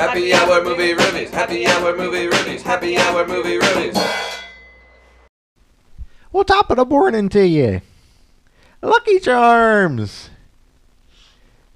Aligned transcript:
Happy 0.00 0.32
hour 0.32 0.64
movie 0.64 0.94
reviews. 0.94 1.30
Happy 1.30 1.66
hour 1.66 1.94
movie 1.94 2.26
reviews. 2.26 2.62
Happy 2.62 2.96
hour 2.96 3.26
movie 3.26 3.58
reviews. 3.58 3.96
Well, 6.32 6.44
top 6.44 6.70
of 6.70 6.76
the 6.78 6.86
morning 6.86 7.28
to 7.28 7.46
you. 7.46 7.82
Lucky 8.80 9.20
Charms. 9.20 10.30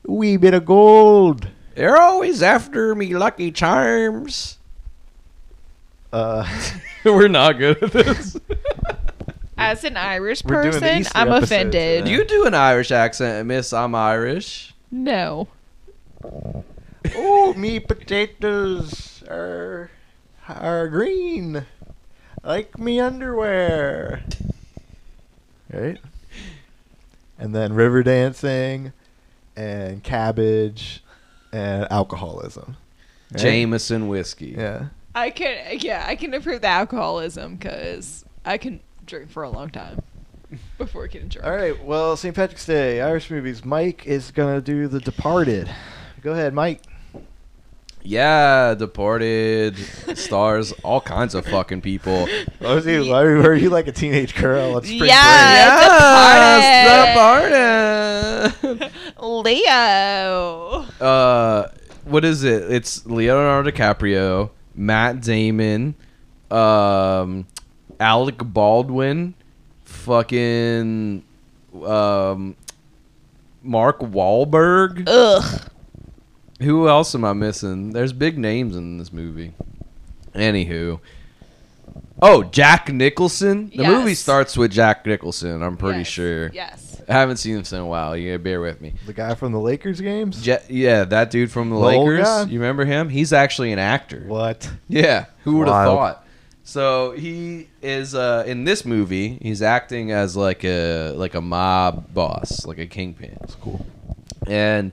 Wee 0.06 0.38
bit 0.38 0.54
of 0.54 0.64
gold. 0.64 1.48
They're 1.74 1.98
always 2.00 2.42
after 2.42 2.94
me, 2.94 3.14
Lucky 3.14 3.50
Charms. 3.52 4.56
Uh, 6.10 6.48
We're 7.04 7.28
not 7.28 7.58
good 7.58 7.82
at 7.82 7.92
this. 7.92 8.38
As 9.58 9.84
an 9.84 9.98
Irish 9.98 10.42
We're 10.44 10.62
doing 10.62 10.74
the 10.74 10.80
person, 10.80 11.12
I'm 11.14 11.28
episodes, 11.28 11.52
offended. 11.52 12.06
yeah. 12.08 12.16
you 12.16 12.24
do 12.24 12.46
an 12.46 12.54
Irish 12.54 12.90
accent, 12.90 13.46
Miss. 13.46 13.72
I'm 13.74 13.94
Irish. 13.94 14.72
No. 14.90 15.48
Oh, 17.14 17.54
me 17.54 17.80
potatoes 17.80 19.22
are 19.28 19.90
are 20.48 20.88
green, 20.88 21.66
like 22.42 22.78
me 22.78 23.00
underwear. 23.00 24.22
Right. 25.72 25.98
And 27.38 27.54
then 27.54 27.72
river 27.72 28.02
dancing, 28.02 28.92
and 29.56 30.02
cabbage, 30.02 31.02
and 31.52 31.90
alcoholism. 31.90 32.76
Right? 33.32 33.40
Jameson 33.40 34.08
whiskey. 34.08 34.54
Yeah. 34.56 34.88
I 35.14 35.30
can, 35.30 35.78
yeah, 35.78 36.04
I 36.06 36.16
can 36.16 36.34
approve 36.34 36.60
the 36.60 36.68
alcoholism 36.68 37.56
because 37.56 38.24
I 38.44 38.58
can 38.58 38.80
drink 39.06 39.30
for 39.30 39.42
a 39.42 39.50
long 39.50 39.70
time 39.70 40.02
before 40.78 41.06
getting 41.06 41.28
drunk. 41.28 41.46
All 41.46 41.54
right. 41.54 41.84
Well, 41.84 42.16
St. 42.16 42.34
Patrick's 42.34 42.66
Day, 42.66 43.00
Irish 43.00 43.30
movies. 43.30 43.64
Mike 43.64 44.06
is 44.06 44.30
gonna 44.30 44.60
do 44.60 44.88
The 44.88 45.00
Departed. 45.00 45.70
Go 46.22 46.32
ahead, 46.32 46.54
Mike. 46.54 46.82
Yeah, 48.06 48.74
deported 48.74 49.78
stars 50.14 50.72
all 50.82 51.00
kinds 51.00 51.34
of 51.34 51.46
fucking 51.46 51.80
people. 51.80 52.28
What 52.58 52.74
was 52.74 52.84
he? 52.84 52.98
Why 53.00 53.22
were 53.24 53.54
you 53.54 53.70
like 53.70 53.86
a 53.88 53.92
teenage 53.92 54.34
girl 54.34 54.76
at 54.76 54.84
spring 54.84 55.04
Yeah. 55.08 55.64
Yes, 56.60 58.52
Departed. 58.60 58.92
Leo. 59.22 60.84
uh, 61.00 61.68
what 62.04 62.26
is 62.26 62.44
it? 62.44 62.70
It's 62.70 63.06
Leonardo 63.06 63.70
DiCaprio, 63.70 64.50
Matt 64.74 65.22
Damon, 65.22 65.94
um, 66.50 67.46
Alec 67.98 68.36
Baldwin, 68.38 69.32
fucking, 69.84 71.24
um, 71.86 72.56
Mark 73.62 74.00
Wahlberg. 74.00 75.04
Ugh. 75.06 75.70
Who 76.64 76.88
else 76.88 77.14
am 77.14 77.24
I 77.24 77.32
missing? 77.32 77.92
There's 77.92 78.12
big 78.12 78.38
names 78.38 78.76
in 78.76 78.98
this 78.98 79.12
movie. 79.12 79.52
Anywho. 80.34 81.00
Oh, 82.22 82.42
Jack 82.44 82.92
Nicholson. 82.92 83.68
The 83.70 83.82
Yes. 83.82 83.90
movie 83.90 84.14
starts 84.14 84.56
with 84.56 84.72
Jack 84.72 85.04
Nicholson, 85.06 85.62
I'm 85.62 85.76
pretty 85.76 85.98
Yes. 86.00 86.08
sure. 86.08 86.50
Yes. 86.52 87.02
I 87.08 87.12
haven't 87.12 87.36
seen 87.36 87.56
him 87.58 87.64
in 87.70 87.78
a 87.78 87.86
while. 87.86 88.16
You 88.16 88.30
gotta 88.32 88.38
bear 88.42 88.60
with 88.60 88.80
me. 88.80 88.94
The 89.06 89.12
guy 89.12 89.34
from 89.34 89.52
the 89.52 89.60
Lakers 89.60 90.00
games. 90.00 90.40
Je- 90.40 90.56
yeah, 90.70 91.04
that 91.04 91.30
dude 91.30 91.50
from 91.50 91.68
the, 91.68 91.76
The 91.76 91.82
Lakers. 91.82 92.46
You 92.50 92.58
remember 92.60 92.84
him? 92.86 93.10
He's 93.10 93.32
actually 93.32 93.72
an 93.72 93.78
actor. 93.78 94.24
What? 94.26 94.70
Yeah, 94.88 95.26
who 95.44 95.58
would 95.58 95.68
have 95.68 95.86
thought? 95.86 96.24
So 96.62 97.10
he 97.12 97.68
is 97.82 98.14
uh, 98.14 98.44
in 98.46 98.64
this 98.64 98.86
movie. 98.86 99.38
He's 99.42 99.60
acting 99.60 100.12
as 100.12 100.34
like 100.34 100.64
a 100.64 101.10
like 101.12 101.34
a 101.34 101.42
mob 101.42 102.14
boss, 102.14 102.64
like 102.64 102.78
a 102.78 102.86
kingpin. 102.86 103.36
That's 103.40 103.54
cool. 103.56 103.84
and 104.46 104.92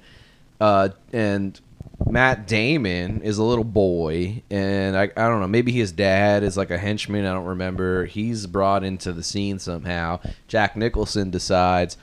uh, 0.62 0.90
and 1.12 1.59
Matt 2.08 2.48
Damon 2.48 3.22
is 3.22 3.38
a 3.40 3.44
little 3.44 3.64
boy, 3.64 4.44
and 4.50 4.95
I, 4.95 5.04
I 5.04 5.28
don't 5.28 5.42
know, 5.42 5.48
maybe 5.48 5.72
his 5.72 5.92
dad 5.92 6.44
is 6.44 6.56
like 6.56 6.70
a 6.72 6.77
henchman. 6.77 7.26
I 7.26 7.33
don't 7.33 7.45
remember. 7.45 8.05
He's 8.05 8.45
brought 8.48 8.83
into 8.83 9.11
the 9.11 9.23
scene 9.23 9.60
somehow. 9.60 10.20
Jack 10.48 10.77
Nicholson 10.77 11.32
decides, 11.32 11.98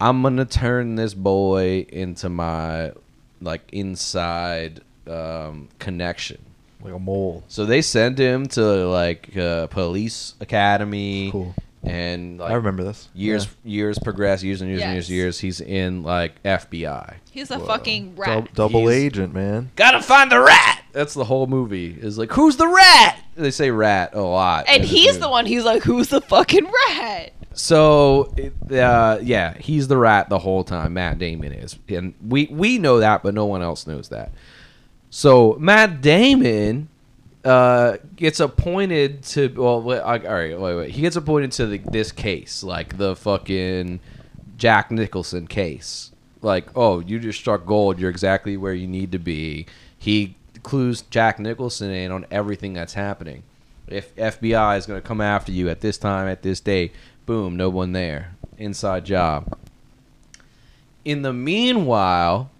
I'm 0.00 0.22
gonna 0.22 0.44
turn 0.44 0.96
this 0.96 1.14
boy 1.14 1.86
into 1.88 2.28
my 2.28 2.92
like 3.40 3.62
inside 3.72 4.82
um, 5.06 5.68
connection. 5.78 6.40
Like 6.82 6.94
a 6.94 6.98
mole. 6.98 7.44
So 7.48 7.64
they 7.64 7.80
send 7.80 8.18
him 8.18 8.46
to 8.48 8.88
like 8.88 9.36
uh, 9.36 9.68
police 9.68 10.34
academy, 10.40 11.30
Cool. 11.30 11.54
And 11.84 12.38
like 12.38 12.50
I 12.50 12.54
remember 12.54 12.84
this. 12.84 13.08
years 13.14 13.48
years 13.64 13.98
progress, 13.98 14.42
years 14.42 14.60
and 14.60 14.70
years 14.70 14.82
and 14.82 14.92
years 14.92 15.04
Yes. 15.04 15.08
and 15.08 15.16
years. 15.16 15.40
He's 15.40 15.60
in 15.60 16.02
like 16.02 16.40
FBI. 16.44 17.14
He's 17.30 17.50
a 17.50 17.58
Whoa. 17.58 17.66
fucking 17.66 18.14
Yeah. 18.18 18.24
Dou- 18.24 18.30
rat. 18.42 18.54
double 18.54 18.80
He's- 18.88 19.00
agent, 19.02 19.34
man. 19.34 19.70
Gotta 19.76 20.00
find 20.02 20.30
the 20.30 20.40
rat. 20.40 20.80
That's 20.92 21.14
the 21.14 21.24
whole 21.24 21.46
movie. 21.46 21.96
Is 22.00 22.18
like, 22.18 22.30
who's 22.32 22.56
the 22.56 22.68
rat? 22.68 23.18
They 23.34 23.50
say 23.50 23.70
rat 23.70 24.14
a 24.14 24.20
lot. 24.20 24.66
and 24.68 24.84
he's 24.84 25.06
movie. 25.14 25.18
the 25.20 25.28
one 25.30 25.46
who's 25.46 25.64
like, 25.64 25.82
who's 25.82 26.08
the 26.08 26.20
fucking 26.20 26.70
rat? 26.88 27.32
So, 27.54 28.34
uh, 28.70 29.18
yeah, 29.22 29.54
he's 29.58 29.88
the 29.88 29.96
rat 29.96 30.28
the 30.30 30.38
whole 30.38 30.64
time. 30.64 30.94
Matt 30.94 31.18
Damon 31.18 31.52
is, 31.52 31.76
and 31.88 32.14
we 32.26 32.48
we 32.50 32.78
know 32.78 33.00
that, 33.00 33.22
but 33.22 33.34
no 33.34 33.44
one 33.46 33.60
else 33.62 33.86
knows 33.86 34.08
that. 34.10 34.32
So 35.10 35.56
Matt 35.58 36.00
Damon 36.00 36.88
uh, 37.44 37.96
gets 38.16 38.40
appointed 38.40 39.22
to. 39.24 39.48
Well, 39.48 39.82
wait, 39.82 40.00
I- 40.00 40.18
all 40.26 40.34
right, 40.34 40.58
wait, 40.60 40.76
wait. 40.76 40.90
He 40.90 41.00
gets 41.02 41.16
appointed 41.16 41.52
to 41.52 41.66
the, 41.66 41.78
this 41.78 42.12
case, 42.12 42.62
like 42.62 42.96
the 42.98 43.16
fucking 43.16 44.00
Jack 44.56 44.90
Nicholson 44.90 45.46
case. 45.46 46.10
Like, 46.40 46.66
oh, 46.76 47.00
you 47.00 47.18
just 47.20 47.38
struck 47.38 47.66
gold. 47.66 47.98
You're 47.98 48.10
exactly 48.10 48.56
where 48.56 48.74
you 48.74 48.86
need 48.86 49.12
to 49.12 49.18
be. 49.18 49.66
He 49.98 50.36
clues 50.62 51.02
Jack 51.02 51.38
Nicholson 51.38 51.90
in 51.90 52.10
on 52.12 52.26
everything 52.30 52.72
that's 52.72 52.94
happening. 52.94 53.42
If 53.88 54.14
FBI 54.16 54.78
is 54.78 54.86
going 54.86 55.00
to 55.00 55.06
come 55.06 55.20
after 55.20 55.52
you 55.52 55.68
at 55.68 55.80
this 55.80 55.98
time, 55.98 56.28
at 56.28 56.42
this 56.42 56.60
date, 56.60 56.92
boom, 57.26 57.56
no 57.56 57.68
one 57.68 57.92
there. 57.92 58.34
Inside 58.58 59.04
job. 59.04 59.58
In 61.04 61.22
the 61.22 61.32
meanwhile, 61.32 62.50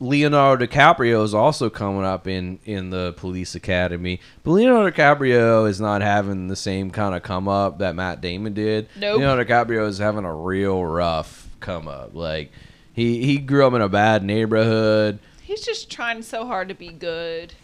Leonardo 0.00 0.64
DiCaprio 0.66 1.24
is 1.24 1.34
also 1.34 1.68
coming 1.68 2.04
up 2.04 2.28
in 2.28 2.60
in 2.64 2.90
the 2.90 3.14
police 3.14 3.54
academy, 3.54 4.20
but 4.44 4.52
Leonardo 4.52 4.90
DiCaprio 4.96 5.68
is 5.68 5.80
not 5.80 6.02
having 6.02 6.48
the 6.48 6.56
same 6.56 6.90
kind 6.90 7.14
of 7.14 7.22
come 7.22 7.48
up 7.48 7.78
that 7.78 7.96
Matt 7.96 8.20
Damon 8.20 8.54
did. 8.54 8.88
Nope. 8.96 9.18
Leonardo 9.18 9.44
DiCaprio 9.44 9.88
is 9.88 9.98
having 9.98 10.24
a 10.24 10.34
real 10.34 10.84
rough 10.84 11.48
come 11.60 11.88
up. 11.88 12.14
Like 12.14 12.52
he 12.92 13.24
he 13.24 13.38
grew 13.38 13.66
up 13.66 13.74
in 13.74 13.80
a 13.80 13.88
bad 13.88 14.22
neighborhood. 14.22 15.18
He's 15.42 15.62
just 15.62 15.90
trying 15.90 16.22
so 16.22 16.46
hard 16.46 16.68
to 16.68 16.74
be 16.74 16.90
good. 16.90 17.54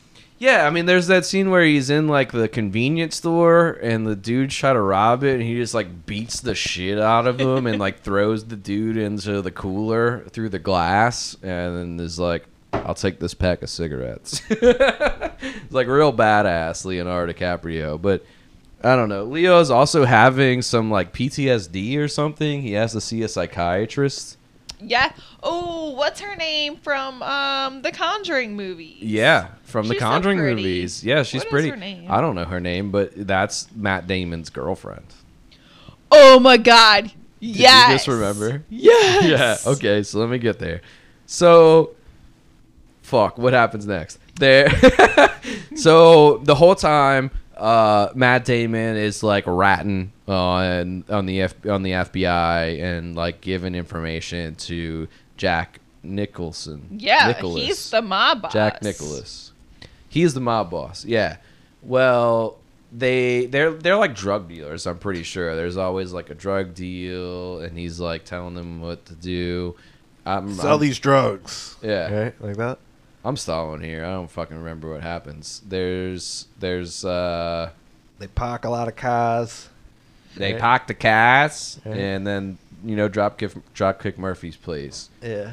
Yeah, 0.44 0.66
I 0.66 0.70
mean, 0.70 0.84
there's 0.84 1.06
that 1.06 1.24
scene 1.24 1.48
where 1.48 1.64
he's 1.64 1.88
in 1.88 2.06
like 2.06 2.30
the 2.30 2.48
convenience 2.48 3.16
store 3.16 3.78
and 3.82 4.06
the 4.06 4.14
dude 4.14 4.50
try 4.50 4.74
to 4.74 4.80
rob 4.80 5.24
it, 5.24 5.32
and 5.32 5.42
he 5.42 5.56
just 5.56 5.72
like 5.72 6.04
beats 6.04 6.40
the 6.40 6.54
shit 6.54 6.98
out 6.98 7.26
of 7.26 7.40
him 7.40 7.66
and 7.66 7.78
like 7.78 8.00
throws 8.02 8.44
the 8.44 8.54
dude 8.54 8.98
into 8.98 9.40
the 9.40 9.50
cooler 9.50 10.22
through 10.28 10.50
the 10.50 10.58
glass, 10.58 11.34
and 11.42 11.98
then 11.98 11.98
is 11.98 12.18
like, 12.18 12.44
"I'll 12.74 12.94
take 12.94 13.20
this 13.20 13.32
pack 13.32 13.62
of 13.62 13.70
cigarettes." 13.70 14.42
it's 14.50 15.70
like 15.72 15.86
real 15.86 16.12
badass 16.12 16.84
Leonardo 16.84 17.32
DiCaprio, 17.32 18.00
but 18.00 18.22
I 18.82 18.96
don't 18.96 19.08
know. 19.08 19.24
Leo's 19.24 19.70
also 19.70 20.04
having 20.04 20.60
some 20.60 20.90
like 20.90 21.14
PTSD 21.14 21.96
or 21.96 22.06
something. 22.06 22.60
He 22.60 22.72
has 22.72 22.92
to 22.92 23.00
see 23.00 23.22
a 23.22 23.28
psychiatrist. 23.28 24.36
Yeah. 24.78 25.12
Oh, 25.42 25.92
what's 25.92 26.20
her 26.20 26.36
name 26.36 26.76
from 26.76 27.22
um 27.22 27.80
the 27.80 27.92
Conjuring 27.92 28.56
movies? 28.56 29.00
Yeah, 29.00 29.48
from 29.74 29.88
the 29.88 29.94
She's 29.94 30.02
so 30.02 30.06
Conjuring 30.06 30.38
pretty. 30.38 30.54
movies. 30.54 31.02
Yeah, 31.04 31.24
she's 31.24 31.40
What 31.40 31.46
is 31.48 31.50
pretty. 31.50 31.68
her 31.70 31.76
name? 31.76 32.06
I 32.08 32.20
don't 32.20 32.36
know 32.36 32.44
her 32.44 32.60
name, 32.60 32.92
but 32.92 33.10
that's 33.26 33.66
Matt 33.74 34.06
Damon's 34.06 34.48
girlfriend. 34.48 35.04
Oh 36.12 36.38
my 36.38 36.58
god. 36.58 37.10
Did 37.40 37.56
yes. 37.56 37.88
you 37.88 37.94
just 37.96 38.06
remember? 38.06 38.62
Yes. 38.70 39.64
Yeah. 39.66 39.72
Okay, 39.72 40.04
so 40.04 40.20
let 40.20 40.28
me 40.28 40.38
get 40.38 40.60
there. 40.60 40.80
So, 41.26 41.90
fuck. 43.02 43.36
What 43.36 43.52
happens 43.52 43.84
next? 43.84 44.20
There. 44.38 44.70
so 45.74 46.38
the 46.44 46.54
whole 46.54 46.76
time, 46.76 47.32
uh, 47.56 48.10
Matt 48.14 48.44
Damon 48.44 48.96
is 48.96 49.24
like 49.24 49.42
ratting 49.44 50.12
on 50.28 51.02
on 51.08 51.26
the 51.26 51.40
F, 51.42 51.54
on 51.68 51.82
the 51.82 51.90
FBI 51.90 52.80
and 52.80 53.16
like 53.16 53.40
giving 53.40 53.74
information 53.74 54.54
to 54.54 55.08
Jack 55.36 55.80
Nicholson. 56.04 56.86
Yeah, 56.92 57.26
Nicholas. 57.26 57.64
he's 57.66 57.90
the 57.90 58.02
mob 58.02 58.42
boss. 58.42 58.52
Jack 58.52 58.80
Nicholas. 58.84 59.50
He's 60.14 60.32
the 60.32 60.40
mob 60.40 60.70
boss. 60.70 61.04
Yeah. 61.04 61.36
Well, 61.82 62.56
they 62.92 63.46
they're 63.46 63.72
they're 63.72 63.96
like 63.96 64.14
drug 64.14 64.48
dealers. 64.48 64.86
I'm 64.86 64.98
pretty 64.98 65.24
sure. 65.24 65.56
There's 65.56 65.76
always 65.76 66.12
like 66.12 66.30
a 66.30 66.34
drug 66.34 66.74
deal, 66.74 67.58
and 67.60 67.76
he's 67.76 67.98
like 67.98 68.24
telling 68.24 68.54
them 68.54 68.80
what 68.80 69.04
to 69.06 69.14
do. 69.14 69.74
I'm, 70.24 70.54
Sell 70.54 70.70
I'm- 70.72 70.80
these 70.80 70.98
drugs. 71.00 71.76
Yeah, 71.82 72.14
Right? 72.24 72.40
Like 72.40 72.56
that? 72.56 72.78
I'm 73.24 73.36
stalling 73.36 73.80
here. 73.80 74.04
I 74.04 74.10
don't 74.12 74.30
fucking 74.30 74.56
remember 74.56 74.92
what 74.92 75.02
happens. 75.02 75.60
There's 75.66 76.46
there's 76.60 77.04
uh 77.04 77.70
They 78.20 78.28
park 78.28 78.64
a 78.64 78.70
lot 78.70 78.86
of 78.86 78.94
cars. 78.96 79.68
they 80.36 80.52
Right. 80.52 80.60
park 80.60 80.86
the 80.86 80.94
cars 80.94 81.80
Right. 81.84 81.96
and 81.98 82.26
then 82.26 82.58
you 82.84 82.94
know 82.96 83.08
drop 83.08 83.36
kick 83.38 83.52
Dropkick 83.74 84.16
Murphy's 84.18 84.56
place. 84.56 85.08
Yeah. 85.22 85.50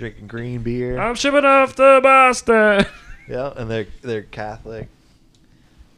And 0.00 0.02
then 0.02 0.08
they 0.08 0.18
drink 0.18 0.22
in. 0.22 0.26
drinking 0.26 0.26
green 0.28 0.62
beer. 0.62 0.98
I'm 0.98 1.14
shipping 1.14 1.44
off 1.44 1.74
to 1.76 2.00
Boston. 2.02 2.86
yeah, 3.28 3.52
and 3.56 3.70
they're 3.70 3.86
they're 4.02 4.22
Catholic. 4.22 4.88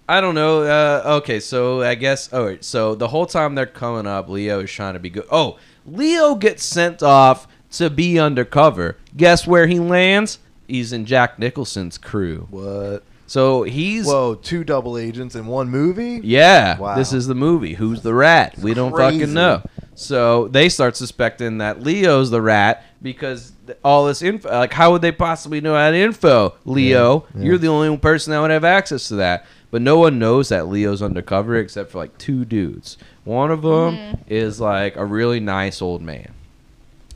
I 0.09 0.21
don't 0.23 0.35
know. 0.35 0.63
Uh, 0.63 1.03
okay, 1.19 1.41
so 1.41 1.83
I 1.83 1.95
guess. 1.95 2.29
Oh, 2.33 2.47
wait, 2.47 2.65
so 2.65 2.95
the 2.95 3.09
whole 3.09 3.27
time 3.27 3.55
they're 3.55 3.67
coming 3.67 4.07
up, 4.07 4.29
Leo 4.29 4.61
is 4.61 4.71
trying 4.71 4.95
to 4.95 5.01
be 5.01 5.11
good. 5.11 5.27
Oh, 5.31 5.59
Leo 5.87 6.35
gets 6.35 6.65
sent 6.65 7.03
off 7.03 7.47
to 7.73 7.91
be 7.91 8.19
undercover. 8.19 8.97
Guess 9.17 9.47
where 9.47 9.67
he 9.67 9.79
lands? 9.79 10.39
He's 10.67 10.93
in 10.93 11.05
Jack 11.07 11.39
Nicholson's 11.39 11.99
crew. 11.99 12.47
What? 12.51 13.03
So 13.27 13.63
he's. 13.65 14.07
Whoa, 14.07 14.35
two 14.37 14.65
double 14.65 14.97
agents 14.97 15.35
in 15.35 15.47
one 15.47 15.69
movie? 15.69 16.21
Yeah, 16.23 16.79
Wow. 16.79 16.95
this 16.97 17.13
is 17.13 17.27
the 17.27 17.35
movie. 17.35 17.75
Who's 17.75 18.01
the 18.01 18.15
rat? 18.15 18.57
we 18.59 18.73
don't 18.73 18.93
crazy. 18.93 19.19
fucking 19.21 19.35
know. 19.35 19.63
So 19.95 20.49
they 20.49 20.69
start 20.71 20.97
suspecting 20.97 21.59
that 21.59 21.83
Leo's 21.83 22.31
the 22.31 22.41
rat 22.41 22.85
because 23.03 23.51
th- 23.51 23.58
all 23.85 24.07
this 24.07 24.23
info. 24.23 24.49
Like, 24.51 24.73
how 24.73 24.93
would 24.93 25.03
they 25.03 25.13
possibly 25.13 25.61
know 25.61 25.75
that 25.75 25.95
info? 25.95 26.55
Leo, 26.65 27.27
Yeah, 27.35 27.41
yeah. 27.41 27.47
you're 27.47 27.59
the 27.59 27.69
only 27.69 27.97
person 27.99 28.31
that 28.33 28.41
would 28.41 28.51
have 28.51 28.65
access 28.65 29.09
to 29.09 29.17
that. 29.17 29.47
But 29.71 29.83
no 29.83 29.99
one 29.99 30.19
knows 30.19 30.49
that 30.49 30.69
Leo's 30.69 31.03
undercover 31.03 31.57
except 31.57 31.91
for 31.91 31.99
like 31.99 32.17
two 32.17 32.45
dudes. 32.47 32.97
One 33.25 33.51
of 33.51 33.61
them 33.63 34.19
is 34.27 34.61
like 34.61 34.97
a 34.97 35.05
really 35.05 35.41
nice 35.41 35.83
old 35.83 36.01
man. 36.01 36.33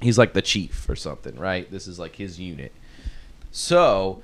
He's 0.02 0.18
like 0.18 0.34
the 0.34 0.42
chief 0.42 0.86
or 0.88 0.96
something, 0.96 1.36
right? 1.36 1.70
This 1.70 1.86
is 1.86 1.98
like 1.98 2.16
his 2.16 2.38
unit. 2.38 2.72
So, 3.52 4.22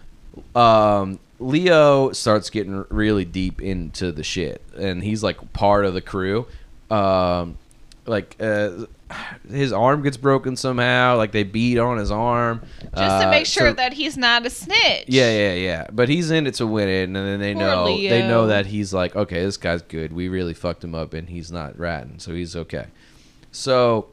um, 0.54 1.20
Leo 1.38 2.12
starts 2.12 2.50
getting 2.50 2.84
really 2.90 3.24
deep 3.24 3.62
into 3.62 4.10
the 4.12 4.24
shit, 4.24 4.60
and 4.76 5.02
he's 5.02 5.22
like 5.22 5.52
part 5.52 5.84
of 5.84 5.94
the 5.94 6.00
crew. 6.00 6.46
Um, 6.90 7.56
like 8.06 8.36
uh, 8.40 8.86
his 9.50 9.72
arm 9.72 10.02
gets 10.02 10.16
broken 10.16 10.56
somehow. 10.56 11.16
Like 11.16 11.32
they 11.32 11.42
beat 11.44 11.78
on 11.78 11.98
his 11.98 12.10
arm 12.10 12.60
Just 12.82 12.92
to 12.94 13.26
Uh, 13.26 13.30
make 13.30 13.46
sure 13.46 13.70
so- 13.70 13.74
that 13.74 13.92
he's 13.94 14.16
not 14.16 14.44
a 14.46 14.50
snitch. 14.50 15.04
yeah, 15.06 15.30
yeah, 15.30 15.54
yeah. 15.54 15.86
But 15.92 16.08
he's 16.08 16.30
in 16.30 16.46
it 16.46 16.54
to 16.54 16.66
win 16.66 16.88
it, 16.88 17.04
and 17.04 17.16
then 17.16 17.40
they 17.40 17.54
Poor 17.54 17.62
know 17.62 17.86
they 17.86 18.26
know 18.28 18.46
that 18.48 18.66
he's 18.66 18.92
like, 18.92 19.16
okay, 19.16 19.42
this 19.44 19.56
guy's 19.56 19.82
good. 19.82 20.12
We 20.12 20.28
really 20.28 20.54
fucked 20.54 20.84
him 20.84 20.94
up, 20.94 21.14
and 21.14 21.28
he's 21.28 21.50
not 21.50 21.78
ratting, 21.78 22.18
so 22.18 22.32
he's 22.34 22.54
okay. 22.54 22.86
So, 23.50 24.08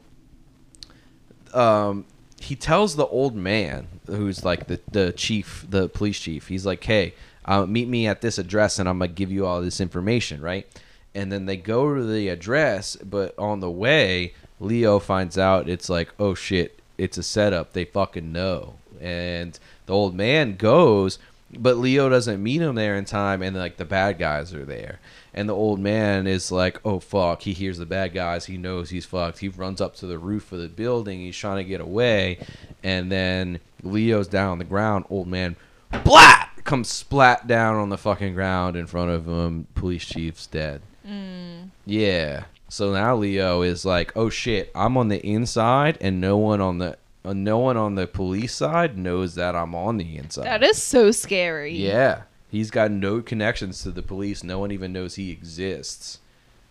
um, 1.54 2.04
he 2.40 2.54
tells 2.54 2.96
the 2.96 3.06
old 3.06 3.34
man 3.34 3.88
who's 4.06 4.44
like 4.44 4.66
the 4.66 4.80
the 4.90 5.12
chief, 5.12 5.66
the 5.68 5.88
police 5.88 6.18
chief. 6.18 6.48
He's 6.48 6.66
like, 6.66 6.82
hey, 6.84 7.14
uh, 7.44 7.66
meet 7.66 7.88
me 7.88 8.06
at 8.06 8.20
this 8.20 8.38
address, 8.38 8.78
and 8.78 8.88
I'm 8.88 8.98
gonna 8.98 9.08
give 9.12 9.30
you 9.32 9.46
all 9.46 9.60
this 9.60 9.80
information, 9.80 10.40
right? 10.40 10.66
And 11.14 11.32
then 11.32 11.46
they 11.46 11.56
go 11.56 11.94
to 11.94 12.04
the 12.04 12.28
address, 12.28 12.96
but 12.96 13.34
on 13.38 13.60
the 13.60 13.70
way, 13.70 14.34
Leo 14.60 14.98
finds 14.98 15.36
out 15.36 15.68
it's 15.68 15.88
like, 15.88 16.12
oh 16.18 16.34
shit, 16.34 16.80
it's 16.98 17.18
a 17.18 17.22
setup. 17.22 17.72
They 17.72 17.84
fucking 17.84 18.32
know. 18.32 18.76
And 19.00 19.58
the 19.86 19.92
old 19.92 20.14
man 20.14 20.56
goes, 20.56 21.18
but 21.52 21.76
Leo 21.76 22.08
doesn't 22.08 22.42
meet 22.42 22.62
him 22.62 22.74
there 22.74 22.96
in 22.96 23.04
time, 23.04 23.42
and 23.42 23.56
like 23.56 23.76
the 23.76 23.84
bad 23.84 24.18
guys 24.18 24.52
are 24.54 24.64
there. 24.64 24.98
And 25.32 25.48
the 25.48 25.54
old 25.54 25.78
man 25.78 26.26
is 26.26 26.50
like, 26.50 26.80
oh 26.84 26.98
fuck, 26.98 27.42
he 27.42 27.52
hears 27.52 27.78
the 27.78 27.86
bad 27.86 28.14
guys, 28.14 28.46
he 28.46 28.56
knows 28.56 28.90
he's 28.90 29.04
fucked. 29.04 29.38
He 29.38 29.48
runs 29.48 29.80
up 29.80 29.94
to 29.96 30.06
the 30.06 30.18
roof 30.18 30.50
of 30.52 30.60
the 30.60 30.68
building, 30.68 31.20
he's 31.20 31.36
trying 31.36 31.58
to 31.58 31.68
get 31.68 31.80
away, 31.80 32.38
and 32.82 33.12
then 33.12 33.60
Leo's 33.82 34.28
down 34.28 34.52
on 34.52 34.58
the 34.58 34.64
ground, 34.64 35.04
old 35.10 35.28
man 35.28 35.56
blat 36.04 36.50
comes 36.64 36.88
splat 36.88 37.46
down 37.46 37.76
on 37.76 37.90
the 37.90 37.96
fucking 37.98 38.34
ground 38.34 38.76
in 38.76 38.86
front 38.86 39.10
of 39.10 39.26
him, 39.26 39.66
police 39.74 40.04
chief's 40.04 40.46
dead. 40.46 40.82
Mm. 41.06 41.70
Yeah. 41.86 42.44
So 42.68 42.92
now 42.92 43.16
Leo 43.16 43.62
is 43.62 43.84
like, 43.84 44.12
"Oh 44.16 44.28
shit, 44.28 44.70
I'm 44.74 44.96
on 44.96 45.08
the 45.08 45.24
inside, 45.24 45.98
and 46.00 46.20
no 46.20 46.36
one 46.36 46.60
on 46.60 46.78
the 46.78 46.98
uh, 47.24 47.32
no 47.32 47.58
one 47.58 47.76
on 47.76 47.94
the 47.94 48.06
police 48.06 48.54
side 48.54 48.98
knows 48.98 49.34
that 49.36 49.54
I'm 49.54 49.74
on 49.74 49.98
the 49.98 50.16
inside." 50.16 50.44
That 50.44 50.62
is 50.62 50.82
so 50.82 51.10
scary. 51.10 51.74
Yeah. 51.76 52.22
He's 52.48 52.70
got 52.70 52.90
no 52.90 53.20
connections 53.22 53.82
to 53.82 53.90
the 53.90 54.02
police. 54.02 54.44
No 54.44 54.58
one 54.58 54.70
even 54.70 54.92
knows 54.92 55.16
he 55.16 55.30
exists. 55.30 56.20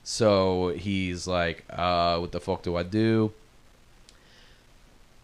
So 0.03 0.69
he's 0.77 1.27
like, 1.27 1.65
uh, 1.69 2.17
what 2.19 2.31
the 2.31 2.39
fuck 2.39 2.61
do 2.63 2.75
I 2.75 2.83
do? 2.83 3.33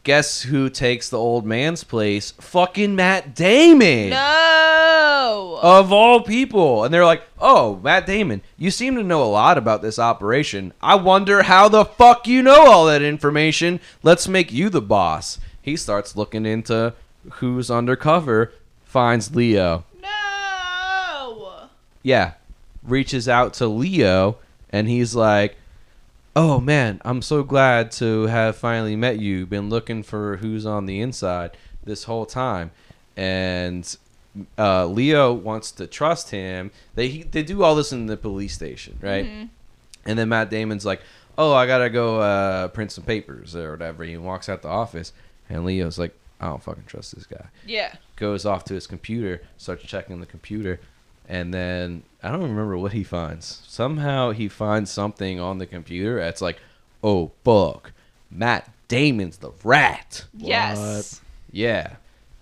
Guess 0.04 0.42
who 0.44 0.68
takes 0.70 1.10
the 1.10 1.18
old 1.20 1.46
man's 1.46 1.84
place? 1.84 2.32
Fucking 2.32 2.96
Matt 2.96 3.36
Damon. 3.36 4.10
No. 4.10 5.60
Of 5.62 5.94
all 5.94 6.22
people. 6.22 6.84
And 6.84 6.92
they're 6.92 7.06
like, 7.06 7.22
oh, 7.40 7.80
Matt 7.84 8.08
Damon, 8.08 8.42
you 8.58 8.72
seem 8.72 8.96
to 8.96 9.04
know 9.04 9.24
a 9.24 9.26
lot 9.26 9.60
about 9.60 9.84
this 9.84 10.00
operation. 10.00 10.74
I 10.82 10.96
wonder 10.96 11.44
how 11.44 11.70
the 11.70 11.86
fuck 11.86 12.28
you 12.28 12.42
know 12.42 12.66
all 12.72 12.88
that 12.88 13.04
information. 13.04 13.80
Let's 14.02 14.28
make 14.28 14.52
you 14.52 14.70
the 14.70 14.82
boss. 14.82 15.38
He 15.62 15.78
starts 15.78 16.16
looking 16.16 16.48
into 16.48 16.94
who's 17.34 17.70
undercover, 17.70 18.52
finds 18.84 19.36
Leo. 19.36 19.86
no. 20.02 21.70
Yeah. 22.02 22.34
Reaches 22.82 23.30
out 23.30 23.54
to 23.56 23.68
Leo, 23.68 24.38
and 24.72 24.90
he's 24.90 25.14
like, 25.14 25.56
oh 26.36 26.60
man, 26.60 27.02
I'm 27.04 27.22
so 27.22 27.44
glad 27.44 27.92
to 27.94 28.28
have 28.28 28.56
finally 28.56 28.96
met 28.96 29.20
you. 29.20 29.46
Been 29.46 29.70
looking 29.70 30.04
for 30.04 30.38
who's 30.38 30.66
on 30.66 30.86
the 30.86 31.02
inside 31.02 31.52
this 31.84 32.06
whole 32.06 32.26
time. 32.26 32.72
And 33.18 33.96
uh, 34.58 34.86
Leo 34.86 35.34
wants 35.34 35.72
to 35.74 35.88
trust 35.88 36.32
him. 36.32 36.72
They 36.96 37.08
he, 37.10 37.24
they 37.24 37.44
do 37.44 37.64
all 37.64 37.76
this 37.76 37.92
in 37.92 38.06
the 38.06 38.18
police 38.18 38.54
station, 38.54 38.98
right? 39.02 39.26
And 40.06 40.18
then 40.18 40.30
Matt 40.30 40.50
Damon's 40.50 40.86
like, 40.86 41.02
"Oh, 41.38 41.54
I 41.54 41.68
gotta 41.68 41.90
go 41.90 42.22
uh, 42.22 42.68
print 42.70 42.92
some 42.92 43.04
papers 43.04 43.56
or 43.56 43.72
whatever." 43.72 44.04
He 44.04 44.18
walks 44.18 44.48
out 44.50 44.62
the 44.62 44.70
office, 44.70 45.12
and 45.50 45.66
Leo's 45.66 46.00
like, 46.00 46.16
"I 46.40 46.48
don't 46.48 46.64
fucking 46.64 46.86
trust 46.88 47.14
this 47.14 47.26
guy." 47.26 47.46
Yeah. 47.66 47.94
Goes 48.16 48.46
off 48.46 48.64
to 48.66 48.74
his 48.74 48.88
computer, 48.88 49.42
starts 49.58 49.84
checking 49.84 50.20
the 50.22 50.26
computer, 50.26 50.80
and 51.28 51.54
then 51.54 52.04
I 52.24 52.32
don't 52.32 52.42
remember 52.44 52.78
what 52.78 52.94
he 52.94 53.04
finds. 53.04 53.64
Somehow 53.68 54.32
he 54.32 54.48
finds 54.48 54.92
something 54.92 55.40
on 55.40 55.58
the 55.58 55.66
computer 55.66 56.20
that's 56.20 56.42
like, 56.42 56.58
"Oh 57.04 57.32
fuck, 57.44 57.94
Matt 58.30 58.70
Damon's 58.88 59.38
the 59.38 59.52
rat." 59.64 60.26
Yes. 60.36 61.22
Yeah. 61.52 61.96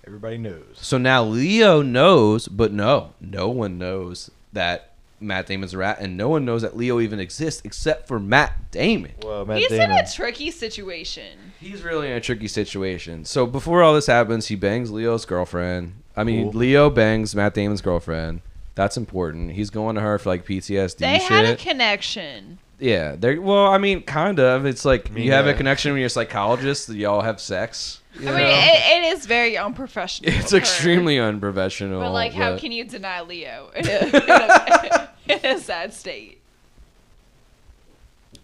Everybody 0.05 0.37
knows. 0.37 0.63
So 0.75 0.97
now 0.97 1.23
Leo 1.23 1.81
knows, 1.81 2.47
but 2.47 2.71
no, 2.73 3.13
no 3.21 3.47
one 3.49 3.77
knows 3.77 4.31
that 4.53 4.93
Matt 5.21 5.47
Damon's 5.47 5.73
a 5.73 5.77
rat, 5.77 5.99
and 5.99 6.17
no 6.17 6.29
one 6.29 6.45
knows 6.45 6.61
that 6.63 6.75
Leo 6.75 6.99
even 6.99 7.19
exists 7.19 7.61
except 7.63 8.07
for 8.07 8.19
Matt 8.19 8.71
Damon. 8.71 9.11
Well, 9.23 9.45
Matt 9.45 9.59
He's 9.59 9.69
Damon. 9.69 9.91
in 9.91 9.97
a 9.97 10.07
tricky 10.09 10.49
situation. 10.51 11.37
He's 11.59 11.83
really 11.83 12.07
in 12.07 12.13
a 12.13 12.21
tricky 12.21 12.47
situation. 12.47 13.25
So 13.25 13.45
before 13.45 13.83
all 13.83 13.93
this 13.93 14.07
happens, 14.07 14.47
he 14.47 14.55
bangs 14.55 14.89
Leo's 14.91 15.25
girlfriend. 15.25 15.93
I 16.15 16.23
mean, 16.23 16.51
Cool. 16.51 16.59
Leo 16.59 16.89
bangs 16.89 17.35
Matt 17.35 17.53
Damon's 17.53 17.81
girlfriend. 17.81 18.41
That's 18.79 18.95
important. 18.95 19.51
He's 19.51 19.69
going 19.69 19.95
to 19.95 20.01
her 20.01 20.17
for 20.17 20.29
like 20.29 20.45
PTSD 20.45 20.99
They 20.99 21.19
shit. 21.19 21.23
had 21.27 21.43
a 21.43 21.57
connection. 21.57 22.59
yeah, 22.79 23.17
they're 23.19 23.41
well. 23.41 23.67
I 23.67 23.77
mean, 23.77 24.03
kind 24.03 24.39
of. 24.39 24.65
It's 24.65 24.85
like 24.85 25.09
I 25.09 25.13
mean, 25.15 25.25
you 25.25 25.33
have 25.33 25.47
a 25.47 25.53
connection 25.53 25.91
when 25.91 25.99
you're 25.99 26.07
a 26.07 26.09
psychologist. 26.09 26.87
That 26.87 26.95
y'all 26.95 27.19
have 27.19 27.41
sex. 27.41 27.99
you 28.17 28.29
I 28.29 28.31
mean, 28.31 28.39
it, 28.45 29.03
it 29.03 29.17
is 29.17 29.25
very 29.25 29.57
unprofessional. 29.57 30.31
it's 30.33 30.45
of 30.45 30.51
her. 30.51 30.57
extremely 30.59 31.19
unprofessional. 31.19 31.99
But 31.99 32.13
like, 32.13 32.31
how 32.31 32.57
can 32.57 32.71
you 32.71 32.85
deny 32.85 33.19
Leo 33.19 33.69
in 33.75 33.85
a, 33.85 33.97
in 35.27 35.41
a, 35.41 35.45
in 35.45 35.57
a 35.57 35.59
sad 35.59 35.93
state? 35.93 36.39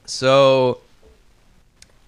So 0.04 0.82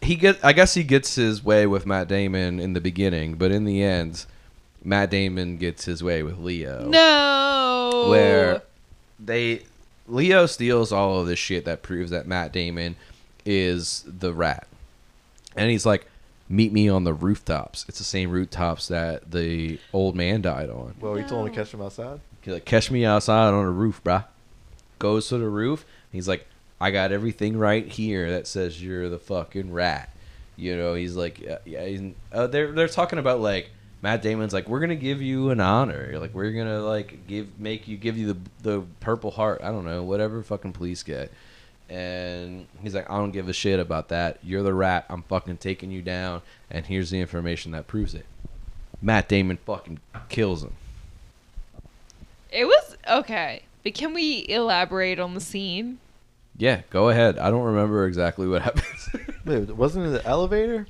he 0.01 0.15
get 0.15 0.43
I 0.43 0.51
guess 0.51 0.73
he 0.73 0.83
gets 0.83 1.15
his 1.15 1.45
way 1.45 1.65
with 1.65 1.85
Matt 1.85 2.09
Damon 2.09 2.59
in 2.59 2.73
the 2.73 2.81
beginning, 2.81 3.35
but 3.35 3.53
in 3.53 3.63
the 3.63 3.81
end, 3.81 4.25
Matt 4.87 5.09
Damon 5.09 5.57
gets 5.57 5.83
his 5.83 6.01
way 6.01 6.23
with 6.23 6.39
Leo. 6.39 6.87
No. 6.87 8.07
Where 8.09 8.61
they 9.19 9.63
Leo 10.07 10.45
steals 10.45 10.93
all 10.93 11.19
of 11.19 11.27
this 11.27 11.37
shit 11.37 11.65
that 11.65 11.83
proves 11.83 12.11
that 12.11 12.25
Matt 12.25 12.53
Damon 12.53 12.95
is 13.45 14.05
the 14.07 14.33
rat. 14.33 14.65
And 15.57 15.69
he's 15.69 15.85
like, 15.85 16.07
Meet 16.49 16.71
me 16.71 16.87
on 16.87 17.03
the 17.03 17.13
rooftops. 17.13 17.85
It's 17.89 17.97
the 17.97 18.05
same 18.05 18.31
rooftops 18.31 18.87
that 18.87 19.29
the 19.29 19.77
old 19.91 20.15
man 20.15 20.41
died 20.41 20.69
on. 20.69 20.95
well, 21.01 21.15
he 21.15 21.23
told 21.25 21.45
him 21.45 21.53
to 21.53 21.59
catch 21.59 21.73
him 21.73 21.81
outside. 21.81 22.21
He's 22.41 22.53
like, 22.53 22.63
catch 22.63 22.89
me 22.89 23.03
outside 23.03 23.49
on 23.49 23.65
the 23.65 23.71
roof, 23.71 24.01
bruh. 24.01 24.23
Goes 24.97 25.27
to 25.27 25.37
the 25.37 25.49
roof. 25.49 25.85
He's 26.09 26.29
like, 26.29 26.47
I 26.79 26.91
got 26.91 27.11
everything 27.11 27.57
right 27.57 27.85
here 27.85 28.31
that 28.31 28.47
says 28.47 28.81
you're 28.81 29.09
the 29.09 29.19
fucking 29.19 29.73
rat. 29.73 30.09
You 30.55 30.77
know, 30.77 30.93
he's 30.93 31.17
like, 31.17 31.41
yeah, 31.41 31.57
yeah 31.65 31.85
he's, 31.85 32.13
uh, 32.31 32.47
they're 32.47 32.71
they're 32.71 32.87
talking 32.87 33.19
about 33.19 33.41
like 33.41 33.71
Matt 34.01 34.21
Damon's 34.21 34.53
like, 34.53 34.67
we're 34.69 34.79
gonna 34.79 34.95
give 34.95 35.21
you 35.21 35.49
an 35.49 35.59
honor. 35.59 36.17
Like, 36.19 36.33
we're 36.33 36.51
gonna 36.51 36.81
like 36.81 37.27
give 37.27 37.59
make 37.59 37.87
you 37.87 37.97
give 37.97 38.17
you 38.17 38.33
the 38.33 38.39
the 38.61 38.83
Purple 38.99 39.31
Heart. 39.31 39.61
I 39.63 39.69
don't 39.69 39.85
know, 39.85 40.03
whatever 40.03 40.43
fucking 40.43 40.73
police 40.73 41.03
get. 41.03 41.31
And 41.89 42.67
he's 42.81 42.93
like, 42.93 43.09
I 43.09 43.17
don't 43.17 43.31
give 43.31 43.47
a 43.47 43.53
shit 43.53 43.79
about 43.79 44.09
that. 44.09 44.39
You're 44.43 44.63
the 44.63 44.73
rat. 44.73 45.05
I'm 45.09 45.23
fucking 45.23 45.57
taking 45.57 45.89
you 45.89 46.01
down. 46.01 46.41
And 46.69 46.85
here's 46.85 47.09
the 47.11 47.19
information 47.21 47.71
that 47.71 47.87
proves 47.87 48.13
it. 48.13 48.25
Matt 49.01 49.29
Damon 49.29 49.57
fucking 49.65 49.99
kills 50.27 50.63
him. 50.63 50.73
It 52.51 52.65
was 52.65 52.97
okay. 53.09 53.61
But 53.83 53.93
can 53.93 54.13
we 54.13 54.45
elaborate 54.49 55.17
on 55.19 55.33
the 55.33 55.39
scene? 55.39 55.99
Yeah, 56.57 56.81
go 56.89 57.09
ahead. 57.09 57.37
I 57.37 57.49
don't 57.49 57.63
remember 57.63 58.05
exactly 58.05 58.47
what 58.47 58.61
happens. 58.63 59.09
Wait, 59.45 59.69
wasn't 59.69 60.07
it 60.07 60.09
the 60.09 60.25
elevator? 60.25 60.87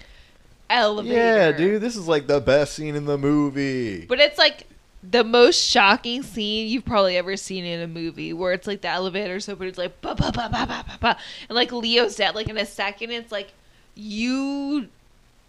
Elevator. 0.70 1.16
Yeah, 1.16 1.52
dude, 1.52 1.82
this 1.82 1.96
is 1.96 2.08
like 2.08 2.28
the 2.28 2.40
best 2.42 2.74
scene 2.74 2.96
in 2.96 3.06
the 3.06 3.18
movie. 3.18 4.06
But 4.06 4.20
it's 4.20 4.38
like 4.38 4.68
the 5.10 5.24
most 5.24 5.62
shocking 5.64 6.24
scene 6.24 6.68
you've 6.68 6.86
probably 6.86 7.18
ever 7.18 7.38
seen 7.38 7.64
in 7.66 7.82
a 7.82 7.88
movie, 7.88 8.34
where 8.34 8.54
it's 8.54 8.68
like 8.68 8.82
the 8.82 8.90
elevator's 8.90 9.48
open, 9.50 9.68
it's 9.68 9.78
like 9.78 10.02
ba 10.02 10.16
ba 10.16 10.32
ba 10.34 10.50
ba 10.52 10.66
ba 10.68 10.86
ba 10.88 10.98
ba, 11.00 11.18
and 11.50 11.56
like 11.56 11.72
Leo's 11.72 12.16
dead. 12.16 12.36
Like 12.36 12.50
in 12.50 12.58
a 12.58 12.66
second, 12.66 13.12
it's 13.12 13.32
like 13.32 13.54
you 13.96 14.88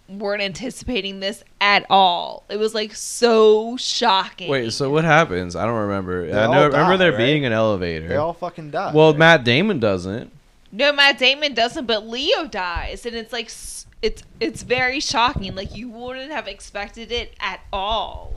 weren't 0.08 0.40
anticipating 0.42 1.20
this 1.20 1.44
at 1.60 1.84
all. 1.90 2.44
It 2.48 2.56
was 2.58 2.74
like 2.74 2.94
so 2.94 3.76
shocking. 3.76 4.48
Wait, 4.50 4.72
so 4.72 4.90
what 4.90 5.04
happens? 5.04 5.54
I 5.54 5.66
don't 5.66 5.74
remember. 5.76 6.26
They 6.26 6.32
I 6.32 6.46
know, 6.46 6.66
remember 6.66 6.92
die, 6.92 6.96
there 6.96 7.10
right? 7.12 7.18
being 7.18 7.44
an 7.44 7.52
elevator. 7.52 8.08
They 8.08 8.16
all 8.16 8.32
fucking 8.32 8.70
die. 8.70 8.92
well, 8.94 9.10
right? 9.10 9.18
Matt 9.18 9.44
Damon 9.44 9.78
doesn't. 9.80 10.30
No, 10.72 10.92
Matt 10.92 11.18
Damon 11.18 11.54
doesn't, 11.54 11.86
but 11.86 12.06
Leo 12.06 12.46
dies, 12.46 13.06
and 13.06 13.16
it's 13.16 13.32
like 13.32 13.46
s- 13.46 13.86
it's 14.02 14.22
it's 14.40 14.62
very 14.62 15.00
shocking. 15.00 15.54
Like 15.54 15.76
you 15.76 15.88
wouldn't 15.88 16.30
have 16.30 16.46
expected 16.46 17.10
it 17.12 17.34
at 17.40 17.60
all. 17.72 18.34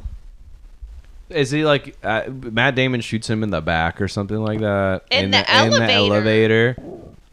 Is 1.29 1.51
he 1.51 1.63
like 1.63 1.95
uh, 2.03 2.23
Matt 2.29 2.75
Damon 2.75 3.01
shoots 3.01 3.29
him 3.29 3.43
in 3.43 3.51
the 3.51 3.61
back 3.61 4.01
or 4.01 4.07
something 4.07 4.37
like 4.43 4.59
that? 4.59 5.03
In 5.11 5.31
the 5.31 5.39
in 5.39 5.69
the 5.71 5.81
elevator. 5.81 6.75
elevator. 6.75 6.75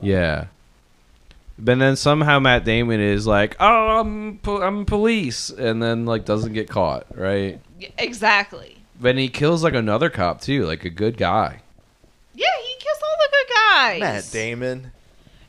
Yeah. 0.01 0.47
But 1.59 1.81
then 1.81 1.97
somehow 1.97 2.39
Matt 2.39 2.65
Damon 2.65 3.01
is 3.01 3.27
like, 3.27 3.57
"Oh, 3.59 3.99
I'm 3.99 4.39
po- 4.39 4.63
I'm 4.63 4.85
police," 4.85 5.51
and 5.51 5.83
then 5.83 6.07
like 6.07 6.25
doesn't 6.25 6.53
get 6.53 6.69
caught, 6.69 7.07
right? 7.17 7.61
Exactly. 7.99 8.77
But 9.01 9.17
he 9.17 9.29
kills 9.29 9.65
like 9.65 9.75
another 9.75 10.11
cop 10.11 10.41
too, 10.41 10.65
like 10.67 10.85
a 10.85 10.91
good 10.91 11.17
guy. 11.17 11.63
Yeah, 12.35 12.47
he 12.63 12.77
kills 12.79 12.99
all 13.03 13.17
the 13.19 13.29
good 13.33 13.55
guys. 13.55 14.01
Matt 14.01 14.29
Damon. 14.33 14.93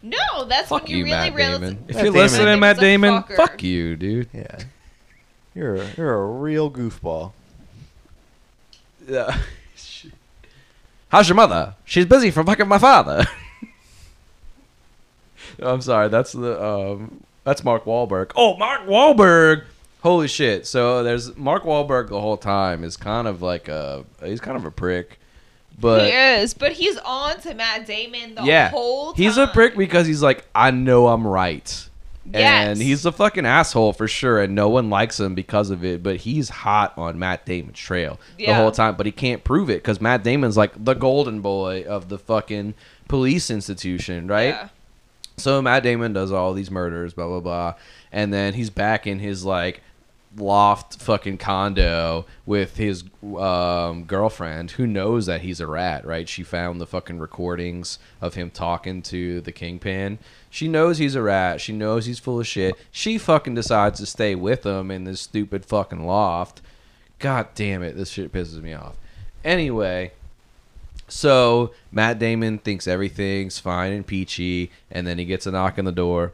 No, 0.01 0.45
that's 0.45 0.69
Fuck 0.69 0.83
when 0.83 0.91
you, 0.91 0.97
you, 0.97 1.03
really 1.05 1.17
Matt 1.17 1.35
realize. 1.35 1.59
Damon. 1.59 1.85
If 1.87 1.95
Matt 1.95 2.03
you're 2.05 2.13
Damon. 2.13 2.21
listening, 2.21 2.45
Matt 2.45 2.59
Matt 2.59 2.79
Damon's 2.79 2.81
a 2.81 2.81
Damon, 2.81 3.23
fucker. 3.23 3.35
fuck 3.35 3.63
you, 3.63 3.95
dude. 3.95 4.29
Yeah. 4.33 4.59
You're 5.55 5.75
a, 5.75 5.87
you're 5.97 6.13
a 6.13 6.25
real 6.25 6.71
goofball. 6.71 7.31
Yeah. 9.07 9.37
How's 11.09 11.27
your 11.27 11.35
mother? 11.35 11.73
She's 11.85 12.05
busy 12.05 12.31
for 12.31 12.43
fucking 12.43 12.67
my 12.67 12.77
father. 12.77 13.25
I'm 15.61 15.81
sorry. 15.81 16.07
That's 16.07 16.31
the 16.33 16.63
um. 16.63 17.23
That's 17.43 17.63
Mark 17.63 17.85
Wahlberg. 17.85 18.31
Oh, 18.35 18.55
Mark 18.57 18.81
Wahlberg! 18.85 19.63
Holy 20.03 20.27
shit! 20.27 20.67
So 20.67 21.03
there's 21.03 21.35
Mark 21.35 21.63
Wahlberg 21.63 22.09
the 22.09 22.21
whole 22.21 22.37
time 22.37 22.83
is 22.83 22.95
kind 22.95 23.27
of 23.27 23.41
like 23.41 23.67
a 23.67 24.05
he's 24.23 24.39
kind 24.39 24.55
of 24.55 24.65
a 24.65 24.71
prick, 24.71 25.18
but 25.79 26.05
he 26.05 26.11
is, 26.11 26.53
but 26.53 26.73
he's 26.73 26.97
on 26.97 27.39
to 27.41 27.53
Matt 27.53 27.85
Damon 27.85 28.35
the 28.35 28.43
yeah, 28.43 28.69
whole 28.69 29.13
time. 29.13 29.23
he's 29.23 29.37
a 29.37 29.47
prick 29.47 29.75
because 29.75 30.07
he's 30.07 30.21
like 30.21 30.45
I 30.53 30.71
know 30.71 31.07
I'm 31.07 31.25
right. 31.25 31.89
Yes. 32.31 32.67
And 32.67 32.81
he's 32.81 33.05
a 33.05 33.11
fucking 33.11 33.45
asshole 33.45 33.93
for 33.93 34.07
sure, 34.07 34.41
and 34.41 34.53
no 34.53 34.69
one 34.69 34.89
likes 34.89 35.19
him 35.19 35.33
because 35.33 35.71
of 35.71 35.83
it. 35.83 36.03
But 36.03 36.17
he's 36.17 36.49
hot 36.49 36.93
on 36.97 37.17
Matt 37.17 37.45
Damon's 37.45 37.79
trail 37.79 38.19
the 38.37 38.53
whole 38.53 38.71
time, 38.71 38.95
but 38.95 39.05
he 39.05 39.11
can't 39.11 39.43
prove 39.43 39.69
it 39.69 39.81
because 39.81 39.99
Matt 39.99 40.23
Damon's 40.23 40.57
like 40.57 40.83
the 40.83 40.93
golden 40.93 41.41
boy 41.41 41.83
of 41.87 42.09
the 42.09 42.19
fucking 42.19 42.75
police 43.07 43.49
institution, 43.49 44.27
right? 44.27 44.49
Yeah. 44.49 44.69
So 45.37 45.61
Matt 45.61 45.83
Damon 45.83 46.13
does 46.13 46.31
all 46.31 46.53
these 46.53 46.69
murders, 46.69 47.13
blah 47.13 47.27
blah 47.27 47.39
blah, 47.39 47.73
and 48.11 48.33
then 48.33 48.53
he's 48.53 48.69
back 48.69 49.07
in 49.07 49.19
his 49.19 49.43
like 49.45 49.81
loft 50.37 51.01
fucking 51.01 51.37
condo 51.37 52.25
with 52.45 52.77
his 52.77 53.03
um, 53.23 54.03
girlfriend 54.03 54.71
who 54.71 54.85
knows 54.85 55.25
that 55.25 55.41
he's 55.41 55.59
a 55.59 55.67
rat, 55.67 56.05
right? 56.05 56.29
She 56.29 56.43
found 56.43 56.79
the 56.79 56.85
fucking 56.85 57.19
recordings 57.19 57.99
of 58.21 58.35
him 58.35 58.51
talking 58.51 59.01
to 59.03 59.41
the 59.41 59.51
kingpin. 59.51 60.19
She 60.49 60.67
knows 60.67 60.97
he's 60.97 61.15
a 61.15 61.21
rat. 61.21 61.61
She 61.61 61.73
knows 61.73 62.05
he's 62.05 62.19
full 62.19 62.39
of 62.39 62.47
shit. 62.47 62.75
She 62.91 63.17
fucking 63.17 63.55
decides 63.55 63.99
to 63.99 64.05
stay 64.05 64.35
with 64.35 64.65
him 64.65 64.91
in 64.91 65.03
this 65.03 65.21
stupid 65.21 65.65
fucking 65.65 66.05
loft. 66.05 66.61
God 67.17 67.47
damn 67.55 67.83
it, 67.83 67.95
this 67.97 68.11
shit 68.11 68.31
pisses 68.31 68.61
me 68.61 68.73
off. 68.73 68.95
Anyway, 69.43 70.11
so 71.07 71.71
Matt 71.91 72.19
Damon 72.19 72.59
thinks 72.59 72.87
everything's 72.87 73.59
fine 73.59 73.91
and 73.91 74.05
peachy, 74.05 74.71
and 74.91 75.07
then 75.07 75.17
he 75.17 75.25
gets 75.25 75.47
a 75.47 75.51
knock 75.51 75.79
on 75.79 75.85
the 75.85 75.91
door. 75.91 76.31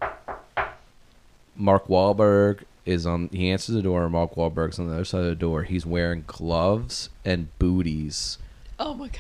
Mark 1.55 1.87
Wahlberg 1.87 2.63
is 2.85 3.05
on. 3.05 3.29
He 3.31 3.49
answers 3.49 3.75
the 3.75 3.81
door. 3.81 4.03
and 4.03 4.11
Mark 4.11 4.35
Wahlberg's 4.35 4.79
on 4.79 4.87
the 4.87 4.93
other 4.93 5.05
side 5.05 5.21
of 5.21 5.25
the 5.27 5.35
door. 5.35 5.63
He's 5.63 5.85
wearing 5.85 6.23
gloves 6.27 7.09
and 7.23 7.47
booties. 7.59 8.37
Oh 8.79 8.93
my 8.93 9.07
god. 9.07 9.19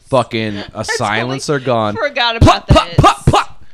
Fucking 0.00 0.56
a 0.74 0.84
silencer 0.96 1.60
gun. 1.60 1.94
Forgot 1.96 2.36
about 2.36 2.66
Pop, 2.66 2.76
pop, 2.76 2.86
this. 2.88 2.96
pop, 2.98 3.26
pop. 3.26 3.64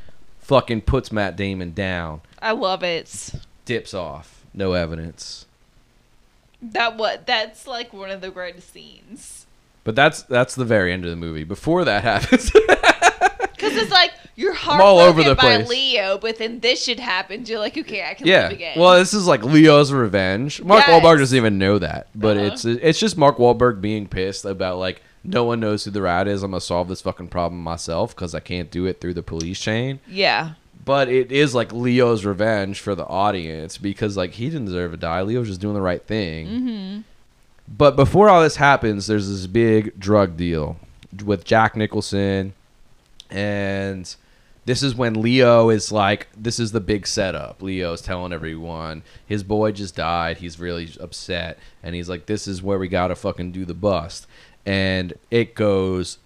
Fucking 0.40 0.82
puts 0.82 1.10
Matt 1.12 1.36
Damon 1.36 1.72
down. 1.72 2.20
I 2.42 2.52
love 2.52 2.82
it. 2.82 3.32
Dips 3.64 3.94
off. 3.94 4.44
No 4.52 4.72
evidence. 4.72 5.46
That 6.60 6.96
what? 6.96 7.26
That's 7.26 7.66
like 7.66 7.92
one 7.92 8.10
of 8.10 8.20
the 8.20 8.30
greatest 8.30 8.72
scenes. 8.72 9.46
But 9.84 9.94
that's 9.94 10.22
that's 10.22 10.54
the 10.54 10.64
very 10.64 10.92
end 10.92 11.04
of 11.04 11.10
the 11.10 11.16
movie. 11.16 11.44
Before 11.44 11.84
that 11.84 12.02
happens, 12.04 12.50
Because 13.64 13.83
it's 13.83 13.90
like 13.92 14.12
you're 14.37 14.54
I'm 14.66 14.80
all 14.80 14.99
over 14.99 15.23
the 15.23 15.35
by 15.35 15.56
place. 15.56 15.68
Leo, 15.68 16.18
but 16.18 16.38
then 16.38 16.61
this 16.61 16.83
shit 16.85 16.99
happens. 17.00 17.49
You're 17.49 17.59
like, 17.61 17.76
okay, 17.78 18.04
I 18.09 18.14
can 18.14 18.26
yeah. 18.26 18.42
live 18.44 18.52
again. 18.52 18.78
Well, 18.78 18.99
this 18.99 19.14
is 19.14 19.26
like 19.26 19.42
Leo's 19.44 19.92
revenge. 19.92 20.61
Mark 20.62 20.85
Yes. 20.87 21.02
Wahlberg 21.02 21.18
doesn't 21.18 21.37
even 21.37 21.59
know 21.59 21.78
that, 21.78 22.09
but 22.14 22.37
Uh-huh. 22.37 22.47
it's 22.52 22.64
it's 22.64 22.99
just 22.99 23.16
Mark 23.16 23.38
Wahlberg 23.38 23.80
being 23.80 24.06
pissed 24.06 24.44
about 24.44 24.78
like 24.78 25.02
no 25.23 25.44
one 25.44 25.61
knows 25.61 25.85
who 25.85 25.90
the 25.90 26.02
rat 26.02 26.28
is. 26.28 26.42
I'm 26.42 26.50
gonna 26.50 26.61
solve 26.61 26.88
this 26.88 27.00
fucking 27.00 27.28
problem 27.28 27.62
myself 27.62 28.14
because 28.14 28.35
I 28.35 28.40
can't 28.40 28.71
do 28.71 28.87
it 28.87 29.00
through 29.00 29.14
the 29.14 29.23
police 29.23 29.59
chain. 29.61 30.00
yeah. 30.09 30.54
But 30.85 31.09
it 31.09 31.33
is 31.33 31.54
like 31.54 31.73
Leo's 31.73 32.26
revenge 32.26 32.78
for 32.78 32.94
the 32.94 33.06
audience 33.06 33.78
because 33.78 34.18
like 34.18 34.33
he 34.33 34.50
didn't 34.50 34.66
deserve 34.66 34.90
to 34.90 34.99
die. 34.99 35.23
Leo 35.23 35.40
was 35.40 35.49
just 35.49 35.62
doing 35.62 35.73
the 35.75 35.80
right 35.80 36.04
thing. 36.06 36.47
Mm-hmm. 36.47 37.00
But 37.66 37.97
before 37.97 38.28
all 38.28 38.42
this 38.42 38.56
happens, 38.56 39.06
there's 39.06 39.26
this 39.28 39.47
big 39.47 39.99
drug 39.99 40.37
deal 40.37 40.76
with 41.25 41.44
Jack 41.44 41.75
Nicholson, 41.76 42.52
and 43.34 44.14
this 44.64 44.82
is 44.82 44.94
when 44.94 45.20
Leo 45.20 45.68
is 45.68 45.92
like, 45.92 46.28
"This 46.36 46.58
is 46.58 46.72
the 46.72 46.80
big 46.80 47.06
setup." 47.06 47.60
Leo's 47.60 48.00
telling 48.00 48.32
everyone 48.32 49.02
his 49.26 49.42
boy 49.42 49.72
just 49.72 49.96
died. 49.96 50.38
He's 50.38 50.58
really 50.58 50.88
upset, 51.00 51.58
and 51.82 51.94
he's 51.94 52.08
like, 52.08 52.26
"This 52.26 52.46
is 52.46 52.62
where 52.62 52.78
we 52.78 52.88
gotta 52.88 53.16
fucking 53.16 53.52
do 53.52 53.64
the 53.64 53.74
bust," 53.74 54.26
and 54.64 55.12
it 55.30 55.54
goes 55.54 56.18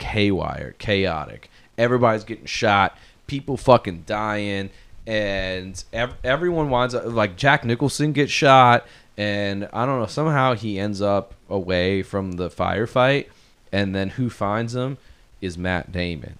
haywire, 0.00 0.74
chaotic. 0.78 1.48
Everybody's 1.78 2.24
getting 2.24 2.46
shot. 2.46 2.98
People 3.26 3.56
fucking 3.56 4.02
dying, 4.06 4.70
and 5.06 5.82
ev- 5.92 6.16
everyone 6.22 6.68
winds 6.68 6.94
up 6.94 7.06
like 7.06 7.36
Jack 7.36 7.64
Nicholson 7.64 8.12
gets 8.12 8.32
shot, 8.32 8.86
and 9.16 9.68
I 9.72 9.86
don't 9.86 10.00
know. 10.00 10.06
Somehow 10.06 10.54
he 10.54 10.78
ends 10.78 11.00
up 11.00 11.32
away 11.48 12.02
from 12.02 12.32
the 12.32 12.50
firefight, 12.50 13.28
and 13.72 13.94
then 13.94 14.10
who 14.10 14.28
finds 14.28 14.74
him 14.74 14.98
is 15.44 15.58
Matt 15.58 15.92
Damon, 15.92 16.38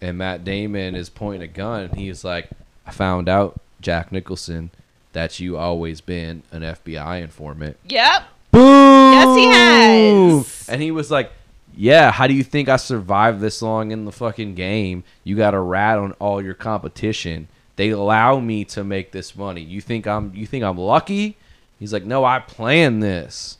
and 0.00 0.18
Matt 0.18 0.44
Damon 0.44 0.94
is 0.94 1.08
pointing 1.08 1.42
a 1.42 1.46
gun, 1.46 1.84
and 1.84 1.94
he's 1.96 2.24
like, 2.24 2.50
"I 2.86 2.90
found 2.90 3.28
out, 3.28 3.60
Jack 3.80 4.12
Nicholson, 4.12 4.70
that 5.12 5.40
you 5.40 5.56
always 5.56 6.00
been 6.00 6.42
an 6.52 6.62
FBI 6.62 7.22
informant." 7.22 7.76
Yep. 7.88 8.24
Boom! 8.50 9.12
Yes, 9.12 9.36
he 9.36 9.46
has. 9.46 10.68
And 10.68 10.80
he 10.82 10.90
was 10.90 11.10
like, 11.10 11.32
"Yeah, 11.76 12.12
how 12.12 12.26
do 12.26 12.34
you 12.34 12.44
think 12.44 12.68
I 12.68 12.76
survived 12.76 13.40
this 13.40 13.62
long 13.62 13.90
in 13.90 14.04
the 14.04 14.12
fucking 14.12 14.54
game? 14.54 15.02
You 15.24 15.36
got 15.36 15.54
a 15.54 15.60
rat 15.60 15.98
on 15.98 16.12
all 16.12 16.42
your 16.42 16.54
competition. 16.54 17.48
They 17.76 17.90
allow 17.90 18.38
me 18.38 18.64
to 18.66 18.84
make 18.84 19.10
this 19.10 19.34
money. 19.34 19.60
You 19.60 19.80
think 19.80 20.06
I'm 20.06 20.32
you 20.34 20.46
think 20.46 20.62
I'm 20.64 20.78
lucky?" 20.78 21.36
He's 21.80 21.92
like, 21.92 22.04
"No, 22.04 22.24
I 22.24 22.38
planned 22.38 23.02
this." 23.02 23.58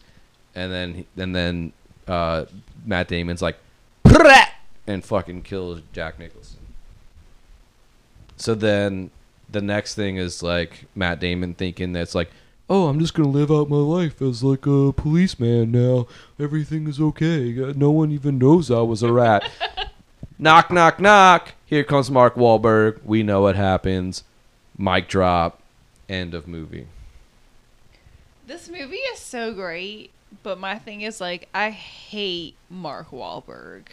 And 0.55 0.73
then 0.73 1.05
and 1.17 1.35
then 1.35 1.73
uh, 2.07 2.45
Matt 2.87 3.09
Damon's 3.09 3.43
like, 3.43 3.59
"Prat!" 4.05 4.54
And 4.87 5.05
fucking 5.05 5.43
kills 5.43 5.81
Jack 5.93 6.19
Nicholson. 6.19 6.59
So 8.37 8.55
then 8.55 9.11
the 9.51 9.63
next 9.63 9.95
thing 9.95 10.17
is 10.17 10.43
like 10.43 10.87
Matt 10.95 11.21
Damon 11.21 11.55
thinking 11.55 11.93
that's 11.93 12.15
like, 12.15 12.31
oh, 12.69 12.89
I'm 12.89 12.99
just 12.99 13.15
gonna 13.15 13.29
live 13.29 13.51
out 13.51 13.69
my 13.69 13.77
life 13.77 14.21
as 14.21 14.43
like 14.43 14.67
a 14.67 14.93
policeman 14.93 15.71
now. 15.73 16.07
Everything 16.39 16.89
is 16.89 17.01
okay. 17.01 17.63
Uh, 17.63 17.73
No 17.77 17.91
one 17.91 18.11
even 18.11 18.39
knows 18.39 18.71
I 18.71 18.81
was 18.81 19.03
a 19.03 19.13
rat. 19.13 19.51
knock, 20.39 20.71
knock, 20.71 20.99
knock. 21.01 21.55
Here 21.67 21.85
comes 21.85 22.11
Mark 22.11 22.35
Wahlberg. 22.35 23.01
We 23.05 23.23
know 23.23 23.43
what 23.43 23.57
happens. 23.57 24.25
Mic 24.77 25.09
drop. 25.09 25.61
End 26.09 26.35
of 26.35 26.47
movie. 26.49 26.87
This 28.47 28.69
movie 28.69 28.97
is 28.97 29.19
so 29.21 29.55
great, 29.55 30.11
but 30.43 30.59
my 30.59 30.79
thing 30.79 31.01
is 31.01 31.21
like 31.21 31.49
I 31.55 31.71
hate 31.71 32.57
Mark 32.69 33.11
Wahlberg. 33.11 33.85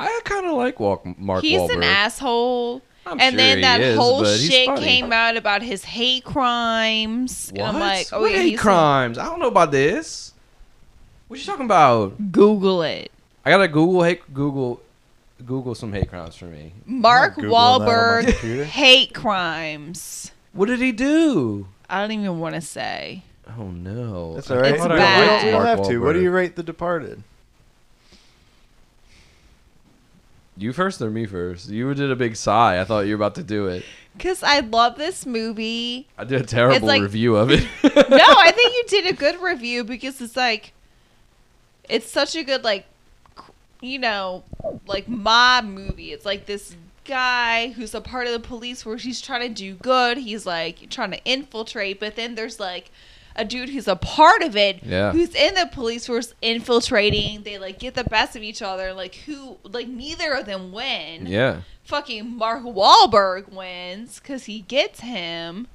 I 0.00 0.20
kind 0.24 0.46
of 0.46 0.52
like 0.54 0.80
Walk- 0.80 1.04
Mark 1.18 1.42
He's 1.42 1.60
Wahlberg. 1.60 1.76
an 1.76 1.82
asshole. 1.82 2.82
I'm 3.06 3.18
and 3.20 3.32
sure 3.32 3.36
then 3.36 3.56
he 3.58 3.62
that 3.62 3.80
is, 3.80 3.96
whole 3.98 4.22
but 4.22 4.38
he's 4.38 4.50
shit 4.50 4.66
funny. 4.66 4.84
came 4.84 5.12
out 5.12 5.36
about 5.36 5.62
his 5.62 5.84
hate 5.84 6.22
crimes. 6.24 7.50
What? 7.52 7.60
And 7.60 7.76
I'm 7.76 7.80
like, 7.80 8.08
oh 8.12 8.20
what 8.22 8.30
yeah, 8.32 8.38
hate 8.38 8.50
he's 8.50 8.60
crimes? 8.60 9.18
I 9.18 9.24
don't 9.24 9.40
know 9.40 9.48
about 9.48 9.70
this. 9.72 10.32
What 11.28 11.38
you 11.38 11.46
talking 11.46 11.64
about? 11.64 12.32
Google 12.32 12.82
it. 12.82 13.10
I 13.44 13.50
gotta 13.50 13.68
Google 13.68 14.02
hate 14.02 14.32
Google 14.34 14.80
Google 15.46 15.74
some 15.74 15.92
hate 15.92 16.08
crimes 16.10 16.36
for 16.36 16.44
me. 16.46 16.74
Mark 16.84 17.36
Googling 17.36 17.42
that 17.42 17.46
on 17.46 17.80
my 17.80 17.86
Wahlberg 17.86 18.64
hate 18.64 19.14
crimes. 19.14 20.32
What 20.52 20.66
did 20.66 20.80
he 20.80 20.92
do? 20.92 21.66
I 21.88 22.00
don't 22.02 22.10
even 22.12 22.38
want 22.38 22.54
to 22.56 22.60
say. 22.60 23.22
Oh 23.58 23.64
no. 23.70 24.34
That's 24.34 24.50
all 24.50 24.58
right. 24.58 24.74
It's 24.74 24.82
don't, 24.84 24.96
bad. 24.96 25.20
we 25.20 25.26
don't- 25.26 25.44
we 25.46 25.50
don't 25.52 25.62
Mark 25.64 25.78
have 25.78 25.88
to. 25.88 25.98
What 26.02 26.12
do 26.12 26.20
you 26.22 26.30
rate 26.30 26.56
The 26.56 26.62
Departed? 26.62 27.22
You 30.60 30.74
first 30.74 31.00
or 31.00 31.10
me 31.10 31.24
first? 31.24 31.70
You 31.70 31.92
did 31.94 32.10
a 32.10 32.16
big 32.16 32.36
sigh. 32.36 32.80
I 32.80 32.84
thought 32.84 33.06
you 33.06 33.16
were 33.16 33.22
about 33.24 33.34
to 33.36 33.42
do 33.42 33.68
it. 33.68 33.82
Cause 34.18 34.42
I 34.42 34.60
love 34.60 34.98
this 34.98 35.24
movie. 35.24 36.06
I 36.18 36.24
did 36.24 36.42
a 36.42 36.44
terrible 36.44 36.86
like- 36.86 37.00
review 37.00 37.36
of 37.36 37.50
it. 37.50 37.62
no, 37.82 37.90
I 37.92 38.52
think 38.54 38.74
you 38.74 38.84
did 38.88 39.06
a 39.06 39.16
good 39.16 39.40
review 39.40 39.84
because 39.84 40.20
it's 40.20 40.36
like, 40.36 40.74
it's 41.88 42.10
such 42.10 42.36
a 42.36 42.44
good 42.44 42.62
like, 42.62 42.84
you 43.80 43.98
know, 43.98 44.44
like 44.86 45.08
mob 45.08 45.64
movie. 45.64 46.12
It's 46.12 46.26
like 46.26 46.44
this 46.44 46.76
guy 47.06 47.70
who's 47.70 47.94
a 47.94 48.00
part 48.02 48.26
of 48.26 48.34
the 48.34 48.40
police 48.40 48.84
where 48.84 48.96
He's 48.96 49.22
trying 49.22 49.48
to 49.48 49.54
do 49.54 49.74
good. 49.76 50.18
He's 50.18 50.44
like 50.44 50.90
trying 50.90 51.12
to 51.12 51.24
infiltrate, 51.24 51.98
but 51.98 52.16
then 52.16 52.34
there's 52.34 52.60
like 52.60 52.90
a 53.36 53.44
dude 53.44 53.68
who's 53.70 53.88
a 53.88 53.96
part 53.96 54.42
of 54.42 54.56
it. 54.56 54.82
Yeah. 54.82 55.12
Who's 55.12 55.34
in 55.34 55.54
the 55.54 55.68
police 55.72 56.06
force 56.06 56.34
infiltrating. 56.42 57.42
They 57.42 57.58
like 57.58 57.78
get 57.78 57.94
the 57.94 58.04
best 58.04 58.36
of 58.36 58.42
each 58.42 58.62
other. 58.62 58.92
Like 58.92 59.14
who? 59.26 59.58
Like 59.64 59.88
neither 59.88 60.32
of 60.32 60.46
them 60.46 60.72
win. 60.72 61.26
yeah. 61.26 61.60
Fucking 61.84 62.36
Mark 62.36 62.62
Wahlberg 62.62 63.48
wins 63.52 64.20
because 64.20 64.44
he 64.44 64.60
gets 64.60 65.00
him. 65.00 65.66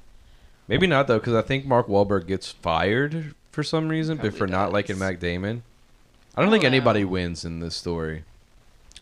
Maybe 0.68 0.86
not 0.86 1.06
though, 1.06 1.18
because 1.18 1.34
I 1.34 1.42
think 1.42 1.66
Mark 1.66 1.88
Wahlberg 1.88 2.26
gets 2.26 2.50
fired 2.50 3.34
for 3.52 3.62
some 3.62 3.88
reason, 3.88 4.16
but 4.16 4.22
Probably 4.22 4.38
for 4.38 4.46
not 4.46 4.72
liking 4.72 4.98
Matt 4.98 5.20
Damon. 5.20 5.62
I 6.34 6.40
don't 6.40 6.48
Oh, 6.48 6.52
think 6.52 6.64
anybody 6.64 7.04
wow. 7.04 7.12
wins 7.12 7.44
in 7.44 7.60
this 7.60 7.74
story. 7.76 8.24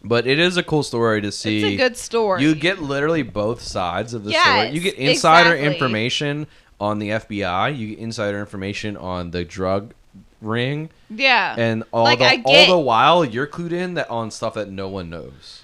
But 0.06 0.26
it 0.26 0.38
is 0.38 0.56
a 0.58 0.62
cool 0.62 0.82
story 0.82 1.22
to 1.22 1.32
see. 1.32 1.62
It's 1.62 1.74
a 1.74 1.76
good 1.76 1.96
story. 1.96 2.42
You 2.42 2.54
get 2.54 2.82
literally 2.82 3.22
both 3.22 3.62
sides 3.62 4.12
of 4.12 4.24
the 4.24 4.32
Yes, 4.32 4.44
story. 4.44 4.68
You 4.70 4.80
get 4.80 4.94
insider 4.96 5.54
exactly. 5.54 5.72
information 5.72 6.46
on 6.80 6.98
the 6.98 7.10
FBI. 7.10 7.76
You 7.76 7.88
get 7.88 7.98
insider 7.98 8.38
information 8.38 8.96
on 8.96 9.30
the 9.30 9.44
drug 9.44 9.94
ring, 10.40 10.90
yeah. 11.10 11.54
and 11.58 11.84
all 11.92 12.04
Like, 12.04 12.18
the 12.18 12.24
I 12.26 12.42
all 12.44 12.66
the 12.66 12.78
while 12.78 13.24
you're 13.24 13.46
clued 13.46 13.72
in 13.72 13.94
that 13.94 14.10
on 14.10 14.30
stuff 14.30 14.54
that 14.54 14.70
no 14.70 14.88
one 14.88 15.10
knows. 15.10 15.62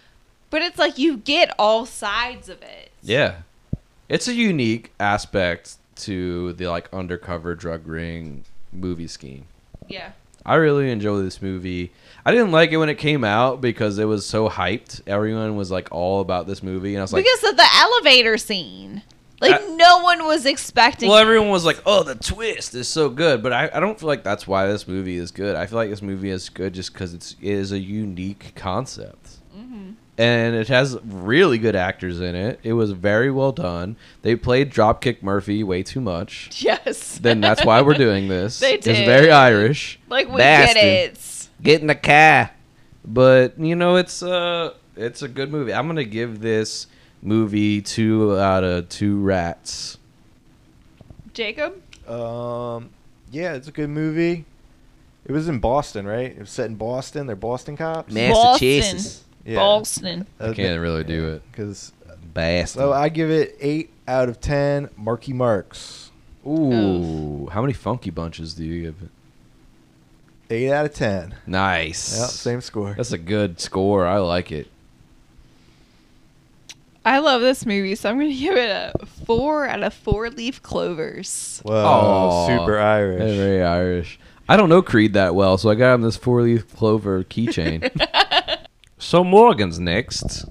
But 0.50 0.62
it's 0.62 0.79
like 0.79 0.99
you 0.99 1.19
get 1.19 1.55
all 1.59 1.87
sides 1.87 2.49
of 2.49 2.62
it. 2.62 2.90
Yeah, 3.02 3.43
it's 4.09 4.26
a 4.26 4.35
unique 4.35 4.93
aspect 4.99 5.76
to 5.97 6.52
the 6.55 6.67
like 6.67 6.88
undercover 6.93 7.55
drug 7.55 7.87
ring 7.87 8.45
movie 8.73 9.07
scheme. 9.07 9.45
Yeah. 9.88 10.12
I 10.45 10.55
really 10.55 10.90
enjoy 10.90 11.21
this 11.21 11.43
movie. 11.43 11.93
I 12.25 12.33
didn't 12.33 12.50
like 12.50 12.73
it 12.73 12.79
when 12.79 12.88
it 12.88 12.97
came 12.97 13.25
out 13.25 13.61
because 13.61 13.99
it 13.99 14.07
was 14.07 14.25
so 14.26 14.49
hyped. 14.49 15.02
Everyone 15.07 15.57
was 15.57 15.71
like 15.71 15.88
all 15.90 16.21
about 16.21 16.47
this 16.47 16.62
movie, 16.62 16.95
and 16.95 17.00
I 17.00 17.02
was 17.02 17.12
like, 17.12 17.25
because 17.25 17.50
of 17.50 17.57
the 17.57 17.67
elevator 17.76 18.38
scene. 18.38 19.02
Like 19.41 19.55
Uh, 19.61 19.67
no 19.77 20.01
one 20.03 20.25
was 20.27 20.45
expecting 20.45 21.09
well, 21.09 21.19
everyone 21.19 21.49
was 21.49 21.65
like, 21.65 21.81
"Oh, 21.87 22.03
the 22.03 22.15
twist 22.15 22.75
is 22.75 22.89
so 22.89 23.09
good," 23.09 23.43
but 23.43 23.53
I, 23.53 23.71
I 23.73 23.81
don't 23.81 23.99
feel 23.99 24.07
like 24.09 24.23
that's 24.23 24.47
why 24.47 24.67
this 24.67 24.87
movie 24.87 25.17
is 25.17 25.31
good. 25.31 25.57
I 25.57 25.65
feel 25.67 25.77
like 25.77 25.89
this 25.91 26.03
movie 26.03 26.29
is 26.31 26.49
good 26.51 26.75
just 26.75 26.93
because 26.93 27.15
it's 27.15 27.37
it 27.41 27.49
is 27.53 27.73
a 27.73 27.79
unique 27.79 28.53
concept, 28.55 29.39
Mm-hmm. 29.57 29.93
and 30.19 30.55
it 30.55 30.69
has 30.69 30.99
really 31.05 31.57
good 31.59 31.75
actors 31.75 32.21
in 32.21 32.35
it. 32.35 32.61
It 32.63 32.75
was 32.75 32.93
very 32.93 33.31
well 33.31 33.53
done. 33.53 33.97
They 34.23 34.37
played 34.37 34.71
Dropkick 34.71 35.23
Murphy 35.23 35.65
way 35.65 35.83
too 35.83 36.01
much. 36.03 36.51
Yes. 36.63 37.19
Then 37.19 37.41
that's 37.41 37.65
why 37.65 37.81
we're 37.81 37.95
doing 37.95 38.29
this. 38.29 38.61
They 38.61 38.75
It's 38.75 38.87
very 38.87 39.31
Irish. 39.31 39.99
like 40.11 40.29
we 40.29 40.37
Bastard. 40.37 40.75
get 40.75 40.85
it. 40.85 41.49
Get 41.63 41.81
in 41.81 41.87
the 41.87 41.95
car. 41.95 42.51
But 43.05 43.59
you 43.59 43.75
know, 43.75 43.97
it's 43.97 44.23
uh 44.23 44.75
it's 44.97 45.23
a 45.23 45.29
good 45.29 45.51
movie. 45.51 45.73
I'm 45.73 45.87
gonna 45.87 46.05
give 46.05 46.41
this 46.41 46.87
movie 47.23 47.83
two 47.83 48.39
out 48.39 48.65
of 48.65 48.89
two 48.89 49.21
rats. 49.21 49.99
Jacob? 51.33 51.81
Um, 52.09 52.91
yeah, 53.31 53.55
it's 53.55 53.69
a 53.69 53.73
good 53.73 53.91
movie. 53.91 54.45
It 55.25 55.33
was 55.33 55.49
in 55.49 55.61
Boston, 55.61 56.06
right? 56.06 56.33
It 56.33 56.39
was 56.39 56.50
set 56.50 56.67
in 56.67 56.76
Boston. 56.76 57.26
They're 57.26 57.37
Boston 57.37 57.76
cops. 57.76 58.13
Massachusetts. 58.13 59.25
Yeah. 59.45 59.56
Boston. 59.56 60.26
I 60.39 60.52
can't 60.52 60.80
really 60.80 61.04
do 61.04 61.35
it. 61.35 61.43
Because 61.50 61.93
Bastard. 62.35 62.80
so 62.80 62.93
I 62.93 63.09
give 63.09 63.30
it 63.30 63.56
eight 63.61 63.91
out 64.09 64.28
of 64.28 64.41
ten. 64.41 64.89
Marky 64.97 65.33
Marks. 65.33 66.11
Ooh, 66.47 67.49
how 67.52 67.61
many 67.61 67.75
funky 67.75 68.11
bunches 68.11 68.54
do 68.54 68.65
you 68.65 68.83
give 68.83 68.97
it? 69.02 69.11
Eight 70.52 70.73
out 70.73 70.87
of 70.87 70.95
ten. 70.95 71.37
Nice. 71.47 72.19
Yeah, 72.19 72.26
same 72.26 72.61
score. 72.61 72.95
That's 72.95 73.13
a 73.13 73.19
good 73.19 73.61
score. 73.61 74.06
I 74.06 74.19
like 74.19 74.50
it. 74.50 74.69
I 77.04 77.19
love 77.19 77.41
this 77.41 77.65
movie, 77.65 77.95
so 77.95 78.10
I'm 78.10 78.19
gonna 78.19 78.32
give 78.34 78.56
it 78.56 78.71
a 79.00 79.06
four 79.06 79.67
out 79.67 79.82
of 79.82 79.95
four 79.95 80.30
leaf 80.30 80.63
clovers. 80.63 81.60
Whoa, 81.65 81.75
Aw. 81.84 82.47
super 82.47 82.78
Irish. 82.78 83.19
They're 83.21 83.34
very 83.36 83.63
Irish. 83.63 84.19
I 84.49 84.56
don't 84.56 84.69
know 84.69 84.82
Creed 84.82 85.15
that 85.15 85.34
well, 85.34 85.56
so 85.58 85.71
I 85.71 85.76
got 85.76 85.95
him 85.95 86.02
this 86.02 86.17
four 86.17 86.43
leaf 86.43 86.75
clover 86.76 87.23
keychain. 87.25 87.89
so 88.99 89.23
Morgan's 89.25 89.78
next. 89.78 90.45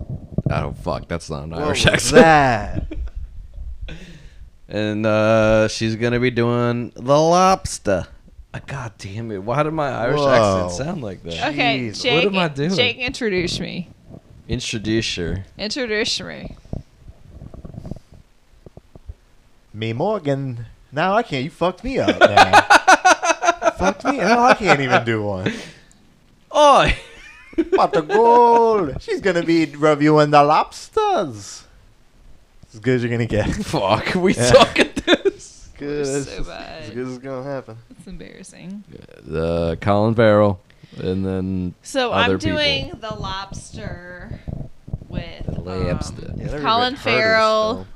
Oh 0.50 0.72
fuck, 0.82 1.08
that's 1.08 1.30
not 1.30 1.44
an 1.44 1.50
What 1.52 1.62
Irish 1.64 1.86
was 1.86 1.94
accent. 2.14 2.22
that? 2.22 2.98
And 4.72 5.04
uh, 5.04 5.68
she's 5.68 5.96
gonna 5.96 6.20
be 6.20 6.30
doing 6.30 6.92
the 6.96 7.02
lobster. 7.20 8.06
Uh, 8.54 8.60
God 8.68 8.92
damn 9.00 9.32
it! 9.32 9.42
Why 9.42 9.64
did 9.64 9.72
my 9.74 9.90
Irish 9.90 10.20
Whoa. 10.20 10.30
accent 10.66 10.72
sound 10.88 11.02
like 11.02 11.24
that? 11.24 11.50
Okay, 11.54 11.90
Jeez, 11.90 12.04
Jake. 12.04 12.26
what 12.26 12.34
am 12.34 12.40
I 12.40 12.48
doing? 12.50 12.76
Jake, 12.76 12.98
introduce 12.98 13.60
me. 13.60 13.90
Introduce 14.50 15.16
her. 15.16 15.46
Introduce 15.60 16.20
me. 16.22 16.56
Me 19.74 19.94
Morgan. 19.94 20.66
Now 20.92 21.14
I 21.14 21.22
can't. 21.24 21.44
You 21.44 21.52
fucked 21.52 21.84
me 21.84 22.00
up. 22.00 22.20
Now. 22.20 22.62
fucked 23.78 24.06
me. 24.06 24.18
Now 24.18 24.44
I 24.44 24.56
can't 24.56 24.80
even 24.82 25.06
do 25.06 25.22
one. 25.22 25.54
Oh, 26.52 26.90
Pot 27.76 27.96
of 27.96 28.08
gold. 28.08 29.00
She's 29.02 29.22
gonna 29.22 29.44
be 29.44 29.66
reviewing 29.68 30.32
the 30.32 30.42
lobsters. 30.44 31.66
As 32.74 32.80
good 32.80 32.96
as 32.96 33.04
you're 33.04 33.12
gonna 33.12 33.28
get. 33.28 33.46
fuck! 33.66 34.16
We 34.16 34.34
Yeah. 34.34 34.46
suck 34.52 34.80
at 34.80 34.96
this. 34.96 35.70
Good. 35.78 36.08
We're 36.08 36.24
so 36.24 36.44
bad. 36.44 36.82
As 36.84 36.90
good 36.90 37.06
as 37.08 37.14
it's 37.16 37.24
gonna 37.24 37.44
happen. 37.44 37.78
It's 37.92 38.08
embarrassing. 38.08 38.84
The 39.22 39.78
Colin 39.80 40.16
Farrell, 40.16 40.60
and 40.98 41.26
then 41.26 41.74
So 41.82 42.12
I'm 42.12 42.38
people. 42.38 42.58
doing 42.58 42.92
the 43.00 43.14
lobster 43.14 44.40
with 45.08 45.46
The 45.46 45.92
um. 45.92 46.00
Colin 46.00 46.40
a 46.40 46.52
bit 46.52 46.62
harder 46.62 46.96
Farrell 46.98 47.88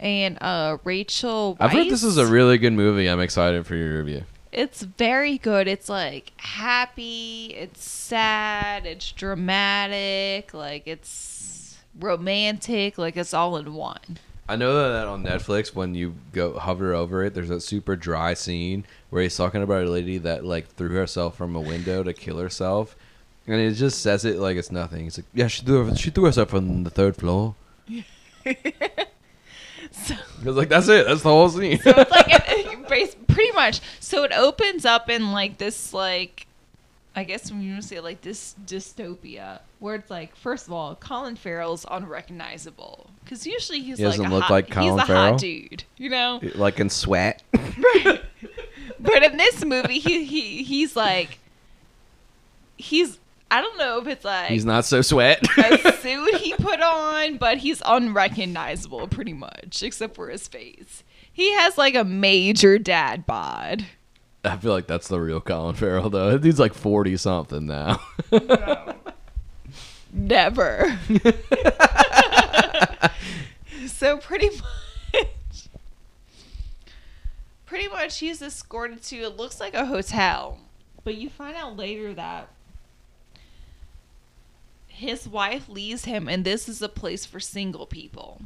and 0.00 0.38
uh, 0.40 0.78
Rachel. 0.84 1.56
I've 1.60 1.72
heard 1.72 1.88
this 1.88 2.02
is 2.02 2.16
a 2.16 2.26
really 2.26 2.58
good 2.58 2.72
movie. 2.72 3.08
I'm 3.08 3.20
excited 3.20 3.66
for 3.66 3.74
your 3.74 3.98
review. 3.98 4.24
It's 4.52 4.82
very 4.82 5.38
good. 5.38 5.66
It's 5.66 5.88
like 5.88 6.32
happy. 6.36 7.46
It's 7.56 7.82
sad. 7.82 8.86
It's 8.86 9.10
dramatic. 9.12 10.54
Like 10.54 10.86
it's 10.86 11.78
romantic. 11.98 12.98
Like 12.98 13.16
it's 13.16 13.34
all 13.34 13.56
in 13.56 13.74
one. 13.74 14.18
I 14.48 14.56
know 14.56 14.74
that 14.92 15.06
on 15.06 15.24
Netflix, 15.24 15.74
when 15.74 15.94
you 15.94 16.14
go 16.32 16.58
hover 16.58 16.92
over 16.94 17.24
it, 17.24 17.32
there's 17.34 17.48
that 17.48 17.60
super 17.62 17.96
dry 17.96 18.34
scene 18.34 18.84
where 19.10 19.22
he's 19.22 19.36
talking 19.36 19.62
about 19.62 19.84
a 19.84 19.90
lady 19.90 20.18
that 20.18 20.44
like 20.44 20.68
threw 20.74 20.90
herself 20.90 21.36
from 21.36 21.56
a 21.56 21.60
window 21.60 22.02
to 22.02 22.12
kill 22.12 22.38
herself, 22.38 22.94
and 23.46 23.56
it 23.60 23.72
just 23.72 24.02
says 24.02 24.24
it 24.24 24.38
like 24.38 24.56
it's 24.56 24.70
nothing. 24.72 25.06
It's 25.06 25.18
like, 25.18 25.26
yeah, 25.32 25.46
she 25.46 25.62
threw 25.62 25.94
she 25.96 26.10
threw 26.10 26.24
herself 26.24 26.50
from 26.50 26.84
the 26.84 26.90
third 26.90 27.16
floor. 27.16 27.54
So, 29.92 30.14
It's 30.38 30.56
like 30.56 30.68
that's 30.68 30.88
it. 30.88 31.06
That's 31.06 31.22
the 31.22 31.28
whole 31.28 31.48
scene. 31.48 31.78
so 31.80 31.90
it's 31.90 32.10
like 32.10 32.28
uh, 32.32 32.36
uh, 32.36 32.40
it, 32.48 32.88
bas- 32.88 33.16
pretty 33.28 33.52
much. 33.52 33.80
So 34.00 34.24
it 34.24 34.32
opens 34.32 34.84
up 34.84 35.08
in 35.08 35.30
like 35.32 35.58
this 35.58 35.92
like. 35.92 36.46
I 37.16 37.22
guess 37.22 37.48
when 37.52 37.62
you 37.62 37.80
say 37.80 38.00
like 38.00 38.22
this 38.22 38.56
dystopia, 38.66 39.60
where 39.84 39.96
it's 39.96 40.10
like, 40.10 40.34
first 40.34 40.66
of 40.66 40.72
all, 40.72 40.94
Colin 40.94 41.36
Farrell's 41.36 41.84
unrecognizable 41.90 43.10
because 43.22 43.46
usually 43.46 43.80
he's 43.80 43.98
He 43.98 44.04
like 44.06 44.14
doesn't 44.16 44.26
a 44.32 44.34
look 44.34 44.44
hot, 44.44 44.50
like 44.50 44.70
Colin 44.70 44.94
he's 44.94 45.02
a 45.02 45.06
Farrell? 45.06 45.30
hot 45.32 45.40
dude, 45.40 45.84
you 45.98 46.08
know. 46.08 46.40
like 46.54 46.80
in 46.80 46.88
Sweat. 46.88 47.42
But 48.98 49.22
in 49.22 49.36
this 49.36 49.62
movie, 49.64 49.98
he, 49.98 50.24
he 50.24 50.62
he's 50.62 50.96
like, 50.96 51.38
he's 52.78 53.18
I 53.50 53.60
don't 53.60 53.76
know 53.76 54.00
if 54.00 54.06
it's 54.08 54.24
like 54.24 54.48
He's 54.48 54.64
not 54.64 54.86
so 54.86 55.02
Sweat. 55.02 55.46
a 55.58 55.92
suit 56.00 56.36
he 56.36 56.54
put 56.54 56.80
on, 56.80 57.36
but 57.36 57.58
he's 57.58 57.82
unrecognizable 57.84 59.06
pretty 59.08 59.34
much, 59.34 59.82
except 59.82 60.14
for 60.14 60.30
his 60.30 60.48
face. 60.48 61.04
He 61.30 61.52
has 61.52 61.76
like 61.76 61.94
a 61.94 62.04
major 62.04 62.78
dad 62.78 63.26
bod. 63.26 63.84
I 64.42 64.56
feel 64.56 64.72
like 64.72 64.86
that's 64.86 65.08
the 65.08 65.20
real 65.20 65.40
Colin 65.42 65.74
Farrell 65.74 66.08
though. 66.08 66.38
He's 66.38 66.58
like 66.58 66.72
forty 66.72 67.18
something 67.18 67.66
now. 67.66 68.00
Never. 70.14 70.96
so 73.88 74.16
pretty 74.18 74.48
much, 74.48 75.26
pretty 77.66 77.88
much, 77.88 78.20
he's 78.20 78.40
escorted 78.40 79.02
to 79.02 79.16
it 79.16 79.36
looks 79.36 79.58
like 79.58 79.74
a 79.74 79.86
hotel, 79.86 80.60
but 81.02 81.16
you 81.16 81.28
find 81.28 81.56
out 81.56 81.76
later 81.76 82.14
that 82.14 82.48
his 84.86 85.26
wife 85.26 85.68
leaves 85.68 86.04
him, 86.04 86.28
and 86.28 86.44
this 86.44 86.68
is 86.68 86.80
a 86.80 86.88
place 86.88 87.26
for 87.26 87.40
single 87.40 87.84
people. 87.84 88.42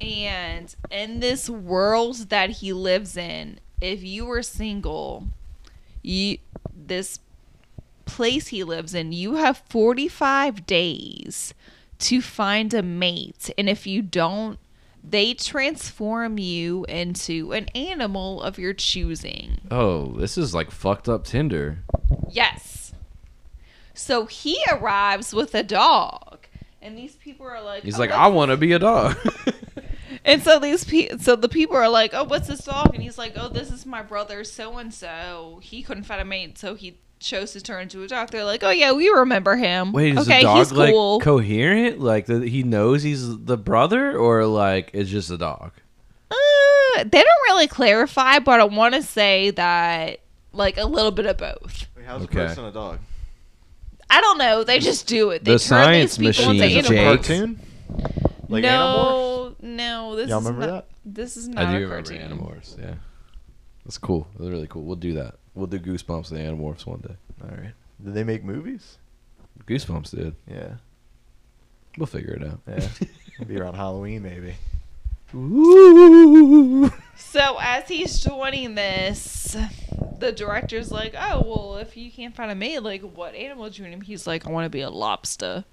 And 0.00 0.72
in 0.88 1.18
this 1.18 1.50
world 1.50 2.30
that 2.30 2.50
he 2.50 2.72
lives 2.72 3.16
in, 3.16 3.58
if 3.80 4.04
you 4.04 4.24
were 4.24 4.44
single, 4.44 5.26
you 6.02 6.38
this 6.72 7.18
place 8.10 8.48
he 8.48 8.64
lives 8.64 8.94
in, 8.94 9.12
you 9.12 9.36
have 9.36 9.62
45 9.68 10.66
days 10.66 11.54
to 12.00 12.20
find 12.20 12.74
a 12.74 12.82
mate. 12.82 13.50
And 13.56 13.68
if 13.68 13.86
you 13.86 14.02
don't, 14.02 14.58
they 15.02 15.32
transform 15.34 16.38
you 16.38 16.84
into 16.86 17.52
an 17.52 17.68
animal 17.68 18.42
of 18.42 18.58
your 18.58 18.74
choosing. 18.74 19.60
Oh, 19.70 20.12
this 20.18 20.36
is 20.36 20.54
like 20.54 20.70
fucked 20.70 21.08
up 21.08 21.24
Tinder. 21.24 21.78
Yes. 22.30 22.92
So 23.94 24.26
he 24.26 24.62
arrives 24.70 25.32
with 25.32 25.54
a 25.54 25.62
dog. 25.62 26.46
And 26.82 26.98
these 26.98 27.14
people 27.16 27.46
are 27.46 27.62
like, 27.62 27.82
He's 27.84 27.96
"Oh, 27.96 28.00
like, 28.00 28.10
I 28.10 28.26
want 28.26 28.50
to 28.50 28.56
be 28.56 28.72
a 28.72 28.78
dog. 28.78 29.16
And 30.24 30.42
so 30.42 30.58
these 30.58 30.84
pe- 30.84 31.16
so 31.18 31.34
the 31.34 31.48
people 31.48 31.76
are 31.76 31.88
like, 31.88 32.12
"Oh, 32.12 32.24
what's 32.24 32.48
this 32.48 32.64
dog?" 32.64 32.94
And 32.94 33.02
he's 33.02 33.16
like, 33.16 33.32
"Oh, 33.36 33.48
this 33.48 33.70
is 33.70 33.86
my 33.86 34.02
brother 34.02 34.44
so 34.44 34.76
and 34.76 34.92
so. 34.92 35.60
He 35.62 35.82
couldn't 35.82 36.04
find 36.04 36.20
a 36.20 36.24
mate, 36.24 36.58
so 36.58 36.74
he 36.74 36.98
chose 37.20 37.52
to 37.52 37.60
turn 37.60 37.82
into 37.82 38.02
a 38.02 38.08
dog." 38.08 38.30
They're 38.30 38.44
like, 38.44 38.64
"Oh 38.64 38.70
yeah, 38.70 38.92
we 38.92 39.08
remember 39.08 39.54
him. 39.56 39.92
Wait, 39.92 40.16
is 40.16 40.26
okay, 40.28 40.38
the 40.40 40.42
dog 40.44 40.72
like 40.72 40.92
cool." 40.92 41.20
coherent? 41.20 42.00
Like 42.00 42.26
the, 42.26 42.40
he 42.48 42.62
knows 42.64 43.02
he's 43.02 43.38
the 43.44 43.56
brother, 43.56 44.16
or 44.18 44.44
like 44.46 44.90
it's 44.92 45.08
just 45.10 45.30
a 45.30 45.38
dog? 45.38 45.72
uh, 46.30 47.04
they 47.04 47.18
don't 47.22 47.42
really 47.48 47.66
clarify, 47.68 48.38
but 48.40 48.60
I 48.60 48.64
want 48.64 48.94
to 48.94 49.02
say 49.02 49.50
that 49.52 50.20
like 50.52 50.76
a 50.78 50.84
little 50.84 51.12
bit 51.12 51.26
of 51.26 51.36
both. 51.38 51.86
Wait, 51.96 52.04
how's 52.06 52.22
Okay. 52.24 52.44
a 52.44 52.46
person 52.48 52.64
a 52.64 52.72
dog? 52.72 52.98
I 54.12 54.20
don't 54.20 54.38
know. 54.38 54.64
They 54.64 54.80
just 54.80 55.06
do 55.06 55.30
it. 55.30 55.44
They 55.44 55.52
The 55.52 55.58
turn 55.58 55.68
science 55.68 56.18
people 56.18 56.52
machine, 56.54 56.78
Is 56.78 56.90
a 56.90 56.94
cartoon? 57.04 57.60
Like 58.48 58.64
Animorphs? 58.64 58.64
no, 58.64 59.54
no. 59.60 60.16
This 60.16 60.28
Y'all 60.28 60.40
is 60.40 60.44
remember 60.46 60.66
not, 60.66 60.86
This 61.04 61.36
is 61.36 61.46
not 61.48 61.66
I 61.66 61.70
do 61.70 61.76
a 61.76 61.80
remember 61.88 62.10
cartoon. 62.10 62.38
Animorphs. 62.38 62.76
Yeah, 62.80 62.94
that's 63.84 63.98
cool. 63.98 64.26
That's 64.36 64.50
really 64.50 64.66
cool. 64.66 64.82
We'll 64.82 64.96
do 64.96 65.14
that. 65.14 65.36
We'll 65.54 65.66
do 65.66 65.78
Goosebumps 65.78 66.30
and 66.30 66.38
the 66.38 66.44
Animorphs 66.44 66.86
one 66.86 67.00
day. 67.00 67.16
All 67.42 67.48
right. 67.56 67.72
Did 68.02 68.14
they 68.14 68.24
make 68.24 68.44
movies? 68.44 68.98
Goosebumps 69.66 70.14
did. 70.14 70.34
Yeah. 70.48 70.74
We'll 71.98 72.06
figure 72.06 72.34
it 72.34 72.44
out. 72.44 72.60
Yeah. 72.68 72.88
It'll 73.34 73.46
be 73.46 73.58
around 73.58 73.74
Halloween, 73.76 74.22
maybe. 74.22 74.54
Ooh. 75.34 76.92
So 77.16 77.58
as 77.60 77.86
he's 77.88 78.18
joining 78.20 78.74
this, 78.74 79.56
the 80.18 80.32
director's 80.32 80.90
like, 80.90 81.14
"Oh 81.16 81.42
well, 81.46 81.76
if 81.76 81.96
you 81.96 82.10
can't 82.10 82.34
find 82.34 82.50
a 82.50 82.54
mate, 82.54 82.80
like 82.82 83.02
what 83.02 83.34
animal 83.34 83.70
do 83.70 83.82
you 83.82 83.88
want?" 83.88 84.02
He's 84.04 84.26
like, 84.26 84.46
"I 84.46 84.50
want 84.50 84.64
to 84.66 84.70
be 84.70 84.80
a 84.80 84.90
lobster." 84.90 85.64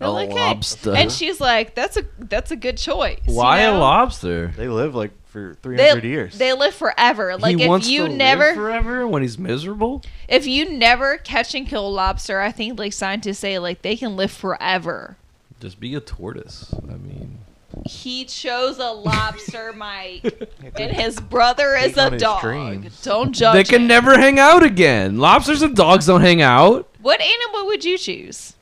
They're 0.00 0.08
A 0.08 0.10
like, 0.10 0.30
"Hey." 0.30 0.34
lobster. 0.34 0.94
And 0.96 1.12
she's 1.12 1.40
like, 1.40 1.74
"That's 1.76 1.96
a 1.96 2.02
that's 2.18 2.50
a 2.50 2.56
good 2.56 2.76
choice." 2.78 3.20
you 3.26 3.34
Why 3.34 3.60
a 3.60 3.78
lobster? 3.78 4.52
They 4.56 4.66
live 4.66 4.94
like 4.96 5.12
for 5.26 5.56
They, 5.62 5.76
300 5.76 6.04
years. 6.04 6.38
they 6.38 6.52
live 6.54 6.74
forever. 6.74 7.36
Like 7.36 7.56
he 7.58 7.62
if 7.62 7.68
wants 7.68 7.88
you 7.88 8.08
to 8.08 8.12
never 8.12 8.46
live 8.46 8.54
forever 8.56 9.06
when 9.06 9.22
he's 9.22 9.38
miserable. 9.38 10.02
if 10.26 10.44
you 10.46 10.68
never 10.68 11.18
catch 11.18 11.54
and 11.54 11.68
kill 11.68 11.86
a 11.86 11.88
lobster, 11.90 12.40
I 12.40 12.50
think 12.50 12.78
like 12.80 12.92
scientists 12.92 13.38
say 13.38 13.58
like 13.60 13.82
they 13.82 13.96
can 13.96 14.16
live 14.16 14.32
forever. 14.32 15.16
Just 15.60 15.78
be 15.78 15.94
a 15.94 16.00
tortoise. 16.00 16.74
I 16.82 16.94
mean, 16.96 17.38
He 17.84 18.24
chose 18.24 18.78
a 18.78 18.90
lobster, 18.90 19.72
Mike, 19.76 20.24
and 20.76 20.90
his 20.92 21.20
brother 21.20 21.76
is 21.76 21.96
a 21.98 22.16
dog. 22.16 22.40
dreams. 22.40 23.00
Don't 23.02 23.32
judge. 23.32 23.52
they 23.54 23.64
can 23.64 23.82
him. 23.82 23.86
never 23.88 24.18
hang 24.18 24.38
out 24.38 24.62
again. 24.64 25.18
Lobsters 25.18 25.60
and 25.62 25.76
dogs 25.76 26.06
don't 26.06 26.22
hang 26.22 26.40
out. 26.42 26.88
What 27.02 27.20
animal 27.20 27.66
would 27.66 27.84
you 27.84 27.98
choose? 27.98 28.54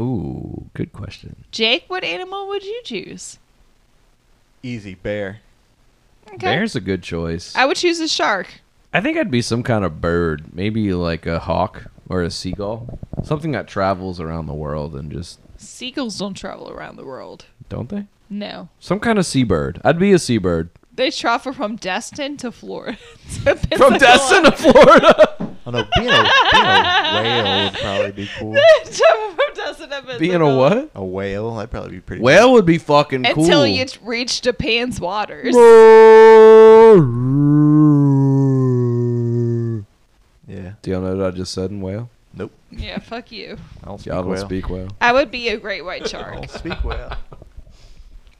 Ooh, 0.00 0.66
good 0.74 0.92
question. 0.92 1.44
Jake, 1.50 1.84
what 1.88 2.04
animal 2.04 2.48
would 2.48 2.62
you 2.64 2.80
choose? 2.84 3.38
Easy 4.62 4.94
bear. 4.94 5.40
Okay. 6.28 6.36
Bear's 6.38 6.76
a 6.76 6.80
good 6.80 7.02
choice. 7.02 7.54
I 7.56 7.64
would 7.64 7.76
choose 7.76 8.00
a 8.00 8.08
shark. 8.08 8.60
I 8.92 9.00
think 9.00 9.16
I'd 9.18 9.30
be 9.30 9.42
some 9.42 9.62
kind 9.62 9.84
of 9.84 10.00
bird, 10.00 10.54
maybe 10.54 10.92
like 10.92 11.26
a 11.26 11.38
hawk 11.40 11.84
or 12.08 12.22
a 12.22 12.30
seagull, 12.30 12.98
something 13.22 13.52
that 13.52 13.66
travels 13.68 14.20
around 14.20 14.46
the 14.46 14.54
world 14.54 14.94
and 14.94 15.10
just 15.12 15.40
Seagulls 15.56 16.18
don't 16.18 16.34
travel 16.34 16.70
around 16.70 16.96
the 16.96 17.04
world. 17.04 17.46
don't 17.68 17.88
they? 17.88 18.06
No. 18.30 18.68
Some 18.78 19.00
kind 19.00 19.18
of 19.18 19.26
seabird. 19.26 19.80
I'd 19.84 19.98
be 19.98 20.12
a 20.12 20.18
seabird 20.18 20.70
They 20.98 21.12
travel 21.12 21.52
from 21.52 21.76
Destin 21.76 22.36
to 22.38 22.50
Florida. 22.50 22.98
to 23.44 23.54
from 23.54 23.58
Pensacola. 23.58 23.98
Destin 24.00 24.42
to 24.44 24.52
Florida. 24.52 25.34
Oh 25.66 25.70
no, 25.70 25.84
being 25.96 26.08
a, 26.08 26.10
being 26.10 26.64
a 26.64 27.22
whale 27.22 27.64
would 27.66 27.74
probably 27.74 28.12
be 28.12 28.26
cool. 28.38 28.54
travel 28.54 29.36
from 29.36 29.54
Destin 29.54 29.90
to 29.90 30.18
Being 30.18 30.36
a 30.36 30.38
Pensacola. 30.38 30.56
what? 30.56 30.90
A 30.94 31.04
whale, 31.04 31.54
that'd 31.56 31.70
probably 31.70 31.90
be 31.90 32.00
pretty. 32.00 32.22
Whale 32.22 32.52
would 32.52 32.64
be 32.64 32.78
fucking 32.78 33.24
cool. 33.24 33.44
Until 33.44 33.66
you 33.66 33.84
t- 33.84 33.98
reach 34.02 34.40
Japan's 34.40 34.98
waters. 34.98 35.54
cool. 35.54 36.96
Yeah. 40.46 40.72
Do 40.80 40.90
y'all 40.90 41.02
know 41.02 41.16
what 41.16 41.26
I 41.26 41.30
just 41.36 41.52
said 41.52 41.70
in 41.70 41.82
whale? 41.82 42.08
Nope. 42.32 42.52
Yeah, 42.70 42.98
fuck 43.00 43.30
you. 43.30 43.58
I 43.84 43.88
don't 43.88 43.98
speak 44.00 44.10
Y'all 44.12 44.22
don't 44.22 44.30
whale. 44.32 44.46
speak 44.46 44.70
whale. 44.70 44.88
I 45.02 45.12
would 45.12 45.30
be 45.30 45.50
a 45.50 45.58
great 45.58 45.84
white 45.84 46.02
I 46.04 46.06
shark. 46.06 46.32
don't 46.34 46.50
speak 46.50 46.82
whale. 46.82 47.12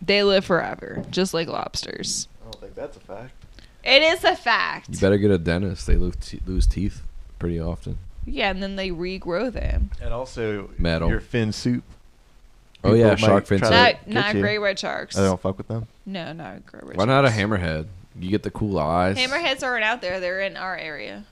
They 0.01 0.23
live 0.23 0.47
forever, 0.47 1.05
just 1.11 1.35
like 1.35 1.49
lobsters. 1.49 2.27
I 2.79 2.83
don't 2.83 2.93
think 2.93 2.95
that's 2.95 2.97
a 2.97 3.01
fact. 3.01 3.45
It 3.85 4.03
is 4.03 4.25
a 4.25 4.37
fact. 4.37 4.89
You 4.91 4.99
better 4.99 5.19
get 5.19 5.31
a 5.31 5.39
dentist. 5.39 5.87
They 5.87 5.97
lose, 5.97 6.17
te- 6.21 6.41
lose 6.47 6.67
teeth 6.67 7.03
pretty 7.39 7.61
often. 7.61 7.99
Yeah, 8.27 8.51
and 8.51 8.63
then 8.63 8.77
they 8.77 8.91
regrow 8.91 9.53
them. 9.53 9.91
And 10.03 10.13
also, 10.13 10.71
Metal. 10.79 11.09
your 11.09 11.21
fin 11.21 11.53
soup. 11.53 11.85
Oh 12.85 12.95
yeah, 12.95 13.15
People 13.15 13.29
shark 13.29 13.47
fin 13.47 13.59
try 13.59 13.69
soup. 13.69 13.75
to- 13.75 13.83
Not, 13.83 14.05
get 14.05 14.09
not 14.15 14.35
you. 14.35 14.41
great 14.43 14.59
white 14.59 14.79
sharks. 14.79 15.17
I 15.17 15.23
don't 15.25 15.41
fuck 15.41 15.57
with 15.59 15.69
them. 15.69 15.87
No, 16.07 16.33
not 16.33 16.67
great 16.67 16.85
white 16.85 16.97
Why 16.97 17.05
not 17.07 17.25
a 17.25 17.29
sharks. 17.29 17.41
hammerhead? 17.43 17.87
You 18.19 18.31
get 18.31 18.43
the 18.43 18.51
cool 18.51 18.79
eyes. 18.79 19.17
Hammerheads 19.17 19.63
aren't 19.63 19.85
out 19.85 20.01
there. 20.03 20.21
They're 20.21 20.41
in 20.41 20.57
our 20.57 20.77
area. 20.77 21.25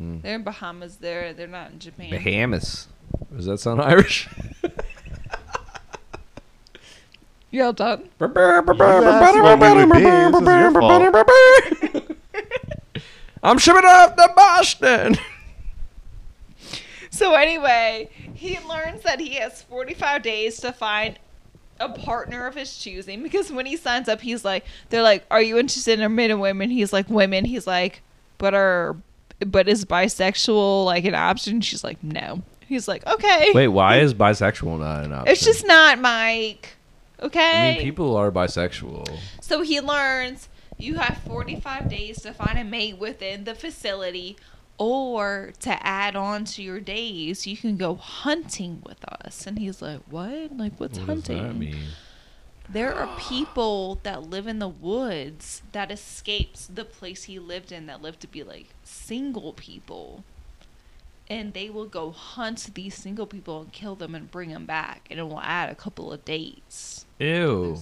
Mm. 0.00 0.22
They're 0.22 0.34
in 0.34 0.42
Bahamas. 0.42 0.96
They're 0.96 1.32
they're 1.34 1.46
not 1.46 1.70
in 1.72 1.78
Japan. 1.78 2.10
Bahamas. 2.10 2.88
Does 3.34 3.46
that 3.46 3.58
sound 3.58 3.80
Irish? 3.82 4.28
You 4.62 4.68
all 4.68 4.70
done? 4.70 4.70
asked 4.70 4.72
what 4.72 4.72
we 4.72 4.72
would 4.72 4.72
be. 4.72 4.80
This 6.72 7.43
is 7.43 7.43
your 7.54 7.72
fault. 10.72 12.16
I'm 13.42 13.58
shipping 13.58 13.84
off 13.84 14.16
to 14.16 14.32
Boston. 14.34 15.16
So 17.10 17.34
anyway, 17.34 18.08
he 18.34 18.58
learns 18.68 19.02
that 19.02 19.20
he 19.20 19.34
has 19.34 19.62
45 19.62 20.22
days 20.22 20.58
to 20.60 20.72
find 20.72 21.18
a 21.78 21.88
partner 21.88 22.46
of 22.46 22.56
his 22.56 22.76
choosing 22.76 23.22
because 23.22 23.52
when 23.52 23.66
he 23.66 23.76
signs 23.76 24.08
up, 24.08 24.20
he's 24.20 24.44
like, 24.44 24.64
they're 24.88 25.02
like, 25.02 25.24
"Are 25.30 25.42
you 25.42 25.56
interested 25.58 26.00
in 26.00 26.14
men 26.14 26.30
and 26.32 26.40
women?" 26.40 26.70
He's 26.70 26.92
like, 26.92 27.08
"Women." 27.08 27.44
He's 27.44 27.66
like, 27.66 28.02
"But 28.38 28.54
are, 28.54 28.96
but 29.40 29.68
is 29.68 29.84
bisexual 29.84 30.84
like 30.86 31.04
an 31.04 31.14
option?" 31.14 31.60
She's 31.60 31.84
like, 31.84 32.02
"No." 32.02 32.42
He's 32.66 32.88
like, 32.88 33.06
"Okay." 33.06 33.52
Wait, 33.54 33.68
why 33.68 33.98
is 33.98 34.14
bisexual 34.14 34.80
not 34.80 35.04
an 35.04 35.12
option? 35.12 35.32
It's 35.32 35.44
just 35.44 35.64
not 35.66 36.00
Mike. 36.00 36.76
Okay. 37.22 37.72
I 37.72 37.76
mean, 37.76 37.82
people 37.82 38.16
are 38.16 38.30
bisexual. 38.30 39.18
So 39.40 39.62
he 39.62 39.80
learns 39.80 40.48
you 40.76 40.96
have 40.96 41.18
45 41.18 41.88
days 41.88 42.20
to 42.22 42.32
find 42.32 42.58
a 42.58 42.64
mate 42.64 42.98
within 42.98 43.44
the 43.44 43.54
facility, 43.54 44.36
or 44.76 45.52
to 45.60 45.86
add 45.86 46.16
on 46.16 46.44
to 46.44 46.62
your 46.62 46.80
days, 46.80 47.46
you 47.46 47.56
can 47.56 47.76
go 47.76 47.94
hunting 47.94 48.82
with 48.84 49.04
us. 49.04 49.46
And 49.46 49.58
he's 49.58 49.80
like, 49.80 50.00
What? 50.10 50.56
Like, 50.56 50.78
what's 50.78 50.98
What 50.98 51.06
hunting? 51.06 51.38
does 51.38 51.46
that 51.52 51.56
mean? 51.56 51.76
There 52.68 52.94
are 52.94 53.18
people 53.18 54.00
that 54.04 54.30
live 54.30 54.46
in 54.46 54.58
the 54.58 54.68
woods 54.68 55.62
that 55.72 55.90
escaped 55.90 56.74
the 56.74 56.84
place 56.84 57.24
he 57.24 57.38
lived 57.38 57.70
in 57.70 57.86
that 57.86 58.00
lived 58.00 58.20
to 58.20 58.26
be 58.26 58.42
like 58.42 58.68
single 58.82 59.52
people. 59.52 60.24
And 61.30 61.54
they 61.54 61.70
will 61.70 61.86
go 61.86 62.10
hunt 62.10 62.70
these 62.74 62.94
single 62.94 63.26
people 63.26 63.62
and 63.62 63.72
kill 63.72 63.94
them 63.94 64.14
and 64.14 64.30
bring 64.30 64.50
them 64.50 64.66
back. 64.66 65.06
And 65.10 65.18
it 65.18 65.22
will 65.22 65.40
add 65.40 65.70
a 65.70 65.74
couple 65.74 66.12
of 66.12 66.24
dates. 66.24 67.06
Ew. 67.18 67.78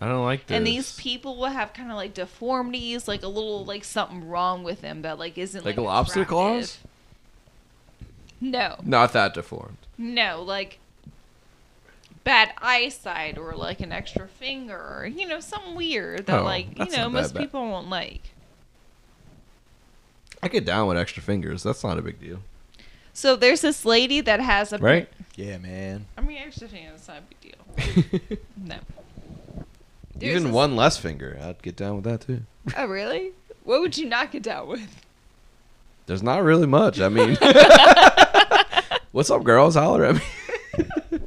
I 0.00 0.08
don't 0.08 0.24
like 0.24 0.46
this. 0.46 0.56
And 0.56 0.66
these 0.66 0.94
people 0.96 1.36
will 1.36 1.46
have 1.46 1.72
kind 1.72 1.90
of 1.90 1.96
like 1.96 2.12
deformities, 2.12 3.08
like 3.08 3.22
a 3.22 3.28
little 3.28 3.64
like 3.64 3.84
something 3.84 4.28
wrong 4.28 4.62
with 4.62 4.80
them 4.82 5.02
that 5.02 5.18
like 5.18 5.38
isn't 5.38 5.64
like 5.64 5.76
like, 5.78 5.86
lobster 5.86 6.24
claws? 6.24 6.78
No, 8.40 8.76
Not 8.82 9.12
that 9.12 9.34
deformed. 9.34 9.76
no, 9.96 10.42
like 10.42 10.80
bad 12.24 12.52
eyesight 12.58 13.38
or 13.38 13.52
like 13.54 13.78
an 13.80 13.92
extra 13.92 14.26
finger, 14.26 14.76
or, 14.76 15.06
you 15.06 15.26
know, 15.28 15.38
something 15.40 15.76
weird 15.76 16.26
that 16.26 16.40
Oh, 16.40 16.44
like 16.44 16.76
you 16.76 16.86
know 16.96 17.08
most 17.08 17.34
bad. 17.34 17.40
people 17.40 17.62
won't 17.68 17.88
like. 17.88 18.30
I 20.42 20.48
get 20.48 20.64
down 20.64 20.88
with 20.88 20.96
extra 20.98 21.22
fingers. 21.22 21.62
That's 21.62 21.84
not 21.84 21.98
a 21.98 22.02
big 22.02 22.20
deal. 22.20 22.40
So 23.14 23.36
there's 23.36 23.60
this 23.60 23.84
lady 23.84 24.20
that 24.22 24.40
has 24.40 24.72
a 24.72 24.78
Right? 24.78 25.08
Yeah, 25.36 25.58
man. 25.58 26.06
I 26.16 26.20
mean, 26.22 26.38
extra 26.38 26.68
finger 26.68 26.92
is 26.94 27.06
not 27.08 27.18
a 27.18 27.22
big 27.22 27.40
deal. 27.40 28.38
No. 28.64 28.76
There's 30.14 30.30
Even 30.30 30.44
this- 30.44 30.52
one 30.52 30.76
less 30.76 30.96
finger, 30.98 31.38
I'd 31.42 31.62
get 31.62 31.74
down 31.76 31.96
with 31.96 32.04
that 32.04 32.20
too. 32.22 32.42
Oh 32.76 32.86
really? 32.86 33.32
What 33.64 33.80
would 33.80 33.96
you 33.98 34.08
not 34.08 34.30
get 34.30 34.42
down 34.42 34.68
with? 34.68 35.04
There's 36.06 36.22
not 36.22 36.42
really 36.42 36.66
much. 36.66 37.00
I 37.00 37.08
mean, 37.08 37.36
what's 39.12 39.30
up, 39.30 39.42
girls? 39.44 39.74
Holler 39.74 40.04
at 40.04 40.14
me. 40.16 40.22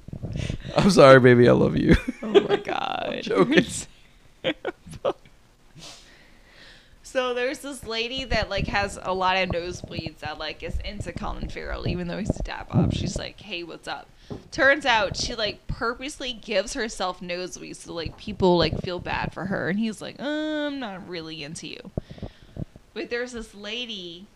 I'm 0.78 0.91
sorry, 0.91 1.19
baby. 1.19 1.48
I 1.50 1.54
love 1.54 1.78
you. 1.78 1.95
Oh 2.24 2.41
my 2.41 2.58
god. 2.58 3.19
joking. 3.21 3.65
So 7.15 7.34
there's 7.34 7.60
this 7.60 7.86
lady 7.86 8.25
that 8.25 8.49
like 8.49 8.67
has 8.67 8.99
a 9.01 9.13
lot 9.13 9.38
of 9.38 9.47
nosebleeds 9.47 10.17
that 10.17 10.38
like 10.38 10.62
is 10.62 10.78
into 10.84 11.13
Colin 11.13 11.47
Farrell, 11.47 11.88
even 11.88 12.10
though 12.10 12.17
he's 12.17 12.38
a 12.38 12.43
dad 12.43 12.67
bob. 12.67 12.93
She's 12.93 13.15
like, 13.15 13.39
"Hey, 13.39 13.63
what's 13.63 13.88
up?" 13.88 14.10
Turns 14.51 14.86
out 14.86 15.15
she 15.15 15.34
like 15.34 15.65
purposely 15.65 16.34
gives 16.34 16.73
herself 16.73 17.21
nosebleeds 17.21 17.78
so 17.78 17.93
like 17.93 18.17
people 18.17 18.58
like 18.58 18.82
feel 18.82 18.99
bad 18.99 19.32
for 19.34 19.45
her, 19.45 19.69
and 19.69 19.80
he's 19.80 20.01
like, 20.01 20.19
uh, 20.19 20.25
"I'm 20.25 20.78
not 20.82 21.08
really 21.08 21.41
into 21.41 21.69
you." 21.69 21.89
But 22.93 23.10
there's 23.10 23.32
this 23.32 23.56
lady 23.56 24.28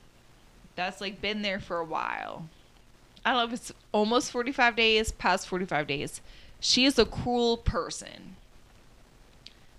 that's 0.78 1.02
like 1.02 1.20
been 1.20 1.42
there 1.42 1.60
for 1.60 1.80
a 1.80 1.86
while. 1.86 2.48
I 3.26 3.34
don't 3.34 3.40
know 3.40 3.54
if 3.54 3.60
it's 3.60 3.74
almost 3.92 4.32
45 4.32 4.78
days, 4.78 5.12
past 5.12 5.50
45 5.50 5.86
days. 5.86 6.22
She 6.62 6.86
is 6.86 6.98
a 6.98 7.04
cruel 7.06 7.58
person. 7.58 8.38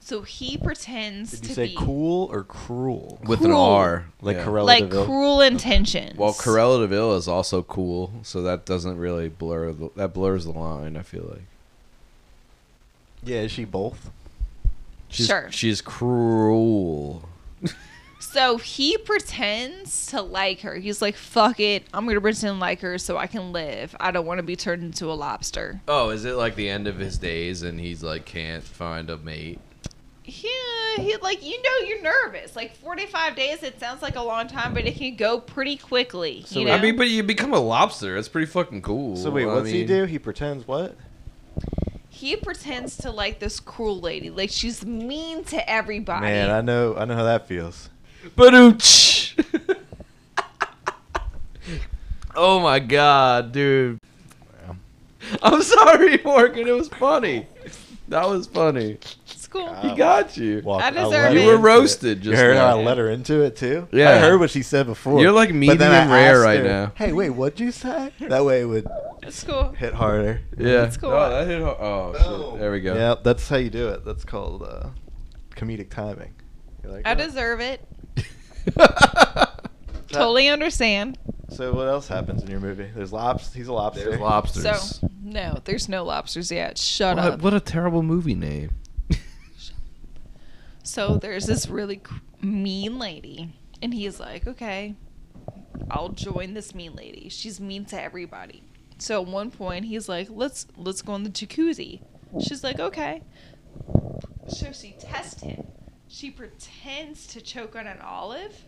So 0.03 0.23
he 0.23 0.57
pretends 0.57 1.33
Did 1.33 1.45
to 1.45 1.55
say 1.55 1.67
be 1.69 1.75
cool 1.77 2.29
or 2.33 2.43
cruel? 2.43 3.21
With 3.25 3.41
an 3.43 3.51
Cool. 3.53 3.61
R. 3.61 4.07
Like 4.23 4.39
yeah. 4.39 4.45
Corella 4.47 4.65
like 4.67 4.85
Deville? 4.85 5.05
cruel 5.05 5.41
intentions. 5.43 6.19
Well, 6.19 6.33
Cruella 6.33 6.81
de 6.81 6.87
Vil 6.89 7.15
is 7.17 7.29
also 7.29 7.63
cool, 7.63 8.11
so 8.23 8.43
that 8.43 8.65
doesn't 8.65 8.97
really 8.97 9.29
blur 9.29 9.73
the, 9.73 9.91
that 9.97 10.13
blurs 10.15 10.47
the 10.47 10.53
line. 10.53 10.97
I 10.97 11.03
feel 11.03 11.27
like 11.31 11.43
Yeah, 13.23 13.41
is 13.43 13.53
she 13.53 13.65
both? 13.65 14.11
she's 15.09 15.27
Sure. 15.27 15.49
she's 15.51 15.81
cruel. 15.81 17.29
So 18.23 18.59
he 18.59 18.97
pretends 18.99 20.07
to 20.09 20.21
like 20.21 20.61
her. 20.61 20.77
He's 20.77 21.01
like, 21.03 21.17
"Fuck 21.17 21.59
it, 21.59 21.85
I'm 21.93 22.07
gonna 22.07 22.21
pretend 22.21 22.55
to 22.57 22.61
like 22.61 22.81
her 22.83 22.97
so 22.99 23.17
I 23.17 23.27
can 23.27 23.51
live. 23.51 23.97
I 23.99 24.11
don't 24.13 24.27
want 24.27 24.39
to 24.39 24.43
be 24.45 24.55
turned 24.57 24.83
into 24.85 25.11
a 25.11 25.15
lobster." 25.15 25.81
Oh, 25.89 26.11
is 26.11 26.25
it 26.25 26.35
like 26.35 26.55
the 26.55 26.69
end 26.69 26.87
of 26.87 26.99
his 26.99 27.19
days 27.19 27.63
and 27.63 27.81
he's 27.81 28.03
like 28.05 28.27
can't 28.27 28.63
find 28.63 29.09
a 29.11 29.17
mate? 29.17 29.59
Yeah, 30.31 31.03
he 31.03 31.17
like 31.17 31.45
you 31.45 31.61
know 31.63 31.87
you're 31.87 32.03
nervous. 32.03 32.55
Like 32.55 32.77
45 32.77 33.37
days, 33.37 33.63
it 33.63 33.81
sounds 33.81 34.03
like 34.03 34.17
a 34.17 34.23
long 34.23 34.49
time, 34.49 34.75
but 34.75 34.87
it 34.87 34.97
can 34.97 35.17
go 35.17 35.41
pretty 35.41 35.77
quickly. 35.77 36.45
So 36.47 36.61
you 36.61 36.67
know? 36.67 36.75
I 36.75 36.81
mean, 36.81 36.97
but 36.97 37.09
you 37.09 37.23
become 37.23 37.53
a 37.53 37.61
lobster. 37.61 38.17
It's 38.17 38.29
pretty 38.29 38.47
fucking 38.47 38.83
cool. 38.83 39.17
So 39.17 39.31
wait, 39.31 39.45
I 39.45 39.55
what's 39.55 39.71
he 39.71 39.85
do? 39.85 40.05
He 40.05 40.19
pretends 40.19 40.67
what? 40.67 40.97
he 42.21 42.37
pretends 42.37 42.99
to 42.99 43.11
like 43.11 43.39
this 43.39 43.59
cruel 43.61 43.99
lady. 43.99 44.29
Like 44.29 44.51
she's 44.51 44.85
mean 44.85 45.43
to 45.45 45.71
everybody. 45.71 46.27
Man, 46.27 46.51
I 46.51 46.61
know, 46.61 46.95
I 46.95 47.07
know 47.07 47.15
how 47.15 47.25
that 47.25 47.47
feels. 47.47 47.89
Badooch. 48.37 49.43
oh 52.37 52.61
my 52.61 52.79
god, 52.79 53.53
dude. 53.53 53.99
I'm 55.43 55.63
sorry, 55.63 56.21
Morgan. 56.23 56.69
It 56.69 56.73
was 56.73 56.89
funny. 56.89 57.47
That 58.09 58.29
was 58.29 58.47
funny. 58.47 58.99
It's 59.51 59.53
cool. 59.53 59.67
God. 59.67 59.85
He 59.85 59.97
got 59.97 60.37
you. 60.37 60.63
Walk- 60.65 60.83
I 60.83 60.91
deserve 60.91 61.11
let 61.11 61.37
it. 61.37 61.41
You 61.41 61.47
were 61.47 61.55
into 61.55 61.67
it. 61.67 61.71
roasted 61.71 62.25
You 62.25 62.31
just 62.33 62.43
heard 62.43 62.55
now. 62.55 62.69
how 62.71 62.79
I 62.79 62.83
let 62.83 62.99
her 62.99 63.11
into 63.11 63.43
it 63.43 63.57
too. 63.57 63.89
Yeah. 63.93 64.11
I 64.11 64.19
heard 64.19 64.39
what 64.39 64.51
she 64.51 64.63
said 64.63 64.87
before. 64.87 65.21
You're 65.21 65.33
like 65.33 65.49
But 65.51 65.79
then 65.79 65.93
I 65.93 66.05
medium 66.05 66.11
rare 66.11 66.35
asked 66.37 66.45
right 66.45 66.59
her, 66.61 66.65
now. 66.65 66.93
Hey, 66.95 67.13
wait, 67.13 67.31
what'd 67.31 67.59
you 67.61 67.73
say? 67.73 68.13
That 68.21 68.45
way 68.45 68.61
it 68.63 68.67
would 68.67 68.87
It's 69.23 69.43
cool. 69.45 69.73
hit 69.73 69.95
harder. 69.95 70.41
Yeah. 70.57 70.83
That's 70.83 70.97
cool. 70.97 71.11
Oh, 71.11 71.31
that 71.31 71.47
hit 71.49 71.61
ho- 71.61 71.77
oh 71.79 72.13
Boom. 72.13 72.51
shit. 72.53 72.61
There 72.61 72.73
we 72.73 72.81
go. 72.81 72.95
Yeah, 72.95 73.15
that's 73.23 73.49
how 73.49 73.57
you 73.57 73.71
do 73.71 73.89
it. 73.89 74.05
That's 74.05 74.25
called 74.25 74.63
uh, 74.63 74.91
comedic 75.57 75.91
timing. 75.91 76.35
You 76.85 76.91
like 76.91 77.07
I 77.07 77.15
that? 77.15 77.27
deserve 77.27 77.61
it. 77.61 77.85
Totally 80.09 80.49
understand. 80.49 81.19
So 81.51 81.73
what 81.73 81.87
else 81.89 82.09
happens 82.09 82.43
in 82.43 82.51
your 82.51 82.61
movie? 82.61 82.89
There's 82.95 83.13
lobster. 83.13 83.57
He's 83.59 83.69
a 83.69 83.73
lobster. 83.73 84.05
There's 84.11 84.21
lobsters. 84.21 84.63
So 85.01 85.09
no, 85.23 85.59
there's 85.65 85.89
no 85.89 86.05
lobsters 86.05 86.51
yet. 86.51 86.79
Shut 86.79 87.17
what, 87.17 87.25
up. 87.27 87.43
what 87.43 87.55
a 87.55 87.61
terrible 87.61 88.03
movie 88.03 88.35
name. 88.35 88.71
So 90.83 91.17
there's 91.19 91.47
this 91.47 91.69
really 91.69 92.01
mean 92.41 92.99
lady, 92.99 93.53
and 93.83 93.93
he's 93.93 94.19
like, 94.19 94.47
"Okay, 94.47 94.95
I'll 95.91 96.09
join 96.11 96.55
this 96.55 96.75
mean 96.75 96.95
lady. 96.95 97.29
She's 97.29 97.61
mean 97.61 97.85
to 97.87 98.01
everybody." 98.01 98.63
So 98.99 99.23
at 99.23 99.29
one 99.29 99.51
point, 99.51 99.85
he's 99.87 100.09
like, 100.09 100.29
"Let's 100.31 100.67
let's 100.77 101.03
go 101.03 101.15
in 101.15 101.23
the 101.25 101.31
jacuzzi." 101.31 102.01
She's 102.41 102.65
like, 102.65 102.79
"Okay." 102.81 103.23
So 104.49 104.73
she 104.73 104.97
tests 104.99 105.43
him. 105.43 105.67
She 106.09 106.31
pretends 106.31 107.27
to 107.29 107.41
choke 107.41 107.77
on 107.77 107.87
an 107.87 107.99
olive, 108.01 108.65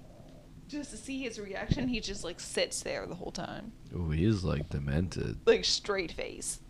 just 0.69 0.91
to 0.93 0.97
see 0.97 1.23
his 1.23 1.41
reaction. 1.41 1.89
He 1.89 1.99
just 2.01 2.23
like 2.25 2.39
sits 2.41 2.83
there 2.83 3.07
the 3.07 3.15
whole 3.17 3.33
time, 3.33 3.73
Oh, 3.95 4.11
he's 4.11 4.45
like 4.45 4.69
demented. 4.71 5.39
like 5.47 5.65
straight 5.65 6.13
face. 6.13 6.61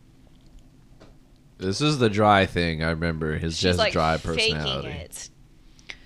This 1.62 1.80
is 1.80 1.98
the 1.98 2.10
dry 2.10 2.46
thing. 2.46 2.82
I 2.82 2.90
remember 2.90 3.38
his 3.38 3.54
she's 3.54 3.62
just 3.62 3.78
like 3.78 3.92
dry 3.92 4.18
faking 4.18 4.56
personality. 4.56 4.88
it. 4.90 5.28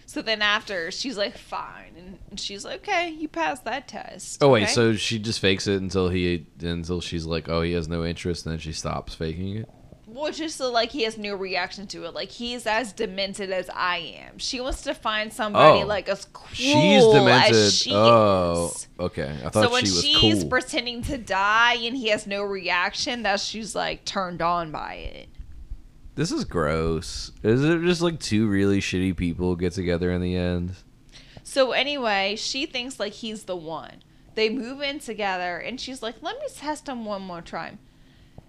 So 0.07 0.23
then 0.23 0.41
after, 0.41 0.91
she's 0.91 1.19
like, 1.19 1.37
"Fine," 1.37 2.19
and 2.31 2.41
she's 2.41 2.65
like, 2.65 2.77
"Okay, 2.89 3.11
you 3.11 3.29
passed 3.29 3.65
that 3.65 3.87
test." 3.89 4.43
Oh 4.43 4.49
wait, 4.49 4.63
okay?" 4.65 4.73
so 4.73 4.95
she 4.95 5.19
just 5.19 5.41
fakes 5.41 5.67
it 5.67 5.81
until 5.83 6.09
he 6.09 6.47
until 6.63 7.01
she's 7.03 7.27
like, 7.27 7.49
oh, 7.51 7.61
he 7.63 7.73
has 7.73 7.87
no 7.89 8.05
interest, 8.05 8.47
and 8.47 8.53
then 8.53 8.59
she 8.59 8.73
stops 8.73 9.15
faking 9.15 9.57
it. 9.59 9.69
well, 10.07 10.33
just 10.33 10.57
so 10.57 10.71
like 10.73 10.91
he 10.91 11.03
has 11.03 11.19
no 11.19 11.35
reaction 11.35 11.87
to 11.89 12.05
it. 12.05 12.15
Like 12.15 12.31
he's 12.31 12.67
as 12.67 12.95
demented 12.95 13.51
as 13.51 13.69
I 13.75 13.99
am. 14.27 14.39
She 14.39 14.59
wants 14.59 14.81
to 14.83 14.95
find 14.95 15.31
somebody 15.31 15.83
Oh. 15.83 15.87
like 15.87 16.09
as 16.09 16.25
cool 16.33 16.47
She's 16.53 17.05
demented. 17.05 17.55
as 17.57 17.75
she 17.75 17.91
oh, 17.93 18.73
is. 18.75 18.89
okay. 18.99 19.37
I 19.45 19.49
thought 19.51 19.65
So 19.65 19.71
when 19.73 19.85
she 19.85 19.91
was 19.91 20.03
she's 20.05 20.41
cool. 20.41 20.49
pretending 20.49 21.03
to 21.03 21.19
die 21.19 21.75
and 21.75 21.95
he 21.95 22.09
has 22.09 22.27
no 22.27 22.43
reaction, 22.43 23.25
that 23.25 23.41
she's 23.41 23.75
like 23.75 24.07
turned 24.07 24.41
on 24.41 24.71
by 24.71 24.95
it. 24.95 25.29
This 26.17 26.33
is 26.33 26.45
gross. 26.45 27.31
Is 27.43 27.63
it 27.63 27.83
just 27.83 28.03
like 28.03 28.19
two 28.19 28.49
really 28.49 28.81
shitty 28.81 29.17
people 29.17 29.55
get 29.55 29.73
together 29.73 30.11
in 30.11 30.21
the 30.21 30.35
end? 30.37 30.73
So 31.45 31.71
anyway, 31.73 32.35
she 32.37 32.67
thinks 32.67 32.99
like 32.99 33.13
he's 33.13 33.45
the 33.45 33.57
one. 33.57 34.03
They 34.35 34.51
move 34.51 34.83
in 34.83 34.99
together 34.99 35.57
and 35.59 35.81
she's 35.81 36.03
like, 36.03 36.17
"Let 36.21 36.37
me 36.41 36.47
test 36.55 36.89
him 36.89 37.05
one 37.05 37.23
more 37.23 37.41
time." 37.41 37.79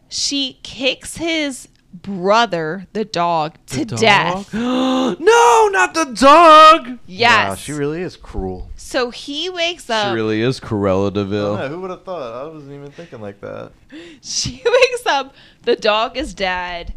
She 0.10 0.60
kicks 0.64 1.18
his 1.18 1.68
brother, 1.94 2.88
the 2.94 3.06
dog, 3.06 3.56
to 3.68 3.86
The 3.86 3.96
death. 3.96 4.54
no, 4.54 5.70
not 5.72 5.94
the 5.94 6.06
dog. 6.06 7.00
Yes. 7.06 7.50
Wow, 7.50 7.56
she 7.56 7.72
really 7.74 8.02
is 8.02 8.16
cruel. 8.18 8.70
so 8.76 9.10
he 9.10 9.50
wakes 9.50 9.90
up. 9.90 10.10
She 10.10 10.14
really 10.16 10.42
is 10.42 10.60
Corella 10.60 11.08
I 11.12 11.14
Deville. 11.14 11.58
don't 11.58 11.72
who 11.72 11.82
would 11.82 11.90
have 11.92 12.04
thought? 12.04 12.46
I 12.46 12.54
wasn't 12.54 12.74
even 12.74 12.92
thinking 12.92 13.22
like 13.22 13.40
that. 13.42 13.72
she 14.22 14.62
wakes 14.66 15.06
up. 15.06 15.34
The 15.64 15.76
dog 15.76 16.18
is 16.18 16.34
dead. 16.34 16.94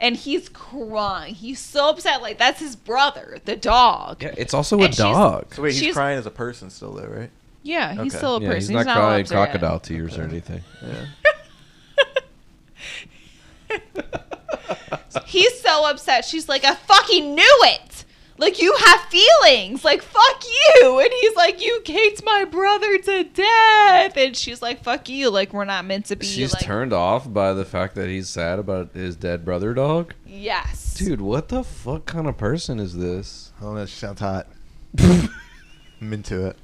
And 0.00 0.16
he's 0.16 0.48
crying. 0.48 1.34
He's 1.34 1.58
so 1.60 1.90
upset. 1.90 2.22
Like, 2.22 2.38
that's 2.38 2.58
his 2.60 2.74
brother, 2.74 3.38
the 3.44 3.54
dog. 3.56 4.22
Yeah, 4.22 4.34
it's 4.36 4.54
also 4.54 4.78
a 4.80 4.84
And 4.86 4.94
she's- 4.94 5.02
dog. 5.14 5.54
So 5.54 5.62
wait, 5.62 5.74
he's 5.74 5.92
crying 5.94 6.18
as 6.18 6.24
a 6.26 6.30
person 6.30 6.70
still, 6.70 6.92
though, 6.94 7.06
right? 7.06 7.30
Yeah, 7.62 7.90
he's 7.92 8.00
Okay. 8.14 8.16
still 8.16 8.36
a 8.36 8.40
Yeah, 8.40 8.48
person. 8.48 8.60
he's 8.74 8.86
not 8.86 8.96
a 8.96 8.98
crying 8.98 9.18
lobster 9.18 9.34
yet. 9.36 9.44
crocodile 9.50 9.80
tears 9.80 10.16
or 10.16 10.22
anything. 10.22 10.62
Yeah. 10.82 11.04
He's 15.26 15.60
so 15.60 15.88
upset. 15.88 16.24
She's 16.24 16.48
like, 16.48 16.64
I 16.64 16.74
fucking 16.74 17.34
knew 17.34 17.42
it. 17.64 17.80
Like, 18.40 18.58
you 18.58 18.74
have 18.74 19.00
feelings. 19.02 19.84
Like, 19.84 20.00
fuck 20.00 20.44
you. 20.44 20.98
And 20.98 21.10
he's 21.20 21.36
like, 21.36 21.62
You 21.62 21.82
kicked 21.84 22.24
my 22.24 22.46
brother 22.46 22.96
to 22.96 23.24
death. 23.24 24.16
And 24.16 24.34
she's 24.34 24.62
like, 24.62 24.82
Fuck 24.82 25.10
you. 25.10 25.28
Like, 25.28 25.52
we're 25.52 25.66
not 25.66 25.84
meant 25.84 26.06
to 26.06 26.16
be. 26.16 26.24
She's 26.24 26.54
like, 26.54 26.62
turned 26.62 26.94
off 26.94 27.30
by 27.30 27.52
the 27.52 27.66
fact 27.66 27.96
that 27.96 28.08
he's 28.08 28.30
sad 28.30 28.58
about 28.58 28.94
his 28.94 29.14
dead 29.14 29.44
brother 29.44 29.74
dog. 29.74 30.14
Yes. 30.26 30.94
Dude, 30.94 31.20
what 31.20 31.48
the 31.48 31.62
fuck 31.62 32.06
kind 32.06 32.26
of 32.26 32.38
person 32.38 32.80
is 32.80 32.96
this? 32.96 33.52
I 33.60 33.64
don't 33.64 33.74
know. 33.74 33.84
She 33.84 33.96
sounds 33.96 34.20
hot. 34.20 34.46
I'm 34.98 36.12
into 36.12 36.46
it. 36.46 36.56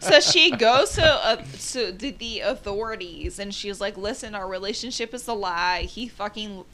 So 0.00 0.20
she 0.20 0.50
goes 0.50 0.92
to, 0.94 1.04
uh, 1.04 1.36
to 1.70 1.92
the, 1.92 2.10
the 2.10 2.40
authorities 2.40 3.38
and 3.38 3.54
she's 3.54 3.80
like, 3.80 3.96
Listen, 3.96 4.34
our 4.34 4.48
relationship 4.48 5.14
is 5.14 5.28
a 5.28 5.34
lie. 5.34 5.82
He 5.82 6.08
fucking. 6.08 6.64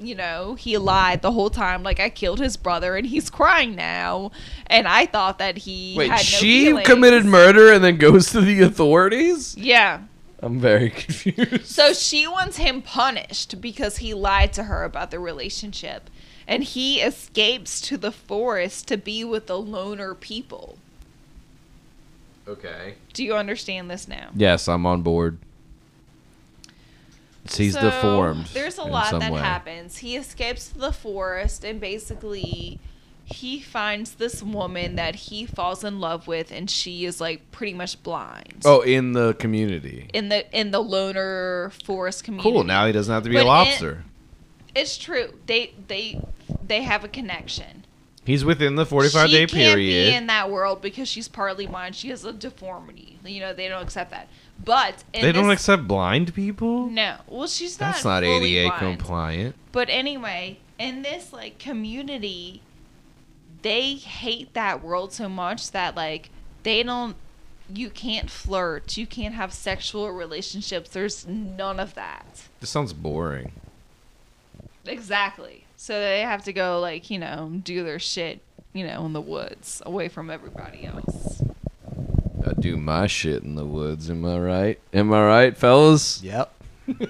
You 0.00 0.14
know, 0.16 0.54
he 0.54 0.76
lied 0.76 1.22
the 1.22 1.30
whole 1.32 1.50
time. 1.50 1.82
Like 1.82 2.00
I 2.00 2.10
killed 2.10 2.40
his 2.40 2.56
brother, 2.56 2.96
and 2.96 3.06
he's 3.06 3.30
crying 3.30 3.74
now. 3.76 4.32
And 4.66 4.88
I 4.88 5.06
thought 5.06 5.38
that 5.38 5.58
he 5.58 5.94
Wait, 5.96 6.10
had 6.10 6.16
no 6.18 6.22
she 6.22 6.64
feelings. 6.66 6.86
committed 6.86 7.24
murder 7.24 7.72
and 7.72 7.82
then 7.84 7.96
goes 7.96 8.30
to 8.32 8.40
the 8.40 8.60
authorities? 8.62 9.56
Yeah. 9.56 10.00
I'm 10.42 10.58
very 10.60 10.90
confused. 11.04 11.66
So 11.66 11.92
she 11.92 12.26
wants 12.26 12.56
him 12.58 12.82
punished 12.82 13.60
because 13.60 13.98
he 13.98 14.12
lied 14.14 14.52
to 14.54 14.64
her 14.64 14.84
about 14.84 15.10
the 15.10 15.18
relationship. 15.20 16.10
And 16.46 16.62
he 16.64 17.00
escapes 17.00 17.80
to 17.82 17.96
the 17.96 18.12
forest 18.12 18.86
to 18.88 18.98
be 18.98 19.24
with 19.24 19.46
the 19.46 19.58
loner 19.58 20.14
people. 20.14 20.76
okay. 22.46 22.96
Do 23.14 23.24
you 23.24 23.34
understand 23.34 23.90
this 23.90 24.06
now? 24.08 24.28
Yes, 24.34 24.68
I'm 24.68 24.84
on 24.86 25.00
board. 25.02 25.38
He's 27.52 27.74
So, 27.74 27.80
deformed. 27.82 28.46
There's 28.46 28.78
a 28.78 28.84
lot 28.84 29.18
that 29.20 29.32
way. 29.32 29.40
happens. 29.40 29.98
He 29.98 30.16
escapes 30.16 30.68
the 30.68 30.92
forest 30.92 31.64
and 31.64 31.80
basically 31.80 32.78
he 33.26 33.58
finds 33.60 34.14
this 34.14 34.42
woman 34.42 34.96
that 34.96 35.14
he 35.14 35.46
falls 35.46 35.82
in 35.84 35.98
love 36.00 36.26
with 36.26 36.50
and 36.52 36.70
she 36.70 37.04
is 37.04 37.20
like 37.20 37.50
pretty 37.52 37.72
much 37.74 38.02
blind. 38.02 38.62
Oh, 38.64 38.80
in 38.80 39.12
the 39.12 39.34
community. 39.34 40.08
In 40.12 40.28
the 40.28 40.50
in 40.58 40.70
the 40.70 40.80
loner 40.80 41.70
forest 41.84 42.24
community. 42.24 42.50
Cool. 42.50 42.64
Now 42.64 42.86
he 42.86 42.92
doesn't 42.92 43.12
have 43.12 43.22
to 43.24 43.28
be 43.30 43.34
But 43.36 43.40
a 43.40 43.42
in- 43.42 43.46
lobster. 43.48 44.04
It's 44.74 44.98
true. 44.98 45.34
They 45.46 45.72
they 45.88 46.20
they 46.66 46.82
have 46.82 47.04
a 47.04 47.08
connection. 47.08 47.84
He's 48.26 48.42
within 48.44 48.76
the 48.76 48.86
45 48.86 49.28
she 49.28 49.32
day 49.36 49.40
can't 49.40 49.50
period. 49.76 50.10
be 50.10 50.14
in 50.16 50.26
that 50.28 50.50
world 50.50 50.80
because 50.80 51.08
she's 51.08 51.28
partly 51.28 51.66
blind. 51.66 51.94
She 51.94 52.08
has 52.08 52.24
a 52.24 52.32
deformity. 52.32 53.18
You 53.24 53.40
know, 53.40 53.52
they 53.52 53.68
don't 53.68 53.82
accept 53.82 54.10
that. 54.12 54.28
But 54.62 55.04
in 55.12 55.22
they 55.22 55.32
don't 55.32 55.48
this- 55.48 55.60
accept 55.60 55.86
blind 55.88 56.34
people? 56.34 56.88
No, 56.88 57.16
well, 57.26 57.46
she's 57.46 57.78
not. 57.80 57.92
That's 57.92 58.04
not. 58.04 58.22
ADA 58.24 58.68
blind. 58.68 58.78
compliant. 58.98 59.54
But 59.72 59.88
anyway, 59.90 60.58
in 60.78 61.02
this 61.02 61.32
like 61.32 61.58
community, 61.58 62.62
they 63.62 63.94
hate 63.94 64.54
that 64.54 64.82
world 64.82 65.12
so 65.12 65.28
much 65.28 65.70
that 65.72 65.96
like 65.96 66.30
they 66.62 66.82
don't. 66.82 67.16
You 67.72 67.88
can't 67.88 68.30
flirt. 68.30 68.96
You 68.98 69.06
can't 69.06 69.34
have 69.34 69.52
sexual 69.52 70.10
relationships. 70.12 70.90
There's 70.90 71.26
none 71.26 71.80
of 71.80 71.94
that. 71.94 72.42
This 72.60 72.70
sounds 72.70 72.92
boring. 72.92 73.52
Exactly. 74.86 75.64
So 75.76 75.98
they 75.98 76.20
have 76.20 76.44
to 76.44 76.52
go 76.52 76.80
like 76.80 77.10
you 77.10 77.18
know 77.18 77.60
do 77.62 77.84
their 77.84 77.98
shit 77.98 78.40
you 78.72 78.86
know 78.86 79.04
in 79.06 79.12
the 79.12 79.20
woods 79.20 79.82
away 79.86 80.08
from 80.08 80.30
everybody 80.30 80.84
else. 80.86 81.42
I 82.46 82.52
do 82.52 82.76
my 82.76 83.06
shit 83.06 83.42
in 83.42 83.54
the 83.54 83.64
woods, 83.64 84.10
am 84.10 84.24
I 84.24 84.38
right? 84.38 84.78
Am 84.92 85.12
I 85.12 85.24
right, 85.24 85.56
fellas? 85.56 86.22
Yep. 86.22 86.52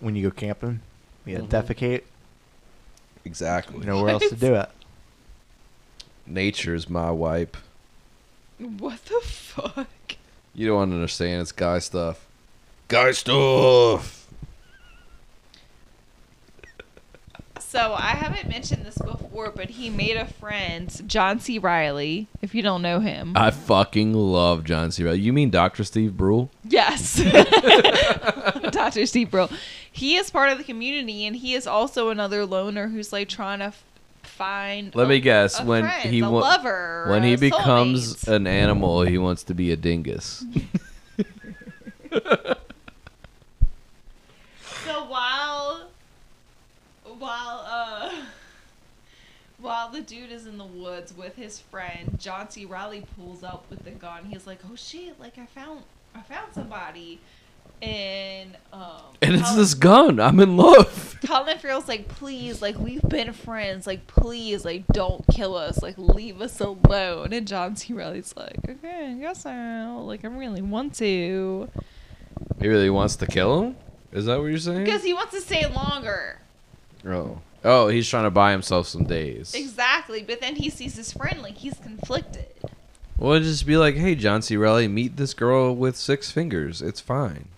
when 0.00 0.16
you 0.16 0.30
go 0.30 0.34
camping, 0.34 0.80
you 1.26 1.36
gotta 1.36 1.46
mm-hmm. 1.46 1.72
defecate. 1.72 2.02
Exactly. 3.24 3.80
You 3.80 3.84
know 3.84 4.02
where 4.02 4.12
else 4.12 4.28
to 4.28 4.36
do 4.36 4.54
it. 4.54 4.70
Nature's 6.26 6.88
my 6.88 7.10
wipe. 7.10 7.56
What 8.58 9.04
the 9.04 9.20
fuck? 9.22 9.88
You 10.54 10.68
don't 10.68 10.92
understand. 10.92 11.42
It's 11.42 11.52
guy 11.52 11.80
stuff. 11.80 12.26
Guy 12.88 13.12
stuff. 13.12 14.23
So 17.74 17.92
I 17.92 18.10
haven't 18.10 18.48
mentioned 18.48 18.86
this 18.86 18.96
before, 18.98 19.50
but 19.50 19.68
he 19.68 19.90
made 19.90 20.16
a 20.16 20.26
friend, 20.26 20.88
John 21.08 21.40
C. 21.40 21.58
Reilly. 21.58 22.28
If 22.40 22.54
you 22.54 22.62
don't 22.62 22.82
know 22.82 23.00
him, 23.00 23.32
I 23.34 23.50
fucking 23.50 24.12
love 24.14 24.62
John 24.62 24.92
C. 24.92 25.02
Reilly. 25.02 25.18
You 25.18 25.32
mean 25.32 25.50
Dr. 25.50 25.82
Steve 25.82 26.16
Brule? 26.16 26.50
yes, 26.62 27.16
Doctor 28.70 29.04
Steve 29.06 29.28
Brill. 29.32 29.50
He 29.90 30.14
is 30.14 30.30
part 30.30 30.50
of 30.50 30.58
the 30.58 30.62
community, 30.62 31.26
and 31.26 31.34
he 31.34 31.54
is 31.54 31.66
also 31.66 32.10
another 32.10 32.46
loner 32.46 32.86
who's 32.86 33.12
like 33.12 33.28
trying 33.28 33.58
to 33.58 33.72
find. 34.22 34.94
Let 34.94 35.06
a- 35.06 35.08
me 35.08 35.18
guess. 35.18 35.60
when 35.60 35.82
friend, 35.82 36.10
he 36.14 36.22
wa- 36.22 36.28
lover, 36.38 37.06
when 37.10 37.24
he 37.24 37.34
becomes 37.34 38.14
soulmate. 38.22 38.36
an 38.36 38.46
animal, 38.46 39.02
he 39.02 39.18
wants 39.18 39.42
to 39.44 39.52
be 39.54 39.72
a 39.72 39.76
dingus. 39.76 40.44
So 44.84 45.04
while 45.06 45.88
while 47.18 47.64
uh 47.66 48.12
while 49.64 49.88
the 49.88 50.02
dude 50.02 50.30
is 50.30 50.46
in 50.46 50.58
the 50.58 50.64
woods 50.64 51.16
with 51.16 51.34
his 51.36 51.58
friend, 51.58 52.16
John 52.18 52.50
C. 52.50 52.66
Reilly 52.66 53.04
pulls 53.16 53.42
up 53.42 53.64
with 53.70 53.82
the 53.84 53.90
gun. 53.90 54.26
He's 54.26 54.46
like, 54.46 54.60
"Oh 54.70 54.76
shit! 54.76 55.18
Like 55.18 55.38
I 55.38 55.46
found 55.46 55.82
I 56.14 56.20
found 56.20 56.52
somebody." 56.52 57.18
And 57.82 58.56
um 58.72 59.02
and 59.20 59.34
it's 59.34 59.42
Colin- 59.42 59.56
this 59.58 59.74
gun. 59.74 60.20
I'm 60.20 60.38
in 60.38 60.56
love. 60.56 61.18
Colin 61.26 61.58
Farrell's 61.58 61.88
like, 61.88 62.08
"Please, 62.08 62.60
like 62.62 62.78
we've 62.78 63.02
been 63.08 63.32
friends. 63.32 63.86
Like 63.86 64.06
please, 64.06 64.64
like 64.64 64.86
don't 64.88 65.24
kill 65.28 65.56
us. 65.56 65.82
Like 65.82 65.96
leave 65.96 66.40
us 66.40 66.60
alone." 66.60 67.32
And 67.32 67.48
John 67.48 67.74
C. 67.74 67.94
Reilly's 67.94 68.34
like, 68.36 68.58
"Okay, 68.68 69.12
I 69.12 69.14
guess 69.14 69.46
I'll. 69.46 70.04
Like 70.06 70.24
I 70.24 70.28
really 70.28 70.62
want 70.62 70.94
to." 70.96 71.68
He 72.60 72.68
really 72.68 72.90
wants 72.90 73.16
to 73.16 73.26
kill 73.26 73.62
him? 73.62 73.76
Is 74.12 74.26
that 74.26 74.38
what 74.38 74.46
you're 74.46 74.58
saying? 74.58 74.84
Because 74.84 75.02
he 75.02 75.12
wants 75.12 75.32
to 75.34 75.40
stay 75.40 75.66
longer. 75.66 76.38
Oh. 77.06 77.40
Oh, 77.64 77.88
he's 77.88 78.08
trying 78.08 78.24
to 78.24 78.30
buy 78.30 78.52
himself 78.52 78.86
some 78.86 79.04
days. 79.04 79.54
Exactly, 79.54 80.22
but 80.22 80.40
then 80.40 80.56
he 80.56 80.68
sees 80.68 80.96
his 80.96 81.12
friend 81.12 81.40
like 81.42 81.54
he's 81.56 81.78
conflicted. 81.78 82.46
Well, 83.16 83.32
it'd 83.32 83.44
just 83.48 83.66
be 83.66 83.76
like, 83.76 83.94
hey, 83.94 84.14
John 84.16 84.42
C. 84.42 84.56
Reilly, 84.56 84.86
meet 84.88 85.16
this 85.16 85.32
girl 85.34 85.74
with 85.74 85.96
six 85.96 86.30
fingers. 86.30 86.82
It's 86.82 87.00
fine. 87.00 87.48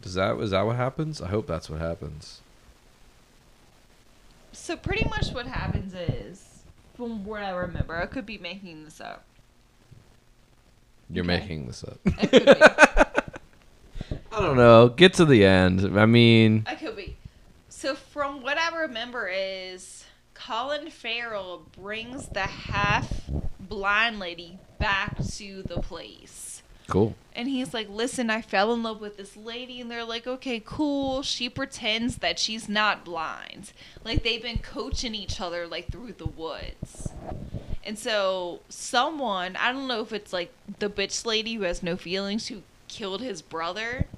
Does 0.00 0.14
that 0.14 0.38
is 0.38 0.50
that 0.52 0.64
what 0.64 0.76
happens? 0.76 1.20
I 1.20 1.28
hope 1.28 1.46
that's 1.46 1.68
what 1.68 1.80
happens. 1.80 2.40
So 4.52 4.76
pretty 4.76 5.06
much 5.08 5.32
what 5.32 5.46
happens 5.46 5.92
is, 5.94 6.44
from 6.96 7.24
what 7.24 7.42
I 7.42 7.50
remember, 7.50 7.96
I 7.96 8.06
could 8.06 8.24
be 8.24 8.38
making 8.38 8.84
this 8.84 9.00
up. 9.00 9.24
You're 11.10 11.24
Okay. 11.24 11.38
making 11.40 11.66
this 11.66 11.84
up. 11.84 11.98
I. 12.06 13.06
I 14.32 14.40
don't 14.40 14.56
know. 14.56 14.88
Get 14.90 15.14
to 15.14 15.24
the 15.24 15.44
end. 15.44 15.98
I 15.98 16.06
mean, 16.06 16.64
I 16.66 16.74
could 16.74 16.94
be. 16.96 17.15
So 17.86 17.94
from 17.94 18.42
what 18.42 18.58
I 18.58 18.76
remember 18.76 19.30
is 19.32 20.06
Colin 20.34 20.90
Farrell 20.90 21.68
brings 21.80 22.26
the 22.26 22.40
half 22.40 23.30
blind 23.60 24.18
lady 24.18 24.58
back 24.80 25.24
to 25.34 25.62
the 25.62 25.80
place. 25.80 26.64
cool. 26.88 27.14
And 27.32 27.46
he's 27.46 27.72
like, 27.72 27.88
listen, 27.88 28.28
I 28.28 28.42
fell 28.42 28.74
in 28.74 28.82
love 28.82 29.00
with 29.00 29.16
this 29.16 29.36
lady. 29.36 29.80
And 29.80 29.88
they're 29.88 30.02
like, 30.02 30.26
okay, 30.26 30.60
cool. 30.64 31.22
She 31.22 31.48
pretends 31.48 32.16
that 32.16 32.40
she's 32.40 32.68
not 32.68 33.04
blind. 33.04 33.72
Like, 34.02 34.24
they've 34.24 34.42
been 34.42 34.58
coaching 34.58 35.14
each 35.14 35.40
other, 35.40 35.68
like, 35.68 35.92
through 35.92 36.14
the 36.14 36.26
woods. 36.26 37.10
And 37.84 37.96
so, 37.96 38.62
someone, 38.68 39.54
I 39.54 39.70
don't 39.70 39.86
know 39.86 40.00
if 40.00 40.12
it's 40.12 40.32
like 40.32 40.52
the 40.80 40.90
bitch 40.90 41.24
lady 41.24 41.54
who 41.54 41.62
has 41.62 41.84
no 41.84 41.96
feelings 41.96 42.48
who 42.48 42.62
killed 42.88 43.20
his 43.20 43.42
brother, 43.42 44.08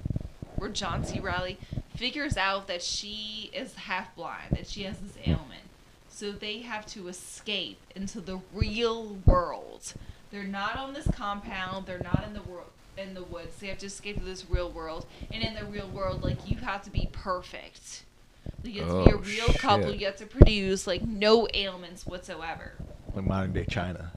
or 0.57 0.69
John 0.69 1.03
C. 1.05 1.19
Reilly, 1.19 1.59
figures 1.99 2.37
out 2.37 2.67
that 2.67 2.81
she 2.81 3.49
is 3.53 3.75
half 3.75 4.15
blind, 4.15 4.51
that 4.51 4.67
she 4.67 4.83
has 4.83 4.97
this 4.99 5.17
ailment. 5.27 5.63
So 6.07 6.31
they 6.31 6.59
have 6.59 6.85
to 6.87 7.09
escape 7.09 7.77
into 7.93 8.21
the 8.21 8.39
real 8.53 9.17
world. 9.25 9.93
They're 10.31 10.43
not 10.45 10.77
on 10.77 10.93
this 10.93 11.07
compound. 11.13 11.85
They're 11.85 11.99
not 11.99 12.23
in 12.25 12.33
the 12.33 12.41
world 12.41 12.69
in 12.97 13.13
the 13.13 13.23
woods. 13.23 13.55
They 13.59 13.67
have 13.67 13.77
to 13.79 13.85
escape 13.85 14.17
to 14.17 14.23
this 14.23 14.45
real 14.49 14.69
world. 14.69 15.05
And 15.31 15.43
in 15.43 15.55
the 15.55 15.65
real 15.65 15.87
world, 15.89 16.23
like 16.23 16.49
you 16.49 16.57
have 16.57 16.83
to 16.83 16.89
be 16.89 17.09
perfect. 17.11 18.03
Like, 18.63 18.73
you 18.73 18.83
have 18.83 18.91
to 18.91 19.03
be 19.05 19.11
a 19.11 19.15
Oh, 19.15 19.45
real 19.45 19.53
couple. 19.55 19.93
You 19.93 20.05
have 20.05 20.17
to 20.17 20.25
produce 20.25 20.87
like 20.87 21.01
no 21.01 21.47
ailments 21.53 22.05
whatsoever. 22.05 22.73
Like 23.13 23.25
modern 23.25 23.51
day 23.53 23.65
China. 23.69 24.11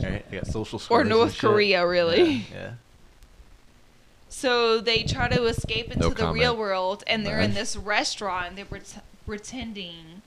Right? 0.00 0.28
They 0.30 0.36
got 0.38 0.46
social 0.46 0.76
Or 0.76 0.80
scores 0.80 1.00
and 1.02 1.10
North 1.10 1.32
shit. 1.32 1.40
Korea, 1.40 1.86
really. 1.86 2.22
Yeah. 2.22 2.44
yeah. 2.54 2.70
So 4.32 4.80
they 4.80 5.02
try 5.02 5.28
to 5.28 5.44
escape 5.44 5.88
into 5.88 5.98
No 6.00 6.08
the 6.08 6.14
comment. 6.14 6.34
real 6.34 6.56
world, 6.56 7.04
and 7.06 7.24
they're 7.26 7.38
in 7.40 7.52
this 7.52 7.76
restaurant. 7.76 8.56
They're 8.56 8.64
pret- 8.64 9.02
pretending, 9.26 10.22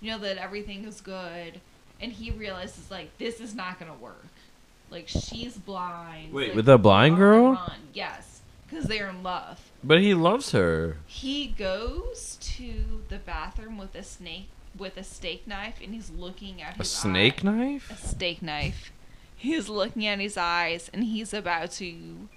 you 0.00 0.10
know, 0.10 0.18
that 0.18 0.38
everything 0.38 0.84
is 0.84 1.00
good, 1.00 1.60
and 2.00 2.12
he 2.12 2.32
realizes 2.32 2.90
like 2.90 3.16
this 3.18 3.40
is 3.40 3.54
not 3.54 3.78
gonna 3.78 3.94
work. 3.94 4.26
Like 4.90 5.06
she's 5.06 5.56
blind. 5.56 6.32
Wait, 6.32 6.48
like, 6.48 6.56
with 6.56 6.64
the 6.66 6.78
blind 6.78 7.16
girl? 7.16 7.52
run. 7.52 7.72
Yes, 7.94 8.40
because 8.68 8.86
they're 8.86 9.08
in 9.08 9.22
love. 9.22 9.60
But 9.84 10.00
he 10.00 10.14
loves 10.14 10.50
her. 10.50 10.96
He 11.06 11.46
goes 11.46 12.38
to 12.40 13.02
the 13.08 13.18
bathroom 13.18 13.78
with 13.78 13.94
a 13.94 14.02
snake 14.02 14.48
with 14.76 14.96
a 14.96 15.04
steak 15.04 15.46
knife, 15.46 15.76
and 15.82 15.94
he's 15.94 16.10
looking 16.10 16.60
at 16.60 16.74
A 16.74 16.78
his 16.78 16.90
snake 16.90 17.44
eye. 17.44 17.50
knife? 17.50 17.90
A 17.90 17.96
steak 18.08 18.42
knife. 18.42 18.90
He's 19.36 19.68
looking 19.68 20.06
at 20.06 20.18
his 20.18 20.36
eyes, 20.36 20.90
and 20.92 21.04
he's 21.04 21.32
about 21.32 21.70
to 21.72 22.28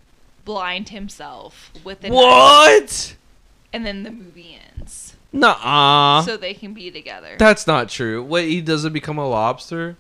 blind 0.46 0.90
himself 0.90 1.72
with 1.84 2.04
a 2.04 2.10
knife. 2.10 2.16
What? 2.16 3.16
And 3.74 3.86
then 3.86 4.04
the 4.04 4.12
movie 4.12 4.60
ends, 4.78 5.16
Nuh-uh. 5.32 6.24
so 6.24 6.36
they 6.36 6.54
can 6.54 6.74
be 6.74 6.92
together. 6.92 7.36
That's 7.38 7.66
not 7.66 7.88
true. 7.90 8.22
Wait, 8.24 8.50
he 8.50 8.62
doesn't 8.62 8.92
become 8.94 9.18
a 9.18 9.28
lobster? 9.28 9.96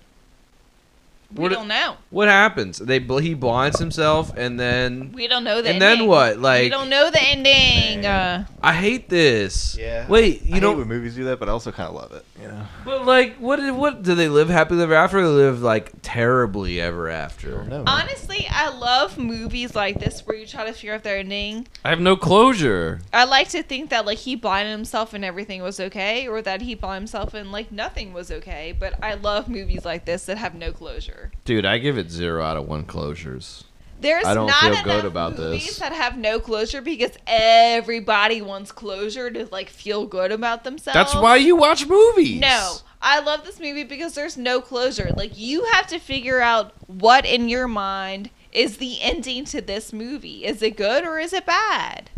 We 1.34 1.44
what- 1.44 1.52
don't 1.52 1.68
know. 1.68 1.96
What 2.10 2.28
happens? 2.28 2.78
They 2.78 3.00
he 3.00 3.34
blinds 3.34 3.80
himself 3.80 4.32
and 4.36 4.60
then 4.60 5.12
We 5.14 5.28
don't 5.28 5.44
know 5.44 5.62
the 5.62 5.70
And 5.70 5.82
ending. 5.82 6.00
then 6.00 6.08
what? 6.08 6.38
Like 6.40 6.64
we 6.64 6.70
don't 6.70 6.90
know 6.90 7.10
the 7.10 7.22
ending. 7.22 8.06
Uh, 8.06 8.46
I 8.62 8.74
hate 8.74 9.08
this. 9.10 9.78
Yeah. 9.80 10.08
Wait, 10.08 10.42
I 10.42 10.46
you 10.46 10.54
hate 10.56 10.62
know 10.62 10.74
when 10.74 10.88
movies 10.88 11.16
do 11.16 11.24
that, 11.26 11.40
but 11.40 11.48
I 11.50 11.52
also 11.54 11.72
kind 11.72 11.88
of 11.90 11.96
love 11.96 12.12
it. 12.12 12.26
You 12.42 12.48
know. 12.48 12.66
But 12.86 13.06
like, 13.06 13.38
what? 13.38 13.58
did- 13.58 13.72
What 13.76 14.04
do 14.04 14.16
they 14.16 14.28
live 14.30 14.50
happily 14.50 14.82
ever 14.84 14.94
after? 14.96 15.20
Or 15.20 15.28
live 15.28 15.62
like 15.62 15.92
terribly 16.02 16.82
ever 16.82 17.08
after? 17.10 17.64
No. 17.64 17.84
honestly, 17.88 18.46
I 18.50 18.70
love 18.70 19.18
movies 19.18 19.76
like 19.76 20.00
this 20.00 20.22
where 20.26 20.36
you 20.36 20.46
try 20.46 20.66
to 20.66 20.74
figure 20.74 20.94
out 20.96 21.04
their 21.04 21.18
ending. 21.18 21.68
I 21.86 21.90
have 21.90 22.00
no 22.02 22.16
closure. 22.16 23.02
I 23.14 23.24
like 23.26 23.50
to 23.50 23.64
think 23.64 23.90
that 23.92 24.06
like 24.06 24.18
he 24.18 24.36
blinded 24.36 24.72
himself 24.72 25.14
and 25.14 25.24
everything 25.24 25.62
was 25.62 25.80
okay, 25.80 26.28
or 26.28 26.42
that 26.42 26.62
he 26.62 26.76
blinded 26.76 27.02
himself 27.02 27.34
and 27.34 27.52
like 27.52 27.72
nothing 27.72 28.12
was 28.14 28.32
okay. 28.32 28.76
But 28.78 28.96
I 29.04 29.14
love 29.14 29.48
movies 29.48 29.86
like 29.86 30.06
this 30.06 30.26
that 30.26 30.38
have 30.38 30.56
no 30.56 30.72
closure. 30.72 31.21
Dude, 31.46 31.66
I 31.66 31.78
give 31.78 31.98
it 31.98 32.10
zero 32.10 32.44
out 32.44 32.58
of 32.58 32.68
one 32.68 32.86
closures. 32.86 33.66
There's 34.00 34.26
I 34.26 34.34
don't 34.34 34.48
not 34.48 34.62
feel 34.62 34.72
enough 34.72 34.84
good 34.84 35.06
about 35.06 35.38
movies 35.38 35.68
this. 35.68 35.80
that 35.80 35.94
have 35.94 36.18
no 36.18 36.40
closure 36.40 36.82
because 36.82 37.12
everybody 37.28 38.42
wants 38.42 38.72
closure 38.72 39.30
to 39.30 39.48
like 39.52 39.70
feel 39.70 40.08
good 40.08 40.32
about 40.32 40.64
themselves. 40.64 40.96
That's 40.96 41.14
why 41.14 41.36
you 41.36 41.56
watch 41.56 41.86
movies. 41.86 42.40
No, 42.42 42.78
I 43.00 43.20
love 43.20 43.44
this 43.44 43.60
movie 43.60 43.84
because 43.84 44.16
there's 44.16 44.38
no 44.38 44.60
closure. 44.60 45.12
Like 45.16 45.38
you 45.38 45.66
have 45.66 45.86
to 45.88 46.00
figure 46.00 46.42
out 46.42 46.74
what 46.88 47.26
in 47.26 47.48
your 47.48 47.68
mind 47.68 48.32
is 48.52 48.78
the 48.78 49.00
ending 49.02 49.46
to 49.46 49.62
this 49.62 49.94
movie. 49.94 50.46
Is 50.46 50.64
it 50.64 50.78
good 50.78 51.06
or 51.06 51.20
is 51.20 51.32
it 51.32 51.46
bad? 51.46 52.10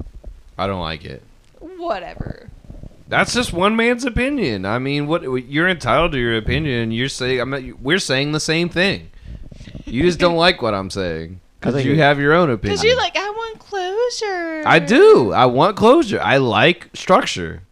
I 0.58 0.68
don't 0.68 0.82
like 0.82 1.04
it. 1.04 1.22
Whatever. 1.60 2.50
That's 3.08 3.34
just 3.34 3.54
one 3.54 3.76
man's 3.76 4.06
opinion. 4.06 4.66
I 4.66 4.80
mean, 4.80 5.08
what 5.08 5.24
you're 5.24 5.68
entitled 5.68 6.14
to 6.14 6.18
your 6.20 6.38
opinion. 6.38 6.92
You're 6.92 7.10
saying 7.10 7.40
I'm 7.42 7.50
not, 7.50 7.62
we're 7.82 8.00
saying 8.00 8.32
the 8.32 8.40
same 8.40 8.70
thing. 8.70 9.10
You 9.86 10.04
just 10.04 10.20
don't 10.20 10.38
like 10.38 10.62
what 10.62 10.74
I'm 10.74 10.90
saying 10.90 11.40
because 11.60 11.86
you 11.86 11.98
have 11.98 12.20
your 12.20 12.34
own 12.34 12.50
opinion. 12.50 12.74
Because 12.76 12.84
you're 12.84 12.98
like, 12.98 13.16
I 13.16 13.30
want 13.30 13.60
closure. 13.60 14.64
I 14.66 14.80
do. 14.80 15.32
I 15.34 15.46
want 15.46 15.76
closure. 15.78 16.20
I 16.22 16.38
like 16.38 16.90
structure. 16.94 17.64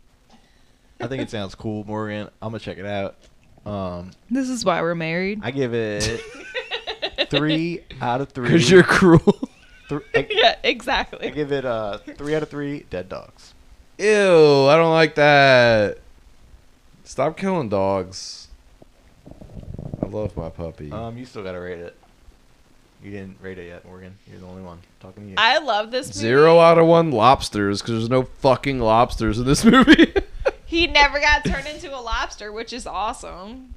I 0.99 1.07
think 1.07 1.23
it 1.23 1.29
sounds 1.32 1.55
cool, 1.55 1.84
Morgan. 1.86 2.29
I'm 2.41 2.49
gonna 2.49 2.59
check 2.59 2.77
it 2.77 2.86
out. 2.86 3.15
Um, 3.65 4.11
This 4.29 4.49
is 4.49 4.63
why 4.65 4.82
we're 4.82 4.95
married. 4.95 5.39
I 5.43 5.51
give 5.51 5.73
it 5.73 6.21
three 7.29 7.82
out 8.01 8.21
of 8.21 8.29
three. 8.29 8.45
Because 8.49 8.69
you're 8.69 8.84
cruel. 8.84 9.49
Thr- 9.89 9.99
I, 10.13 10.27
yeah, 10.32 10.55
exactly. 10.63 11.27
I 11.27 11.32
give 11.32 11.51
it 11.51 11.65
uh 11.65 11.97
three 12.17 12.36
out 12.36 12.43
of 12.43 12.49
three 12.49 12.86
dead 12.89 13.09
dogs. 13.09 13.53
Ew, 13.98 14.66
I 14.68 14.76
don't 14.76 14.92
like 14.94 15.16
that. 15.16 16.00
Stop 17.04 17.38
killing 17.38 17.70
dogs. 17.70 18.48
I 20.02 20.08
love 20.08 20.36
my 20.36 20.50
puppy. 20.50 20.92
Um, 20.92 21.18
you 21.18 21.26
still 21.26 21.44
gotta 21.44 21.60
rate 21.60 21.80
it. 21.80 21.96
You 23.04 23.12
didn't 23.12 23.38
rate 23.42 23.58
it 23.58 23.68
yet, 23.68 23.86
Morgan. 23.86 24.18
You're 24.30 24.39
the 24.39 24.46
only 24.46 24.62
one 24.62 24.80
talking 25.00 25.24
to 25.24 25.30
you. 25.30 25.36
I 25.38 25.58
love 25.60 25.92
this 25.92 26.08
movie. 26.08 26.20
Zero 26.20 26.60
out 26.60 26.78
of 26.78 26.86
one 26.86 27.12
lobsters 27.12 27.82
because 27.82 27.96
there's 27.96 28.10
no 28.10 28.24
fucking 28.24 28.80
lobsters 28.80 29.39
in 29.39 29.46
this 29.46 29.66
movie. 29.66 30.14
He 30.66 30.88
never 30.88 31.20
got 31.20 31.44
turned 31.44 31.68
into 31.68 31.94
a 31.96 32.00
lobster, 32.00 32.52
which 32.52 32.72
is 32.74 32.86
awesome. 32.88 33.74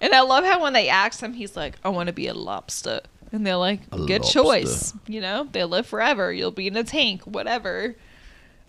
And 0.00 0.14
I 0.14 0.20
love 0.20 0.44
how 0.44 0.62
when 0.62 0.72
they 0.72 0.88
ask 0.88 1.20
him, 1.20 1.32
he's 1.34 1.56
like, 1.56 1.74
I 1.84 1.88
want 1.88 2.06
to 2.06 2.12
be 2.12 2.28
a 2.28 2.34
lobster. 2.34 3.00
And 3.32 3.44
they're 3.46 3.56
like, 3.56 3.80
A 3.92 3.98
good 3.98 4.22
lobster. 4.22 4.40
choice. 4.42 4.94
You 5.06 5.20
know, 5.20 5.48
they 5.50 5.64
live 5.64 5.86
forever. 5.86 6.32
You'll 6.32 6.50
be 6.52 6.68
in 6.68 6.76
a 6.76 6.84
tank, 6.84 7.22
whatever. 7.24 7.96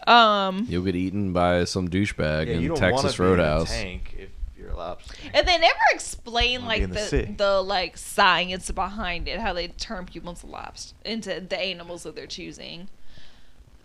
Um, 0.10 0.66
You'll 0.68 0.84
get 0.84 0.96
eaten 0.96 1.34
by 1.34 1.66
some 1.66 1.88
douchebag 1.88 2.48
yeah, 2.48 2.54
you 2.54 2.60
in 2.62 2.68
don't 2.70 2.78
Texas 2.78 3.20
wanna 3.20 3.30
be 3.30 3.34
in 3.34 3.40
a 3.40 3.44
Roadhouse. 3.44 3.70
tank 3.70 4.16
if 4.18 4.30
you're 4.58 4.72
a 4.72 4.76
lobster. 4.76 5.14
and 5.34 5.48
they 5.48 5.58
never 5.58 5.80
explain 5.92 6.66
like 6.66 6.82
the 6.82 6.88
the, 6.88 7.00
sea. 7.00 7.36
the 7.38 7.62
like 7.62 7.96
science 7.98 8.72
behind 8.72 9.28
it, 9.28 9.40
how 9.40 9.54
they 9.54 9.68
turn 9.68 10.06
people 10.06 10.32
into 10.32 10.48
lobster, 10.48 10.96
into 11.06 11.40
the 11.40 11.60
animals 11.60 12.04
that 12.04 12.16
they're 12.16 12.26
choosing. 12.28 12.90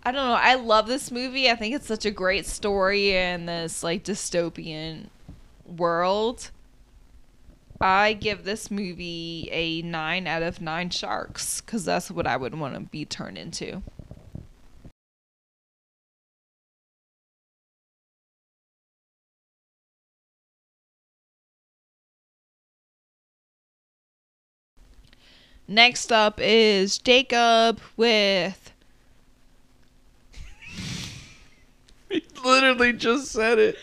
I 0.03 0.12
don't 0.12 0.27
know. 0.27 0.35
I 0.35 0.55
love 0.55 0.87
this 0.87 1.11
movie. 1.11 1.51
I 1.51 1.57
think 1.57 1.75
it's 1.75 1.87
such 1.87 2.05
a 2.05 2.11
great 2.11 2.47
story 2.47 3.12
in 3.16 3.47
this 3.47 3.83
like 3.83 4.05
dystopian 4.05 5.07
world. 5.66 6.51
I 7.81 8.12
give 8.14 8.45
this 8.45 8.70
movie 8.70 9.49
a 9.53 9.83
nine 9.83 10.27
out 10.27 10.43
of 10.43 10.61
nine 10.61 10.91
sharks 10.91 11.61
because 11.61 11.85
that's 11.85 12.11
what 12.11 12.27
I 12.27 12.37
would 12.37 12.55
want 12.55 12.75
to 12.75 12.81
be 12.81 13.05
turned 13.05 13.37
into. 13.37 13.83
Next 25.67 26.12
up 26.12 26.41
is 26.41 26.99
Jacob 26.99 27.81
with 27.97 28.73
He 32.11 32.23
literally 32.45 32.93
just 32.93 33.33
said 33.33 33.59
it. 33.59 33.77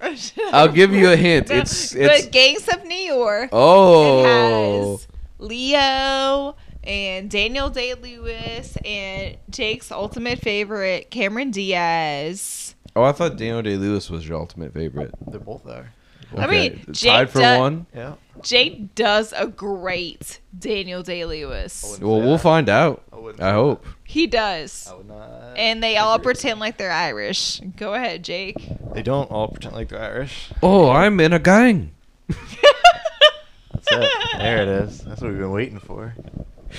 I'll 0.52 0.72
give 0.72 0.92
you 0.92 1.10
a 1.10 1.16
hint. 1.16 1.50
It's 1.50 1.90
the 1.90 2.04
it's 2.04 2.26
Gangs 2.26 2.68
of 2.68 2.84
New 2.84 2.94
York. 2.94 3.50
oh. 3.52 4.94
It 4.94 5.00
has 5.00 5.08
Leo 5.38 6.56
and 6.82 7.30
Daniel 7.30 7.70
Day 7.70 7.94
Lewis 7.94 8.76
and 8.84 9.36
Jake's 9.50 9.92
ultimate 9.92 10.40
favorite, 10.40 11.10
Cameron 11.10 11.50
Diaz. 11.50 12.74
Oh, 12.96 13.02
I 13.02 13.12
thought 13.12 13.36
Daniel 13.36 13.62
Day 13.62 13.76
Lewis 13.76 14.10
was 14.10 14.28
your 14.28 14.38
ultimate 14.38 14.72
favorite. 14.74 15.12
They 15.26 15.38
both 15.38 15.66
are. 15.66 15.92
I 16.36 16.46
mean, 16.46 16.84
tied 16.86 16.94
Jake 16.94 17.28
for 17.30 17.40
does- 17.40 17.58
one. 17.58 17.86
Yeah. 17.94 18.14
Jake 18.42 18.94
does 18.94 19.32
a 19.34 19.46
great 19.46 20.40
Daniel 20.58 21.02
Day 21.02 21.24
Lewis. 21.24 21.98
Well, 22.00 22.20
we'll 22.20 22.36
find 22.36 22.68
out. 22.68 23.02
I 23.12 23.16
wouldn't 23.16 23.42
I 23.42 23.50
say 23.50 23.54
hope. 23.54 23.86
He 24.04 24.26
does. 24.26 24.88
I 24.90 24.94
would 24.96 25.08
not. 25.08 25.54
And 25.56 25.82
they 25.82 25.96
all 25.96 26.14
agree. 26.16 26.24
pretend 26.24 26.60
like 26.60 26.76
they're 26.76 26.92
Irish. 26.92 27.60
Go 27.76 27.94
ahead, 27.94 28.22
Jake. 28.24 28.56
They 28.92 29.02
don't 29.02 29.30
all 29.30 29.48
pretend 29.48 29.74
like 29.76 29.88
they're 29.88 30.02
Irish. 30.02 30.50
Oh, 30.62 30.90
I'm 30.90 31.20
in 31.20 31.32
a 31.32 31.38
gang. 31.38 31.92
That's 32.28 33.86
it. 33.92 34.12
There 34.38 34.62
it 34.62 34.68
is. 34.68 34.98
That's 35.04 35.20
what 35.22 35.30
we've 35.30 35.38
been 35.38 35.52
waiting 35.52 35.78
for. 35.78 36.14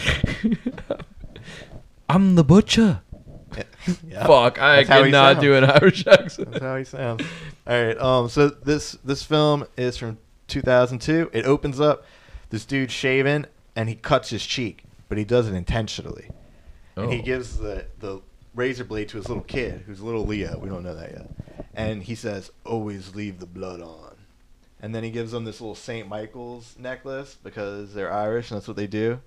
I'm 2.10 2.36
the 2.36 2.44
butcher. 2.44 3.02
Yeah. 4.08 4.26
Fuck, 4.26 4.60
I 4.62 4.78
That's 4.78 4.90
how 4.90 5.04
he 5.04 5.12
cannot 5.12 5.34
sounds. 5.36 5.44
do 5.44 5.56
an 5.56 5.64
Irish 5.66 6.08
accent. 6.08 6.52
That's 6.52 6.64
how 6.64 6.76
he 6.78 6.84
sounds. 6.84 7.24
All 7.68 7.84
right. 7.84 7.98
Um. 8.00 8.30
So 8.30 8.50
this 8.50 8.94
this 9.04 9.24
film 9.24 9.66
is 9.78 9.98
from 9.98 10.18
2002. 10.48 11.30
It 11.34 11.46
opens 11.46 11.80
up. 11.80 12.06
This 12.50 12.66
dude 12.66 12.92
shaving 12.92 13.46
and 13.76 13.90
he 13.90 13.96
cuts 13.96 14.30
his 14.30 14.46
cheek, 14.46 14.84
but 15.10 15.18
he 15.18 15.24
does 15.24 15.48
it 15.48 15.54
intentionally. 15.56 16.30
And 16.96 17.12
he 17.12 17.20
Oh. 17.20 17.24
gives 17.24 17.58
the 17.58 17.86
the 18.00 18.22
razor 18.54 18.86
blade 18.86 19.10
to 19.10 19.18
his 19.18 19.28
little 19.28 19.44
kid, 19.44 19.84
who's 19.86 20.00
little 20.02 20.26
Leo. 20.26 20.58
We 20.58 20.70
don't 20.70 20.84
know 20.84 20.96
that 20.96 21.12
yet. 21.12 21.30
And 21.74 22.04
he 22.04 22.16
says, 22.16 22.52
"Always 22.66 23.16
leave 23.16 23.40
the 23.40 23.46
blood 23.46 23.82
on." 23.82 24.14
And 24.82 24.94
then 24.96 25.04
he 25.04 25.10
gives 25.10 25.32
them 25.32 25.44
this 25.46 25.60
little 25.60 25.76
Saint 25.76 26.08
Michael's 26.08 26.76
necklace 26.80 27.36
because 27.44 27.94
they're 27.94 28.14
Irish 28.14 28.52
and 28.52 28.58
that's 28.60 28.68
what 28.68 28.78
they 28.78 28.88
do. 28.88 29.20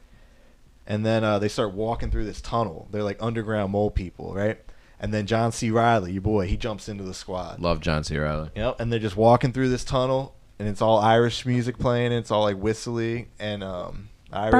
And 0.88 1.04
then 1.04 1.22
uh, 1.22 1.38
they 1.38 1.48
start 1.48 1.74
walking 1.74 2.10
through 2.10 2.24
this 2.24 2.40
tunnel. 2.40 2.88
They're 2.90 3.02
like 3.02 3.18
underground 3.20 3.72
mole 3.72 3.90
people, 3.90 4.34
right? 4.34 4.58
And 4.98 5.12
then 5.12 5.26
John 5.26 5.52
C. 5.52 5.70
Reilly, 5.70 6.12
your 6.12 6.22
boy, 6.22 6.46
he 6.46 6.56
jumps 6.56 6.88
into 6.88 7.04
the 7.04 7.12
squad. 7.14 7.60
Love 7.60 7.80
John 7.80 8.02
C. 8.02 8.16
Reilly. 8.16 8.50
Yep. 8.56 8.80
And 8.80 8.90
they're 8.90 8.98
just 8.98 9.16
walking 9.16 9.52
through 9.52 9.68
this 9.68 9.84
tunnel, 9.84 10.34
and 10.58 10.66
it's 10.66 10.80
all 10.80 10.98
Irish 10.98 11.44
music 11.44 11.78
playing. 11.78 12.06
And 12.06 12.14
it's 12.14 12.30
all 12.30 12.42
like 12.42 12.56
whistly 12.56 13.28
and 13.38 13.62
um, 13.62 14.08
Irish. 14.32 14.52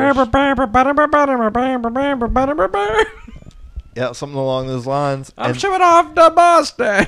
Yeah, 3.97 4.13
something 4.13 4.39
along 4.39 4.69
those 4.69 4.87
lines. 4.87 5.33
I'm 5.37 5.51
and, 5.51 5.61
showing 5.61 5.83
off 5.83 6.15
the 6.15 6.31
Boston. 6.31 7.07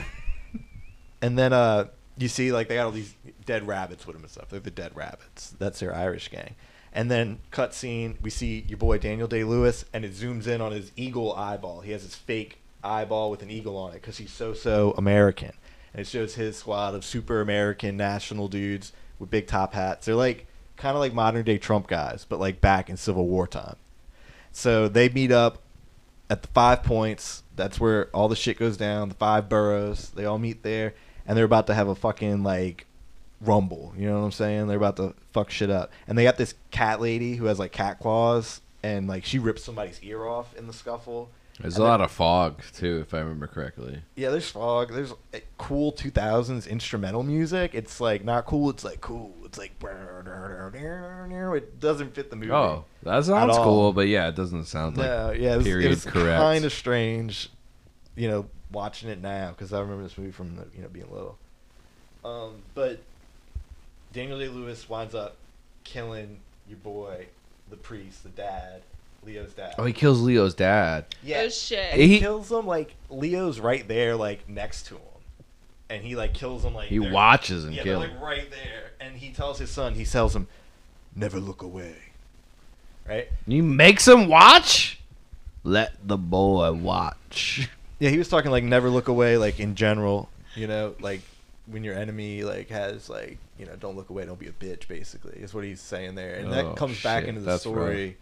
and 1.22 1.38
then 1.38 1.52
uh, 1.52 1.84
you 2.18 2.26
see 2.26 2.50
like 2.50 2.66
they 2.66 2.74
got 2.74 2.86
all 2.86 2.90
these 2.90 3.14
dead 3.46 3.64
rabbits 3.64 4.08
with 4.08 4.16
them 4.16 4.24
and 4.24 4.30
stuff. 4.30 4.48
They're 4.48 4.58
the 4.58 4.72
dead 4.72 4.96
rabbits. 4.96 5.54
That's 5.56 5.78
their 5.78 5.94
Irish 5.94 6.30
gang. 6.30 6.56
And 6.92 7.10
then 7.10 7.38
cut 7.50 7.72
scene, 7.72 8.18
we 8.20 8.30
see 8.30 8.64
your 8.66 8.78
boy 8.78 8.98
Daniel 8.98 9.28
Day 9.28 9.44
Lewis, 9.44 9.84
and 9.92 10.04
it 10.04 10.12
zooms 10.12 10.46
in 10.46 10.60
on 10.60 10.72
his 10.72 10.90
eagle 10.96 11.34
eyeball. 11.34 11.82
He 11.82 11.92
has 11.92 12.02
his 12.02 12.16
fake 12.16 12.58
eyeball 12.82 13.30
with 13.30 13.42
an 13.42 13.50
eagle 13.50 13.76
on 13.76 13.90
it 13.90 13.94
because 13.94 14.18
he's 14.18 14.32
so 14.32 14.54
so 14.54 14.92
American. 14.96 15.52
And 15.92 16.00
it 16.00 16.06
shows 16.06 16.34
his 16.34 16.56
squad 16.56 16.94
of 16.94 17.04
super 17.04 17.40
American 17.40 17.96
national 17.96 18.48
dudes 18.48 18.92
with 19.18 19.30
big 19.30 19.46
top 19.46 19.74
hats. 19.74 20.06
They're 20.06 20.14
like 20.14 20.46
kind 20.76 20.96
of 20.96 21.00
like 21.00 21.12
modern 21.14 21.44
day 21.44 21.58
Trump 21.58 21.86
guys, 21.86 22.26
but 22.28 22.40
like 22.40 22.60
back 22.60 22.90
in 22.90 22.96
Civil 22.96 23.26
War 23.26 23.46
time. 23.46 23.76
So 24.52 24.88
they 24.88 25.08
meet 25.08 25.30
up 25.30 25.62
at 26.28 26.42
the 26.42 26.48
five 26.48 26.82
points. 26.82 27.42
That's 27.54 27.78
where 27.78 28.06
all 28.06 28.28
the 28.28 28.36
shit 28.36 28.58
goes 28.58 28.76
down. 28.76 29.10
The 29.10 29.14
five 29.14 29.48
boroughs. 29.48 30.10
They 30.10 30.24
all 30.24 30.38
meet 30.38 30.62
there, 30.62 30.94
and 31.26 31.36
they're 31.36 31.44
about 31.44 31.66
to 31.68 31.74
have 31.74 31.88
a 31.88 31.94
fucking 31.94 32.42
like 32.42 32.86
rumble. 33.40 33.92
You 33.96 34.06
know 34.06 34.18
what 34.18 34.24
I'm 34.26 34.32
saying? 34.32 34.66
They're 34.68 34.76
about 34.76 34.96
to 34.96 35.14
fuck 35.32 35.50
shit 35.50 35.70
up. 35.70 35.90
And 36.06 36.16
they 36.16 36.24
got 36.24 36.36
this 36.36 36.54
cat 36.70 37.00
lady 37.00 37.36
who 37.36 37.46
has 37.46 37.58
like 37.58 37.72
cat 37.72 37.98
claws, 37.98 38.60
and 38.82 39.08
like 39.08 39.24
she 39.24 39.38
rips 39.38 39.64
somebody's 39.64 40.00
ear 40.02 40.24
off 40.24 40.56
in 40.56 40.66
the 40.66 40.72
scuffle. 40.72 41.30
There's 41.60 41.76
And 41.76 41.84
a 41.84 41.88
lot 41.88 42.00
of 42.00 42.10
fog 42.10 42.62
too, 42.72 43.00
if 43.02 43.12
I 43.12 43.18
remember 43.18 43.46
correctly. 43.46 44.00
Yeah, 44.16 44.30
there's 44.30 44.48
fog. 44.48 44.92
There's 44.92 45.12
cool 45.58 45.92
2000s 45.92 46.66
instrumental 46.66 47.22
music. 47.22 47.74
It's 47.74 48.00
like 48.00 48.24
not 48.24 48.46
cool. 48.46 48.70
It's 48.70 48.82
like 48.82 49.02
cool. 49.02 49.34
It's 49.44 49.58
like 49.58 49.72
it 51.54 51.80
doesn't 51.80 52.14
fit 52.14 52.30
the 52.30 52.36
movie. 52.36 52.52
Oh, 52.52 52.84
that 53.02 53.24
sounds 53.24 53.58
cool, 53.58 53.92
but 53.92 54.08
yeah, 54.08 54.28
it 54.28 54.36
doesn't 54.36 54.64
sound 54.64 54.96
like. 54.96 55.06
no, 55.06 55.32
yeah, 55.32 55.54
it 55.54 55.56
was, 55.58 55.66
period 55.66 56.02
correct. 56.06 56.40
kind 56.40 56.64
of 56.64 56.72
strange, 56.72 57.50
you 58.16 58.28
know, 58.28 58.46
watching 58.72 59.10
it 59.10 59.20
now 59.20 59.50
because 59.50 59.72
I 59.72 59.80
remember 59.80 60.04
this 60.04 60.16
movie 60.16 60.30
from 60.30 60.56
the, 60.56 60.66
you 60.74 60.82
know 60.82 60.88
being 60.88 61.10
little. 61.10 61.36
Um, 62.24 62.62
but 62.74 63.00
Daniel 64.12 64.38
Day 64.38 64.48
Lewis 64.48 64.88
winds 64.88 65.14
up 65.14 65.36
killing 65.84 66.40
your 66.68 66.78
boy, 66.78 67.26
the 67.70 67.76
priest, 67.76 68.22
the 68.22 68.28
dad, 68.30 68.82
Leo's 69.24 69.52
dad. 69.52 69.74
Oh, 69.78 69.84
he 69.84 69.92
kills 69.92 70.20
Leo's 70.20 70.54
dad. 70.54 71.04
yeah, 71.22 71.42
Oh 71.42 71.48
shit. 71.48 71.92
and 71.92 72.00
he, 72.00 72.08
He- 72.08 72.18
kills 72.20 72.50
him 72.50 72.66
like 72.66 72.94
Leo's 73.08 73.60
right 73.60 73.86
there, 73.86 74.16
like 74.16 74.48
next 74.48 74.86
to 74.86 74.94
him, 74.94 75.02
and 75.88 76.02
he 76.02 76.16
like 76.16 76.34
kills 76.34 76.64
him 76.64 76.74
like 76.74 76.88
He 76.88 76.98
watches 76.98 77.64
and 77.64 77.74
yeah, 77.74 77.82
they're 77.84 77.98
kills. 77.98 78.10
like 78.12 78.20
right 78.22 78.50
there, 78.50 78.92
and 79.00 79.16
he 79.16 79.30
tells 79.30 79.58
his 79.58 79.70
son, 79.70 79.94
he 79.94 80.04
tells 80.04 80.34
him, 80.34 80.48
never 81.14 81.38
look 81.40 81.62
away, 81.62 81.94
right? 83.08 83.28
You 83.46 83.62
makes 83.62 84.06
him 84.08 84.28
watch. 84.28 84.98
Let 85.62 85.92
the 86.06 86.16
boy 86.16 86.72
watch. 86.72 87.68
Yeah, 87.98 88.08
he 88.08 88.16
was 88.16 88.28
talking 88.28 88.50
like 88.50 88.64
never 88.64 88.88
look 88.88 89.08
away, 89.08 89.36
like 89.36 89.60
in 89.60 89.74
general, 89.74 90.30
you 90.54 90.66
know, 90.66 90.94
like 91.00 91.20
when 91.66 91.84
your 91.84 91.94
enemy 91.94 92.44
like 92.44 92.70
has 92.70 93.10
like 93.10 93.36
you 93.60 93.66
know 93.66 93.76
don't 93.76 93.94
look 93.96 94.10
away, 94.10 94.24
don't 94.24 94.38
be 94.38 94.48
a 94.48 94.52
bitch, 94.52 94.88
basically 94.88 95.38
is 95.40 95.52
what 95.54 95.62
he's 95.64 95.80
saying 95.80 96.14
there, 96.14 96.34
and 96.36 96.48
Oh, 96.48 96.50
that 96.50 96.76
comes 96.76 97.00
back 97.02 97.22
shit, 97.22 97.28
into 97.28 97.42
the 97.42 97.46
that's 97.52 97.62
story 97.62 98.16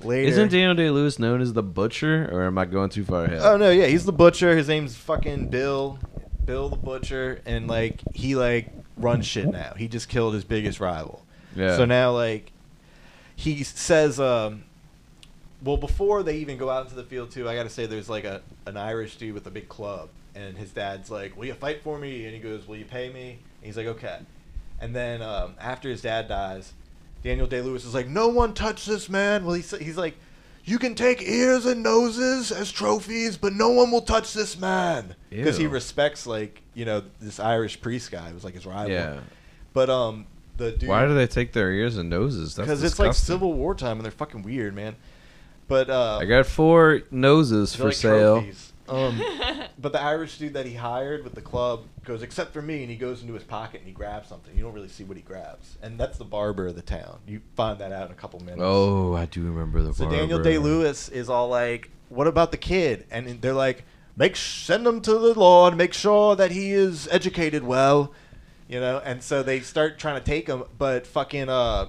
later. 0.00 0.28
Isn't 0.28 0.50
Daniel 0.52 0.74
Day 0.74 0.90
Lewis 0.90 1.18
known 1.18 1.40
as 1.40 1.52
the 1.54 1.62
Butcher, 1.62 2.28
or 2.30 2.44
am 2.44 2.58
I 2.58 2.66
going 2.66 2.90
too 2.90 3.04
far 3.04 3.24
ahead? 3.24 3.40
Oh 3.42 3.56
no, 3.56 3.70
yeah, 3.70 3.86
he's 3.86 4.04
the 4.04 4.12
butcher. 4.12 4.56
His 4.56 4.68
name's 4.68 4.94
fucking 4.96 5.48
Bill, 5.48 5.98
Bill 6.44 6.68
the 6.68 6.76
butcher, 6.76 7.40
and 7.46 7.66
like 7.66 8.00
he 8.12 8.36
like 8.36 8.72
runs 8.96 9.26
shit 9.26 9.48
now. 9.48 9.72
He 9.76 9.88
just 9.88 10.08
killed 10.08 10.34
his 10.34 10.44
biggest 10.44 10.78
rival. 10.80 11.24
Yeah. 11.56 11.76
So 11.76 11.84
now 11.84 12.12
like 12.12 12.52
he 13.36 13.64
says, 13.64 14.20
um, 14.20 14.64
well, 15.62 15.76
before 15.76 16.22
they 16.22 16.36
even 16.36 16.58
go 16.58 16.70
out 16.70 16.84
into 16.84 16.94
the 16.94 17.02
field 17.04 17.30
too, 17.30 17.48
I 17.48 17.54
gotta 17.54 17.70
say 17.70 17.86
there's 17.86 18.08
like 18.10 18.24
a 18.24 18.42
an 18.66 18.76
Irish 18.76 19.16
dude 19.16 19.34
with 19.34 19.46
a 19.46 19.50
big 19.50 19.68
club, 19.68 20.10
and 20.34 20.56
his 20.56 20.70
dad's 20.72 21.10
like, 21.10 21.36
"Will 21.36 21.46
you 21.46 21.54
fight 21.54 21.82
for 21.82 21.98
me?" 21.98 22.24
And 22.26 22.34
he 22.34 22.40
goes, 22.40 22.68
"Will 22.68 22.76
you 22.76 22.84
pay 22.84 23.08
me?" 23.10 23.30
And 23.30 23.66
he's 23.66 23.76
like, 23.76 23.86
"Okay." 23.86 24.18
And 24.80 24.94
then 24.94 25.22
um, 25.22 25.54
after 25.60 25.88
his 25.88 26.02
dad 26.02 26.28
dies, 26.28 26.72
Daniel 27.22 27.46
Day 27.46 27.62
Lewis 27.62 27.84
is 27.84 27.94
like, 27.94 28.08
"No 28.08 28.28
one 28.28 28.52
touch 28.54 28.84
this 28.84 29.08
man." 29.08 29.44
Well, 29.44 29.54
he's 29.54 29.70
he's 29.78 29.96
like, 29.96 30.16
"You 30.64 30.78
can 30.78 30.94
take 30.94 31.22
ears 31.22 31.64
and 31.64 31.82
noses 31.82 32.52
as 32.52 32.70
trophies, 32.70 33.36
but 33.36 33.54
no 33.54 33.70
one 33.70 33.90
will 33.90 34.02
touch 34.02 34.34
this 34.34 34.58
man," 34.58 35.14
because 35.30 35.56
he 35.56 35.64
Ew. 35.64 35.70
respects 35.70 36.26
like 36.26 36.62
you 36.74 36.84
know 36.84 37.02
this 37.20 37.40
Irish 37.40 37.80
priest 37.80 38.10
guy 38.10 38.28
who 38.28 38.34
was 38.34 38.44
like 38.44 38.54
his 38.54 38.66
rival. 38.66 38.90
yeah. 38.90 39.20
But 39.72 39.88
um, 39.90 40.26
the 40.56 40.72
dude. 40.72 40.88
Why 40.88 41.06
do 41.06 41.14
they 41.14 41.26
take 41.26 41.52
their 41.52 41.72
ears 41.72 41.96
and 41.96 42.10
noses? 42.10 42.54
That's 42.54 42.66
Because 42.66 42.84
it's 42.84 42.98
like 42.98 43.10
disgusting. 43.10 43.34
Civil 43.34 43.52
War 43.54 43.74
time 43.74 43.96
and 43.96 44.04
they're 44.04 44.12
fucking 44.12 44.42
weird, 44.42 44.74
man. 44.74 44.96
But 45.66 45.88
uh, 45.88 46.18
I 46.20 46.26
got 46.26 46.46
four 46.46 47.02
noses 47.10 47.72
they're 47.72 47.78
for 47.78 47.84
like 47.86 47.96
sale. 47.96 48.42
trophies. 48.42 48.72
Um, 48.88 49.20
but 49.78 49.92
the 49.92 50.00
Irish 50.00 50.38
dude 50.38 50.54
that 50.54 50.66
he 50.66 50.74
hired 50.74 51.24
with 51.24 51.34
the 51.34 51.40
club 51.40 51.84
goes, 52.04 52.22
except 52.22 52.52
for 52.52 52.62
me, 52.62 52.82
and 52.82 52.90
he 52.90 52.96
goes 52.96 53.22
into 53.22 53.34
his 53.34 53.42
pocket 53.42 53.80
and 53.80 53.86
he 53.86 53.92
grabs 53.92 54.28
something. 54.28 54.54
You 54.56 54.62
don't 54.62 54.74
really 54.74 54.88
see 54.88 55.04
what 55.04 55.16
he 55.16 55.22
grabs, 55.22 55.78
and 55.82 55.98
that's 55.98 56.18
the 56.18 56.24
barber 56.24 56.66
of 56.66 56.76
the 56.76 56.82
town. 56.82 57.18
You 57.26 57.40
find 57.56 57.78
that 57.78 57.92
out 57.92 58.06
in 58.06 58.12
a 58.12 58.16
couple 58.16 58.40
minutes. 58.40 58.60
Oh, 58.62 59.14
I 59.14 59.26
do 59.26 59.42
remember 59.42 59.82
the. 59.82 59.94
so 59.94 60.08
Daniel. 60.08 60.42
Day 60.42 60.58
Lewis 60.58 61.08
is 61.08 61.28
all 61.28 61.48
like, 61.48 61.90
"What 62.08 62.26
about 62.26 62.50
the 62.50 62.58
kid?" 62.58 63.06
And 63.10 63.40
they're 63.40 63.54
like, 63.54 63.84
"Make 64.16 64.36
send 64.36 64.86
him 64.86 65.00
to 65.02 65.12
the 65.12 65.38
Lord. 65.38 65.76
Make 65.76 65.94
sure 65.94 66.36
that 66.36 66.50
he 66.50 66.72
is 66.72 67.08
educated 67.10 67.64
well." 67.64 68.12
You 68.68 68.80
know, 68.80 69.00
and 69.04 69.22
so 69.22 69.42
they 69.42 69.60
start 69.60 69.98
trying 69.98 70.18
to 70.18 70.24
take 70.24 70.48
him, 70.48 70.64
but 70.78 71.06
fucking 71.06 71.48
uh, 71.48 71.88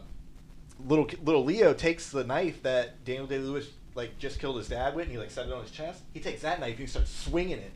little 0.86 1.10
little 1.24 1.43
Leo 1.43 1.74
takes 1.74 2.10
the 2.10 2.24
knife 2.24 2.62
that 2.64 3.04
Daniel 3.06 3.28
Day 3.28 3.39
Lewis 3.39 3.68
like 3.96 4.18
just 4.20 4.39
killed 4.39 4.58
his 4.58 4.68
dad 4.68 4.96
with, 4.96 5.04
and 5.04 5.12
he 5.12 5.18
like 5.18 5.32
set 5.32 5.48
it 5.48 5.54
on 5.54 5.64
his 5.64 5.72
chest. 5.72 6.04
He 6.14 6.20
takes 6.20 6.41
that 6.41 6.60
knife 6.60 6.72
and 6.72 6.80
he 6.80 6.86
starts 6.86 7.12
swinging 7.12 7.60
it, 7.60 7.72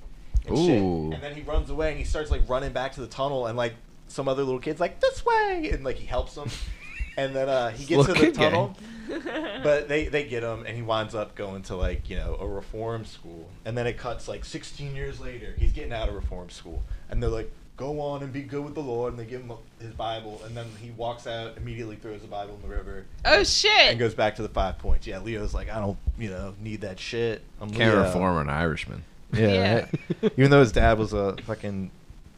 and 0.45 0.57
shit. 0.57 0.81
Ooh. 0.81 1.11
And 1.11 1.23
then 1.23 1.33
he 1.33 1.41
runs 1.41 1.69
away 1.69 1.89
and 1.89 1.97
he 1.97 2.05
starts 2.05 2.29
like 2.29 2.47
running 2.47 2.73
back 2.73 2.93
to 2.93 3.01
the 3.01 3.07
tunnel, 3.07 3.47
and 3.47 3.57
like 3.57 3.73
some 4.07 4.27
other 4.27 4.43
little 4.43 4.59
kids 4.59 4.79
like 4.79 4.99
this 4.99 5.25
way, 5.25 5.69
and 5.73 5.83
like 5.83 5.97
he 5.97 6.05
helps 6.05 6.35
them, 6.35 6.49
and 7.17 7.35
then 7.35 7.49
uh, 7.49 7.69
he 7.71 7.85
gets 7.85 8.05
to 8.05 8.13
the 8.13 8.19
kid 8.19 8.35
gang. 8.35 8.51
tunnel. 8.51 8.77
but 9.63 9.87
they, 9.87 10.05
they 10.05 10.23
get 10.23 10.43
him 10.43 10.65
and 10.67 10.75
he 10.75 10.83
winds 10.83 11.15
up 11.15 11.33
going 11.33 11.63
to 11.63 11.75
like 11.75 12.11
you 12.11 12.15
know 12.15 12.37
a 12.39 12.47
reform 12.47 13.03
school 13.05 13.49
and 13.65 13.75
then 13.75 13.87
it 13.87 13.97
cuts 13.97 14.27
like 14.27 14.45
16 14.45 14.95
years 14.95 15.19
later 15.19 15.55
he's 15.57 15.71
getting 15.71 15.91
out 15.91 16.09
of 16.09 16.13
reform 16.13 16.47
school 16.51 16.83
and 17.09 17.21
they're 17.21 17.29
like 17.29 17.51
go 17.79 18.01
on 18.01 18.21
and 18.21 18.33
be 18.33 18.41
good 18.41 18.61
with 18.63 18.75
the 18.75 18.81
lord 18.81 19.13
and 19.13 19.19
they 19.19 19.25
give 19.25 19.39
him 19.41 19.53
his 19.79 19.93
bible 19.93 20.41
and 20.45 20.55
then 20.55 20.65
he 20.81 20.91
walks 20.91 21.25
out 21.25 21.55
immediately 21.55 21.95
throws 21.95 22.19
the 22.21 22.27
bible 22.27 22.53
in 22.55 22.61
the 22.61 22.67
river 22.75 23.05
Oh 23.23 23.41
shit. 23.45 23.71
and 23.71 23.97
goes 23.97 24.13
back 24.13 24.35
to 24.35 24.41
the 24.41 24.49
five 24.49 24.77
points 24.77 25.07
yeah 25.07 25.19
leo's 25.19 25.53
like 25.53 25.69
i 25.69 25.79
don't 25.79 25.97
you 26.17 26.29
know 26.29 26.53
need 26.61 26.81
that 26.81 26.99
shit 26.99 27.41
i'm 27.61 27.69
Can't 27.69 27.95
Leo." 27.95 28.03
reform 28.03 28.37
an 28.37 28.49
Irishman. 28.49 29.03
yeah, 29.33 29.47
Yeah. 29.47 29.73
right? 30.21 30.33
even 30.37 30.51
though 30.51 30.59
his 30.59 30.73
dad 30.73 30.99
was 30.99 31.13
a 31.13 31.37
fucking 31.45 31.89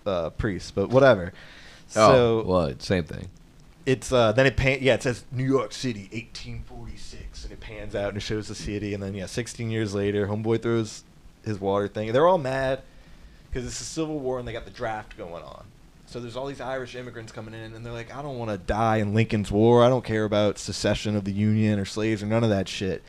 uh, 0.05 0.29
priest 0.29 0.75
but 0.75 0.89
whatever 0.89 1.33
oh, 1.95 2.11
so 2.13 2.43
well, 2.45 2.73
same 2.77 3.03
thing. 3.03 3.27
it's 3.87 4.11
uh 4.13 4.31
then 4.33 4.45
it 4.45 4.55
pan 4.55 4.77
yeah 4.81 4.93
it 4.93 5.01
says 5.03 5.25
New 5.31 5.43
York 5.43 5.71
City 5.73 6.07
1846 6.11 7.43
and 7.45 7.53
it 7.53 7.59
pans 7.59 7.95
out 7.95 8.09
and 8.09 8.17
it 8.17 8.21
shows 8.21 8.47
the 8.47 8.55
city 8.55 8.93
and 8.93 9.01
then 9.01 9.13
yeah 9.15 9.25
16 9.25 9.69
years 9.71 9.93
later 9.95 10.27
homeboy 10.27 10.61
throws 10.61 11.03
his 11.43 11.59
water 11.59 11.87
thing 11.87 12.11
they're 12.13 12.27
all 12.27 12.37
mad 12.37 12.81
because 13.51 13.65
it's 13.67 13.81
a 13.81 13.83
civil 13.85 14.17
war 14.19 14.39
and 14.39 14.47
they 14.47 14.53
got 14.53 14.65
the 14.65 14.71
draft 14.71 15.17
going 15.17 15.43
on 15.43 15.65
so 16.05 16.19
there's 16.19 16.35
all 16.35 16.45
these 16.47 16.59
Irish 16.61 16.95
immigrants 16.95 17.31
coming 17.31 17.53
in 17.53 17.73
and 17.73 17.85
they're 17.85 17.93
like 17.93 18.13
I 18.15 18.21
don't 18.21 18.37
want 18.37 18.51
to 18.51 18.57
die 18.57 18.97
in 18.97 19.13
Lincoln's 19.13 19.51
war 19.51 19.83
I 19.83 19.89
don't 19.89 20.03
care 20.05 20.23
about 20.25 20.57
secession 20.57 21.15
of 21.15 21.23
the 21.25 21.31
Union 21.33 21.79
or 21.79 21.85
slaves 21.85 22.21
or 22.23 22.25
none 22.25 22.43
of 22.43 22.49
that 22.49 22.67
shit 22.67 23.03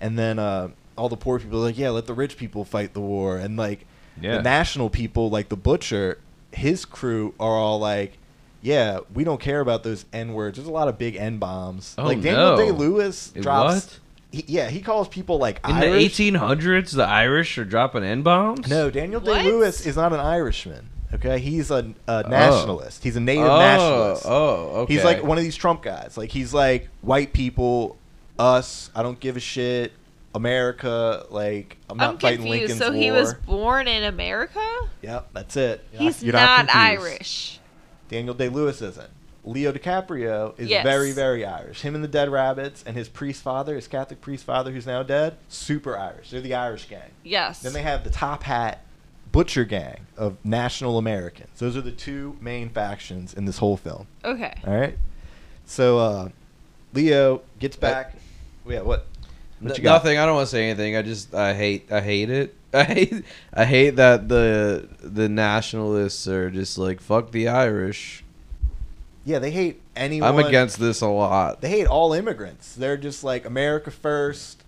and 0.00 0.18
then 0.18 0.38
uh 0.38 0.68
all 0.96 1.08
the 1.08 1.16
poor 1.16 1.38
people 1.38 1.58
are 1.60 1.66
like 1.66 1.78
yeah 1.78 1.90
let 1.90 2.06
the 2.06 2.14
rich 2.14 2.36
people 2.36 2.64
fight 2.64 2.92
the 2.94 3.00
war 3.00 3.36
and 3.36 3.56
like 3.56 3.86
Yeah. 4.20 4.36
the 4.38 4.42
national 4.42 4.90
people 4.90 5.30
like 5.30 5.48
the 5.48 5.56
butcher 5.56 6.18
his 6.52 6.84
crew 6.84 7.34
are 7.38 7.56
all 7.56 7.78
like 7.78 8.18
yeah, 8.60 8.98
we 9.14 9.22
don't 9.22 9.40
care 9.40 9.60
about 9.60 9.84
those 9.84 10.04
N 10.12 10.32
words. 10.32 10.56
There's 10.58 10.66
a 10.66 10.72
lot 10.72 10.88
of 10.88 10.98
big 10.98 11.14
N 11.14 11.38
bombs. 11.38 11.94
Oh, 11.96 12.02
like 12.04 12.20
Daniel 12.20 12.56
no. 12.56 12.56
Day 12.56 12.72
Lewis 12.72 13.30
drops. 13.30 13.74
what? 13.86 13.98
He, 14.30 14.44
yeah, 14.46 14.68
he 14.68 14.80
calls 14.80 15.08
people 15.08 15.38
like 15.38 15.60
In 15.66 15.76
Irish. 15.76 16.16
the 16.16 16.30
1800s, 16.32 16.94
the 16.94 17.04
Irish 17.04 17.56
are 17.56 17.64
dropping 17.64 18.04
N 18.04 18.22
bombs. 18.22 18.68
No, 18.68 18.90
Daniel 18.90 19.20
Day 19.20 19.30
What? 19.30 19.44
Lewis 19.44 19.86
is 19.86 19.96
not 19.96 20.12
an 20.12 20.20
Irishman. 20.20 20.90
Okay, 21.14 21.38
he's 21.38 21.70
a, 21.70 21.94
a 22.06 22.28
nationalist. 22.28 23.02
He's 23.02 23.16
a 23.16 23.20
native 23.20 23.44
oh, 23.46 23.58
nationalist. 23.58 24.22
Oh, 24.26 24.54
okay. 24.82 24.94
He's 24.94 25.04
like 25.04 25.22
one 25.22 25.38
of 25.38 25.44
these 25.44 25.56
Trump 25.56 25.82
guys. 25.82 26.18
Like 26.18 26.30
he's 26.30 26.52
like 26.52 26.88
white 27.00 27.32
people, 27.32 27.96
us. 28.38 28.90
I 28.94 29.02
don't 29.02 29.18
give 29.18 29.36
a 29.36 29.40
shit. 29.40 29.92
America. 30.34 31.24
Like 31.30 31.78
I'm 31.88 31.96
not 31.96 32.10
I'm 32.10 32.18
fighting 32.18 32.40
confused. 32.44 32.60
Lincoln's 32.60 32.78
So 32.80 32.90
war. 32.90 33.00
he 33.00 33.10
was 33.10 33.34
born 33.34 33.88
in 33.88 34.04
America? 34.04 34.60
Yep, 35.00 35.30
that's 35.32 35.56
it. 35.56 35.84
He's 35.92 36.22
you're 36.22 36.34
not, 36.34 36.68
confused. 36.68 36.76
Irish. 36.76 37.60
Daniel 38.10 38.34
Day 38.34 38.50
Lewis 38.50 38.82
isn't. 38.82 39.10
Leo 39.48 39.72
DiCaprio 39.72 40.58
is 40.58 40.68
Yes. 40.68 40.82
very, 40.84 41.12
very 41.12 41.44
Irish. 41.44 41.80
Him 41.82 41.94
and 41.94 42.04
the 42.04 42.08
Dead 42.08 42.28
Rabbits 42.28 42.84
and 42.86 42.96
his 42.96 43.08
priest 43.08 43.42
father, 43.42 43.74
his 43.74 43.88
Catholic 43.88 44.20
priest 44.20 44.44
father 44.44 44.70
who's 44.72 44.86
now 44.86 45.02
dead, 45.02 45.36
super 45.48 45.96
Irish. 45.96 46.30
They're 46.30 46.40
the 46.40 46.54
Irish 46.54 46.88
gang. 46.88 47.10
Yes. 47.24 47.60
Then 47.62 47.72
they 47.72 47.82
have 47.82 48.04
the 48.04 48.10
Top 48.10 48.42
Hat 48.44 48.82
Butcher 49.32 49.64
gang 49.64 50.06
of 50.16 50.36
national 50.44 50.98
Americans. 50.98 51.58
Those 51.58 51.76
are 51.76 51.80
the 51.82 51.92
two 51.92 52.36
main 52.40 52.68
factions 52.70 53.34
in 53.34 53.44
this 53.46 53.58
whole 53.58 53.76
film. 53.76 54.06
okay. 54.24 54.54
All 54.66 54.74
right. 54.78 54.96
So 55.66 55.98
uh, 55.98 56.28
Leo 56.94 57.42
gets 57.58 57.76
back. 57.76 58.14
yeah, 58.66 58.80
what? 58.82 59.06
What 59.60 59.76
N- 59.78 59.82
got? 59.82 59.92
nothing. 60.04 60.18
I 60.18 60.24
don't 60.26 60.34
want 60.36 60.46
to 60.46 60.50
say 60.50 60.68
anything. 60.70 60.96
I 60.96 61.02
just 61.02 61.34
I 61.34 61.52
hate 61.54 61.90
I 61.92 62.00
hate 62.00 62.30
it. 62.30 62.54
I 62.72 62.84
hate 62.84 63.24
I 63.52 63.64
hate 63.64 63.96
that 63.96 64.28
the 64.28 64.88
the 65.02 65.28
nationalists 65.28 66.26
are 66.28 66.50
just 66.50 66.78
like 66.78 67.00
fuck 67.00 67.30
the 67.32 67.48
Irish. 67.48 68.24
Yeah, 69.28 69.40
they 69.40 69.50
hate 69.50 69.82
anyone. 69.94 70.26
I'm 70.26 70.38
against 70.38 70.80
this 70.80 71.02
a 71.02 71.06
lot. 71.06 71.60
They 71.60 71.68
hate 71.68 71.86
all 71.86 72.14
immigrants. 72.14 72.74
They're 72.74 72.96
just 72.96 73.22
like 73.22 73.44
America 73.44 73.90
first. 73.90 74.64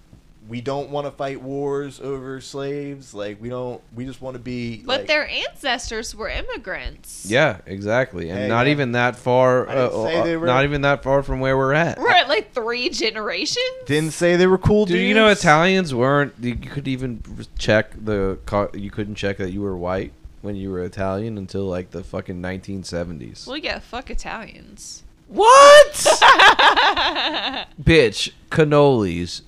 We 0.51 0.61
don't 0.61 0.91
want 0.91 1.07
to 1.07 1.13
fight 1.13 1.41
wars 1.41 1.99
over 1.99 2.43
slaves. 2.43 3.15
Like 3.15 3.41
we 3.41 3.49
don't. 3.49 3.81
We 3.95 4.05
just 4.05 4.21
want 4.21 4.35
to 4.35 4.39
be. 4.39 4.83
But 4.85 4.99
like, 5.01 5.07
their 5.07 5.27
ancestors 5.27 6.15
were 6.15 6.29
immigrants. 6.29 7.25
Yeah, 7.27 7.59
exactly, 7.65 8.29
and 8.29 8.39
Hey, 8.39 8.49
not 8.49 8.65
man. 8.65 8.69
even 8.69 8.93
that 8.93 9.17
far. 9.17 9.65
Didn't 9.65 9.79
uh, 9.79 10.05
say 10.05 10.17
uh, 10.17 10.25
they 10.25 10.37
were- 10.37 10.47
Not 10.47 10.65
even 10.65 10.83
that 10.83 11.03
far 11.03 11.23
from 11.23 11.41
where 11.41 11.57
we're 11.57 11.73
at. 11.73 11.99
We're 11.99 12.11
at 12.11 12.29
like 12.29 12.53
three 12.53 12.91
generations. 12.91 13.65
didn't 13.87 14.11
say 14.11 14.37
they 14.37 14.47
were 14.47 14.59
cool 14.59 14.85
Dude, 14.85 14.97
dudes. 14.97 15.09
you 15.09 15.15
know 15.15 15.29
Italians 15.29 15.95
weren't. 15.95 16.35
You 16.39 16.57
could 16.57 16.87
even 16.87 17.23
check 17.59 17.93
the. 18.05 18.39
You 18.75 18.91
couldn't 18.91 19.15
check 19.15 19.39
that 19.39 19.53
you 19.53 19.63
were 19.63 19.77
white 19.77 20.13
when 20.43 20.57
you 20.57 20.71
were 20.71 20.83
Italian 20.83 21.39
until 21.39 21.65
like 21.65 21.91
the 21.91 22.03
fucking 22.03 22.41
1970s. 22.41 23.47
Well, 23.47 23.57
yeah, 23.57 23.79
fuck 23.79 24.11
Italians. 24.11 25.03
What? 25.29 25.93
Bitch, 27.83 28.33
cannolis. 28.51 29.43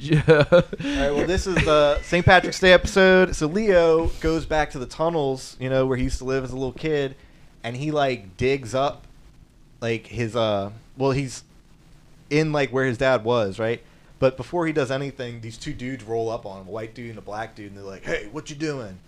All 0.00 0.24
right. 0.30 1.10
Well, 1.10 1.26
this 1.26 1.46
is 1.46 1.56
the 1.56 2.00
St. 2.02 2.24
Patrick's 2.24 2.60
Day 2.60 2.72
episode. 2.72 3.34
So 3.34 3.46
Leo 3.46 4.06
goes 4.20 4.46
back 4.46 4.70
to 4.70 4.78
the 4.78 4.86
tunnels, 4.86 5.56
you 5.58 5.68
know, 5.68 5.86
where 5.86 5.96
he 5.96 6.04
used 6.04 6.18
to 6.18 6.24
live 6.24 6.44
as 6.44 6.52
a 6.52 6.56
little 6.56 6.72
kid, 6.72 7.16
and 7.64 7.76
he 7.76 7.90
like 7.90 8.36
digs 8.36 8.74
up, 8.74 9.06
like 9.80 10.06
his 10.06 10.36
uh. 10.36 10.70
Well, 10.96 11.10
he's 11.10 11.42
in 12.30 12.52
like 12.52 12.70
where 12.70 12.86
his 12.86 12.98
dad 12.98 13.24
was, 13.24 13.58
right? 13.58 13.82
But 14.18 14.36
before 14.36 14.66
he 14.66 14.72
does 14.72 14.90
anything, 14.90 15.40
these 15.40 15.56
two 15.56 15.72
dudes 15.72 16.04
roll 16.04 16.28
up 16.30 16.44
on 16.46 16.62
him, 16.62 16.68
a 16.68 16.70
white 16.70 16.94
dude 16.94 17.10
and 17.10 17.18
a 17.18 17.22
black 17.22 17.54
dude, 17.54 17.68
and 17.68 17.76
they're 17.76 17.84
like, 17.84 18.04
"Hey, 18.04 18.28
what 18.32 18.50
you 18.50 18.56
doing?" 18.56 18.98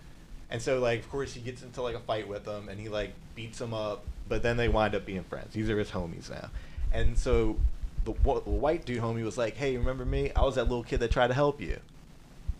And 0.51 0.61
so, 0.61 0.79
like, 0.79 0.99
of 0.99 1.09
course, 1.09 1.33
he 1.33 1.39
gets 1.39 1.63
into 1.63 1.81
like 1.81 1.95
a 1.95 1.99
fight 1.99 2.27
with 2.27 2.43
them, 2.43 2.67
and 2.69 2.79
he 2.79 2.89
like 2.89 3.13
beats 3.35 3.57
them 3.59 3.73
up. 3.73 4.03
But 4.27 4.43
then 4.43 4.57
they 4.57 4.69
wind 4.69 4.93
up 4.95 5.05
being 5.05 5.23
friends. 5.23 5.53
These 5.53 5.69
are 5.69 5.79
his 5.79 5.89
homies 5.89 6.29
now. 6.29 6.49
And 6.91 7.17
so, 7.17 7.57
the, 8.03 8.13
the 8.13 8.49
white 8.49 8.85
dude 8.85 9.01
homie 9.01 9.23
was 9.23 9.37
like, 9.37 9.55
"Hey, 9.55 9.77
remember 9.77 10.05
me? 10.05 10.31
I 10.35 10.43
was 10.43 10.55
that 10.55 10.63
little 10.65 10.83
kid 10.83 10.99
that 10.99 11.11
tried 11.11 11.27
to 11.27 11.33
help 11.33 11.61
you 11.61 11.79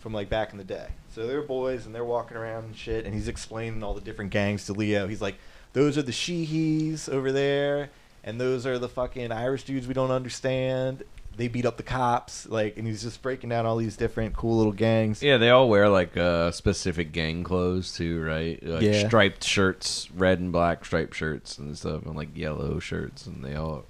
from 0.00 0.12
like 0.14 0.30
back 0.30 0.52
in 0.52 0.58
the 0.58 0.64
day." 0.64 0.88
So 1.14 1.26
they're 1.26 1.42
boys, 1.42 1.84
and 1.84 1.94
they're 1.94 2.04
walking 2.04 2.36
around 2.36 2.64
and 2.64 2.76
shit. 2.76 3.04
And 3.04 3.14
he's 3.14 3.28
explaining 3.28 3.82
all 3.82 3.92
the 3.92 4.00
different 4.00 4.30
gangs 4.30 4.64
to 4.66 4.72
Leo. 4.72 5.06
He's 5.06 5.22
like, 5.22 5.36
"Those 5.74 5.98
are 5.98 6.02
the 6.02 6.12
Sheehees 6.12 7.08
over 7.10 7.30
there." 7.30 7.90
And 8.24 8.40
those 8.40 8.66
are 8.66 8.78
the 8.78 8.88
fucking 8.88 9.32
Irish 9.32 9.64
dudes 9.64 9.86
we 9.86 9.94
don't 9.94 10.12
understand. 10.12 11.02
They 11.36 11.48
beat 11.48 11.64
up 11.64 11.76
the 11.78 11.82
cops, 11.82 12.46
like, 12.46 12.76
and 12.76 12.86
he's 12.86 13.02
just 13.02 13.22
breaking 13.22 13.48
down 13.50 13.64
all 13.64 13.76
these 13.76 13.96
different 13.96 14.34
cool 14.36 14.58
little 14.58 14.72
gangs. 14.72 15.22
Yeah, 15.22 15.38
they 15.38 15.48
all 15.50 15.68
wear 15.68 15.88
like 15.88 16.16
uh, 16.16 16.50
specific 16.50 17.10
gang 17.12 17.42
clothes 17.42 17.94
too, 17.94 18.22
right? 18.22 18.62
Like 18.62 18.82
Yeah. 18.82 19.06
striped 19.08 19.42
shirts, 19.42 20.08
red 20.14 20.40
and 20.40 20.52
black 20.52 20.84
striped 20.84 21.14
shirts 21.16 21.56
and 21.58 21.76
stuff, 21.76 22.04
and 22.04 22.14
like 22.16 22.36
yellow 22.36 22.78
shirts, 22.78 23.26
and 23.26 23.42
they 23.44 23.54
all. 23.54 23.84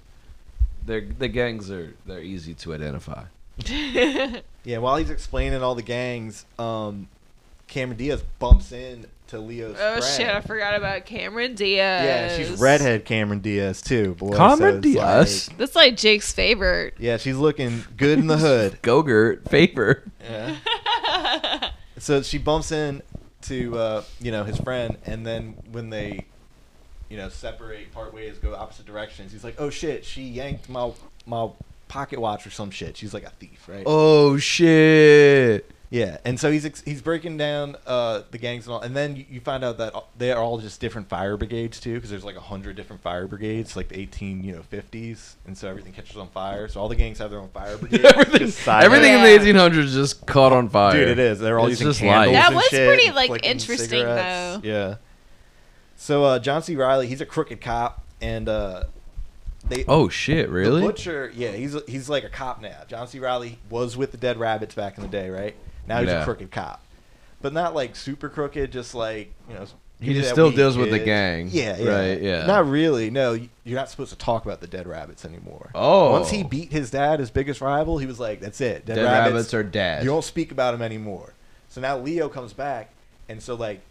They're 0.85 1.01
the 1.01 1.27
gangs 1.27 1.69
are 1.71 1.93
they're 2.05 2.21
easy 2.21 2.53
to 2.55 2.73
identify. 2.73 3.25
Yeah, 4.65 4.77
while 4.77 4.95
he's 4.95 5.09
explaining 5.09 5.61
all 5.61 5.75
the 5.75 5.81
gangs, 5.81 6.45
um, 6.57 7.09
Cameron 7.67 7.97
Diaz 7.97 8.23
bumps 8.39 8.71
in 8.71 9.07
to 9.33 9.39
Leo's 9.39 9.75
oh 9.79 9.99
friend. 9.99 10.03
shit! 10.05 10.29
I 10.29 10.41
forgot 10.41 10.75
about 10.75 11.05
Cameron 11.05 11.55
Diaz. 11.55 12.03
Yeah, 12.05 12.37
she's 12.37 12.59
redhead 12.59 13.05
Cameron 13.05 13.39
Diaz 13.41 13.81
too. 13.81 14.15
Boy, 14.15 14.35
Cameron 14.35 14.75
so 14.75 14.79
Diaz? 14.81 15.49
like- 15.49 15.57
That's 15.57 15.75
like 15.75 15.97
Jake's 15.97 16.31
favorite. 16.31 16.95
yeah, 16.97 17.17
she's 17.17 17.35
looking 17.37 17.83
good 17.97 18.17
in 18.19 18.27
the 18.27 18.37
hood. 18.37 18.79
Gogurt 18.81 19.47
favor. 19.49 20.03
Yeah. 20.23 20.55
So 21.99 22.21
she 22.21 22.37
bumps 22.37 22.71
in 22.73 23.01
to 23.43 23.77
uh, 23.77 24.03
you 24.19 24.31
know 24.31 24.43
his 24.43 24.57
friend, 24.57 24.97
and 25.05 25.25
then 25.25 25.55
when 25.71 25.89
they 25.89 26.25
you 27.09 27.15
know 27.15 27.29
separate, 27.29 27.93
part 27.93 28.13
ways, 28.13 28.37
go 28.39 28.53
opposite 28.55 28.85
directions, 28.85 29.31
he's 29.31 29.43
like, 29.43 29.55
"Oh 29.57 29.69
shit, 29.69 30.03
she 30.03 30.23
yanked 30.23 30.67
my 30.67 30.91
my 31.25 31.49
pocket 31.87 32.19
watch 32.19 32.45
or 32.45 32.49
some 32.49 32.71
shit." 32.71 32.97
She's 32.97 33.13
like 33.13 33.23
a 33.23 33.29
thief, 33.29 33.69
right? 33.69 33.83
Oh 33.85 34.37
shit. 34.37 35.69
Yeah, 35.93 36.17
and 36.25 36.39
so 36.39 36.51
he's 36.51 36.65
ex- 36.65 36.81
he's 36.81 37.03
breaking 37.03 37.37
down 37.37 37.75
uh, 37.85 38.23
the 38.31 38.39
gangs 38.39 38.65
and 38.65 38.73
all, 38.73 38.81
and 38.81 38.95
then 38.95 39.15
you, 39.15 39.25
you 39.29 39.39
find 39.39 39.63
out 39.63 39.77
that 39.77 39.93
they 40.17 40.31
are 40.31 40.41
all 40.41 40.57
just 40.57 40.81
different 40.81 41.07
fire 41.07 41.37
brigades 41.37 41.79
too, 41.79 41.93
because 41.93 42.09
there's 42.09 42.23
like 42.23 42.35
a 42.35 42.39
hundred 42.41 42.75
different 42.75 43.03
fire 43.03 43.27
brigades, 43.27 43.75
like 43.75 43.89
the 43.89 43.99
eighteen 43.99 44.43
you 44.43 44.55
know 44.55 44.63
fifties, 44.63 45.35
and 45.45 45.55
so 45.55 45.69
everything 45.69 45.93
catches 45.93 46.17
on 46.17 46.29
fire. 46.29 46.67
So 46.67 46.81
all 46.81 46.89
the 46.89 46.95
gangs 46.95 47.19
have 47.19 47.29
their 47.29 47.37
own 47.39 47.49
fire 47.49 47.77
brigade. 47.79 48.05
everything 48.05 48.51
everything 48.67 49.13
note. 49.13 49.25
in 49.27 49.43
the 49.43 49.53
1800s 49.53 49.93
just 49.93 50.25
caught 50.25 50.51
on 50.51 50.67
fire. 50.67 50.93
Dude, 50.93 51.09
it 51.09 51.19
is. 51.19 51.37
They're 51.39 51.59
all 51.59 51.67
It's 51.67 51.73
using 51.79 51.87
just 51.89 51.99
candles 51.99 52.25
light. 52.25 52.33
That 52.33 52.47
and 52.47 52.55
was 52.55 52.65
shit, 52.65 52.87
pretty, 52.87 53.05
and 53.09 53.15
like, 53.15 53.45
interesting, 53.45 53.89
cigarettes. 53.89 54.63
though. 54.63 54.67
Yeah. 54.67 54.95
So 55.95 56.23
uh, 56.23 56.39
John 56.39 56.63
C. 56.63 56.75
Reilly, 56.75 57.05
he's 57.05 57.21
a 57.21 57.25
crooked 57.27 57.61
cop, 57.61 58.03
and 58.19 58.49
uh, 58.49 58.85
they. 59.67 59.85
Oh 59.87 60.09
shit, 60.09 60.47
The 60.47 60.51
really? 60.51 60.81
butcher, 60.81 61.31
yeah, 61.35 61.51
he's 61.51 61.75
he's 61.87 62.09
like 62.09 62.23
a 62.23 62.29
cop 62.29 62.63
now. 62.63 62.81
John 62.87 63.07
C. 63.07 63.19
Reilly 63.19 63.59
was 63.69 63.95
with 63.95 64.09
the 64.09 64.17
Dead 64.17 64.37
Rabbits 64.37 64.73
back 64.73 64.97
in 64.97 65.03
the 65.03 65.07
day, 65.09 65.29
right? 65.29 65.55
Now 65.87 65.99
he's 65.99 66.09
Yeah. 66.09 66.21
a 66.21 66.23
crooked 66.25 66.51
cop, 66.51 66.81
but 67.41 67.53
not 67.53 67.75
like 67.75 67.95
super 67.95 68.29
crooked. 68.29 68.71
Just 68.71 68.93
like 68.95 69.33
you 69.49 69.55
know, 69.55 69.65
He 69.99 70.13
just 70.13 70.29
that 70.29 70.33
still 70.35 70.49
weed, 70.49 70.55
deals 70.55 70.77
with 70.77 70.91
the 70.91 70.99
kid. 70.99 71.05
gang. 71.05 71.49
Yeah, 71.51 71.77
yeah, 71.77 71.89
Right, 71.89 72.21
yeah. 72.21 72.45
Not 72.45 72.67
really. 72.67 73.09
No, 73.09 73.31
y- 73.33 73.49
you're 73.63 73.79
not 73.79 73.89
supposed 73.89 74.11
to 74.11 74.17
talk 74.17 74.45
about 74.45 74.59
the 74.61 74.67
Dead 74.67 74.87
Rabbits 74.87 75.23
anymore. 75.25 75.71
Oh. 75.75 76.11
once 76.11 76.29
he 76.29 76.43
beat 76.43 76.71
his 76.71 76.91
dad, 76.91 77.19
his 77.19 77.29
biggest 77.31 77.61
rival, 77.61 77.97
he 77.97 78.05
was 78.05 78.19
like, 78.19 78.39
"That's 78.41 78.59
it. 78.61 78.85
Dead, 78.85 78.95
Dead 78.95 79.03
Rabbits, 79.05 79.31
rabbits 79.33 79.53
are 79.53 79.63
dead. 79.63 80.03
You 80.03 80.09
don't 80.09 80.23
speak 80.23 80.51
about 80.51 80.73
him 80.73 80.81
anymore." 80.81 81.33
So 81.69 81.79
now 81.81 81.97
Leo 81.97 82.29
comes 82.29 82.53
back, 82.53 82.89
and 83.29 83.41
so 83.41 83.55
like 83.55 83.81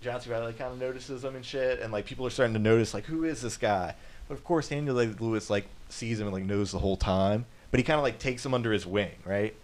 John 0.00 0.20
C. 0.20 0.30
Reilly 0.30 0.52
kind 0.52 0.72
of 0.72 0.78
notices 0.80 1.24
him 1.24 1.34
and 1.36 1.44
shit, 1.44 1.80
and 1.80 1.92
like 1.92 2.06
people 2.06 2.26
are 2.26 2.30
starting 2.30 2.54
to 2.54 2.60
notice 2.60 2.94
like 2.94 3.04
who 3.06 3.24
is 3.24 3.42
this 3.42 3.56
guy? 3.56 3.94
But 4.28 4.34
of 4.34 4.44
course, 4.44 4.68
Daniel 4.68 4.96
Day 4.96 5.12
Lewis 5.18 5.48
like 5.50 5.66
sees 5.88 6.20
him 6.20 6.26
and 6.26 6.34
like 6.34 6.44
knows 6.44 6.70
the 6.72 6.78
whole 6.78 6.96
time, 6.96 7.46
but 7.70 7.78
he 7.78 7.84
kind 7.84 7.96
of 7.98 8.04
like 8.04 8.18
takes 8.18 8.44
him 8.44 8.54
under 8.54 8.72
his 8.72 8.86
wing, 8.86 9.10
right? 9.24 9.54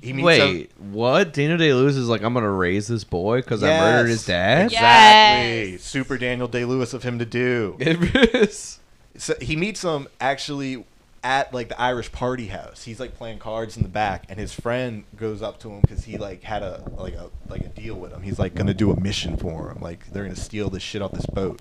He 0.00 0.12
meets 0.12 0.24
Wait, 0.24 0.70
him- 0.72 0.92
what? 0.92 1.32
Daniel 1.32 1.58
Day 1.58 1.72
Lewis 1.72 1.96
is 1.96 2.08
like, 2.08 2.22
I'm 2.22 2.34
gonna 2.34 2.50
raise 2.50 2.86
this 2.86 3.04
boy 3.04 3.40
because 3.40 3.62
I 3.62 3.78
murdered 3.78 4.08
his 4.08 4.26
dad. 4.26 4.66
Exactly. 4.66 5.72
Yes. 5.72 5.82
Super 5.82 6.18
Daniel 6.18 6.48
Day 6.48 6.64
Lewis 6.64 6.92
of 6.94 7.02
him 7.02 7.18
to 7.18 7.24
do. 7.24 7.76
It 7.80 8.34
is. 8.34 8.78
So 9.16 9.34
he 9.40 9.56
meets 9.56 9.82
him 9.82 10.08
actually 10.20 10.84
at 11.24 11.52
like 11.52 11.68
the 11.68 11.80
Irish 11.80 12.12
party 12.12 12.46
house. 12.48 12.84
He's 12.84 13.00
like 13.00 13.16
playing 13.16 13.38
cards 13.38 13.76
in 13.76 13.82
the 13.82 13.88
back, 13.88 14.26
and 14.28 14.38
his 14.38 14.52
friend 14.52 15.04
goes 15.16 15.42
up 15.42 15.58
to 15.60 15.70
him 15.70 15.80
because 15.80 16.04
he 16.04 16.18
like 16.18 16.42
had 16.42 16.62
a 16.62 16.82
like 16.96 17.14
a 17.14 17.30
like 17.48 17.62
a 17.62 17.68
deal 17.68 17.96
with 17.96 18.12
him. 18.12 18.22
He's 18.22 18.38
like 18.38 18.54
gonna 18.54 18.74
do 18.74 18.90
a 18.92 19.00
mission 19.00 19.36
for 19.36 19.70
him. 19.70 19.80
Like 19.80 20.12
they're 20.12 20.24
gonna 20.24 20.36
steal 20.36 20.68
this 20.70 20.82
shit 20.82 21.02
off 21.02 21.12
this 21.12 21.26
boat. 21.26 21.60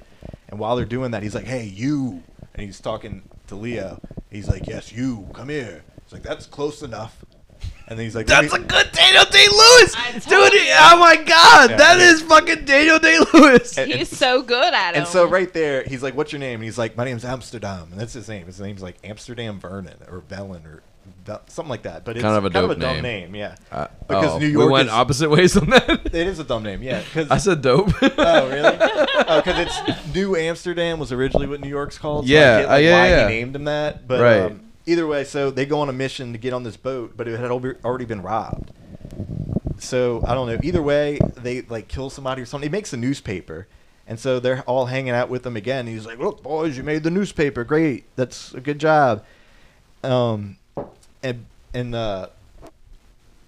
And 0.50 0.60
while 0.60 0.76
they're 0.76 0.86
doing 0.86 1.12
that, 1.12 1.24
he's 1.24 1.34
like, 1.34 1.46
"Hey, 1.46 1.64
you!" 1.66 2.22
And 2.54 2.66
he's 2.66 2.80
talking 2.80 3.24
to 3.48 3.56
Leo. 3.56 4.00
He's 4.30 4.48
like, 4.48 4.68
"Yes, 4.68 4.92
you. 4.92 5.28
Come 5.34 5.50
here." 5.50 5.84
He's 6.04 6.14
like, 6.14 6.24
"That's 6.24 6.46
close 6.46 6.84
enough." 6.84 7.26
And 7.88 8.00
then 8.00 8.06
he's 8.06 8.16
like, 8.16 8.26
That's 8.28 8.52
a 8.54 8.60
good 8.60 8.92
Daniel 8.92 9.26
Day 9.26 9.46
Lewis, 9.48 9.94
dude. 10.26 10.54
you. 10.54 10.66
Oh 10.78 10.98
my 11.00 11.18
god, 11.18 11.70
Yeah. 11.72 11.78
that 11.78 12.00
is 12.00 12.22
fucking 12.24 12.66
Daniel 12.66 12.98
Day 13.00 13.20
Lewis. 13.34 13.78
And- 13.78 13.92
He's 13.92 14.10
so 14.16 14.42
good 14.42 14.74
at 14.74 14.96
it. 14.96 14.98
And 15.00 15.08
so 15.08 15.26
right 15.28 15.52
there, 15.54 15.84
he's 15.84 16.02
like, 16.02 16.16
"What's 16.16 16.32
your 16.32 16.40
name?" 16.40 16.56
And 16.56 16.64
he's 16.64 16.78
like, 16.80 16.98
"My 16.98 17.06
name's 17.06 17.24
Amsterdam," 17.24 17.90
and 17.92 18.00
that's 18.02 18.14
his 18.14 18.28
name. 18.28 18.48
His 18.48 18.60
name's 18.60 18.82
like 18.82 18.96
Amsterdam 19.04 19.60
Vernon 19.60 19.98
or 20.10 20.22
Velen 20.22 20.66
or 20.66 20.82
something 21.48 21.70
like 21.70 21.84
that. 21.84 22.04
But 22.06 22.18
it's 22.18 22.24
Kind 22.24 22.36
of 22.38 22.46
a 22.46 22.50
kind 22.50 22.66
of 22.66 22.72
a 22.72 22.76
dumb 22.76 23.02
name. 23.02 23.32
name, 23.32 23.36
yeah. 23.36 23.56
Uh, 23.72 23.88
Because 24.08 24.32
oh, 24.34 24.40
New 24.40 24.48
we 24.48 24.52
York 24.54 24.72
went 24.72 24.88
is- 24.88 24.94
opposite 24.94 25.30
ways 25.30 25.56
on 25.56 25.70
that. 25.70 26.02
It 26.06 26.16
is 26.28 26.40
a 26.40 26.44
dumb 26.44 26.64
name, 26.64 26.82
yeah. 26.82 27.04
Cause, 27.14 27.30
I 27.30 27.38
said 27.38 27.62
dope. 27.62 27.92
oh, 28.02 28.50
really? 28.50 28.78
Oh, 29.28 29.42
because 29.42 29.68
it's 29.68 30.14
New 30.16 30.36
Amsterdam 30.36 31.00
was 31.00 31.12
originally 31.12 31.48
what 31.48 31.60
New 31.62 31.70
York's 31.70 31.98
called. 31.98 32.26
So 32.28 32.34
Yeah, 32.34 32.58
I 32.58 32.62
get, 32.62 32.70
uh, 32.72 32.76
yeah, 32.78 32.92
why 33.02 33.08
yeah. 33.10 33.22
he 33.30 33.36
named 33.36 33.56
him 33.56 33.64
that. 33.66 34.08
But 34.08 34.22
Right. 34.22 34.42
um, 34.52 34.62
either 34.86 35.08
way, 35.08 35.24
so 35.24 35.52
they 35.52 35.66
go 35.66 35.80
on 35.80 35.90
a 35.90 35.94
mission 35.94 36.32
to 36.34 36.38
get 36.38 36.54
on 36.54 36.64
this 36.64 36.78
boat, 36.78 37.14
but 37.16 37.28
it 37.28 37.40
had 37.40 37.52
already 37.52 38.06
been 38.06 38.22
robbed. 38.22 38.72
So 39.78 40.24
I 40.26 40.34
don't 40.34 40.48
know. 40.48 40.60
Either 40.64 40.82
way, 40.82 41.20
they 41.36 41.62
like 41.62 41.88
kill 41.88 42.10
somebody 42.10 42.42
or 42.42 42.46
something. 42.46 42.70
He 42.70 42.72
makes 42.72 42.94
a 42.94 42.98
newspaper. 42.98 43.68
And 44.08 44.20
so 44.20 44.40
they're 44.40 44.62
all 44.64 44.86
hanging 44.86 45.14
out 45.14 45.30
with 45.30 45.46
him 45.46 45.56
again. 45.56 45.88
He's 45.88 46.06
like, 46.06 46.20
"Look, 46.20 46.44
boys, 46.44 46.78
you 46.78 46.84
made 46.84 47.04
the 47.04 47.10
newspaper. 47.10 47.64
Great. 47.64 48.06
That's 48.16 48.54
a 48.54 48.62
good 48.62 48.80
job." 48.80 49.26
Um, 50.04 50.58
and 51.24 51.46
and 51.74 51.96
uh, 51.96 52.28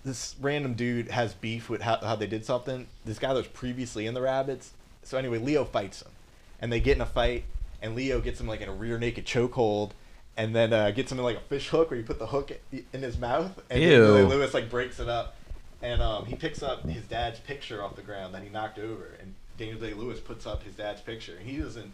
this 0.04 0.36
random 0.42 0.74
dude 0.74 1.10
has 1.10 1.34
beef 1.36 1.70
with 1.70 1.82
how, 1.82 1.98
how 1.98 2.16
they 2.16 2.26
did 2.26 2.44
something. 2.44 2.88
This 3.06 3.20
guy 3.20 3.30
that 3.30 3.40
was 3.40 3.48
previously 3.48 4.08
in 4.08 4.16
the 4.16 4.22
rabbits. 4.22 4.72
So 5.04 5.18
anyway, 5.18 5.38
Leo 5.38 5.64
fights 5.64 6.02
him, 6.02 6.12
and 6.60 6.72
they 6.72 6.80
get 6.80 6.96
in 6.96 7.02
a 7.02 7.06
fight, 7.06 7.44
and 7.82 7.96
Leo 7.96 8.20
gets 8.20 8.40
him 8.40 8.48
like 8.48 8.62
in 8.62 8.70
a 8.70 8.74
rear 8.74 8.98
naked 8.98 9.26
chokehold, 9.26 9.92
and 10.38 10.56
then 10.56 10.72
uh, 10.72 10.92
gets 10.92 11.12
him 11.12 11.18
in 11.18 11.24
like 11.26 11.38
a 11.38 11.42
fish 11.42 11.68
hook 11.70 11.90
where 11.90 12.00
you 12.00 12.06
put 12.06 12.20
the 12.20 12.28
hook 12.28 12.52
in 12.72 13.02
his 13.02 13.18
mouth, 13.18 13.60
and 13.70 13.82
then 13.82 13.90
Ew. 13.92 14.28
Lewis 14.28 14.54
like 14.54 14.70
breaks 14.70 15.00
it 15.00 15.10
up, 15.10 15.36
and 15.82 16.02
um, 16.02 16.26
he 16.26 16.36
picks 16.36 16.62
up 16.64 16.88
his 16.88 17.04
dad's 17.06 17.40
picture 17.40 17.84
off 17.84 17.96
the 17.96 18.02
ground 18.04 18.34
that 18.36 18.44
he 18.44 18.50
knocked 18.50 18.80
over, 18.80 19.18
and 19.20 19.34
Daniel 19.58 19.80
Day 19.80 19.94
Lewis 19.94 20.20
puts 20.20 20.46
up 20.46 20.64
his 20.64 20.76
dad's 20.76 21.02
picture, 21.02 21.36
and 21.38 21.50
he 21.50 21.58
doesn't 21.58 21.92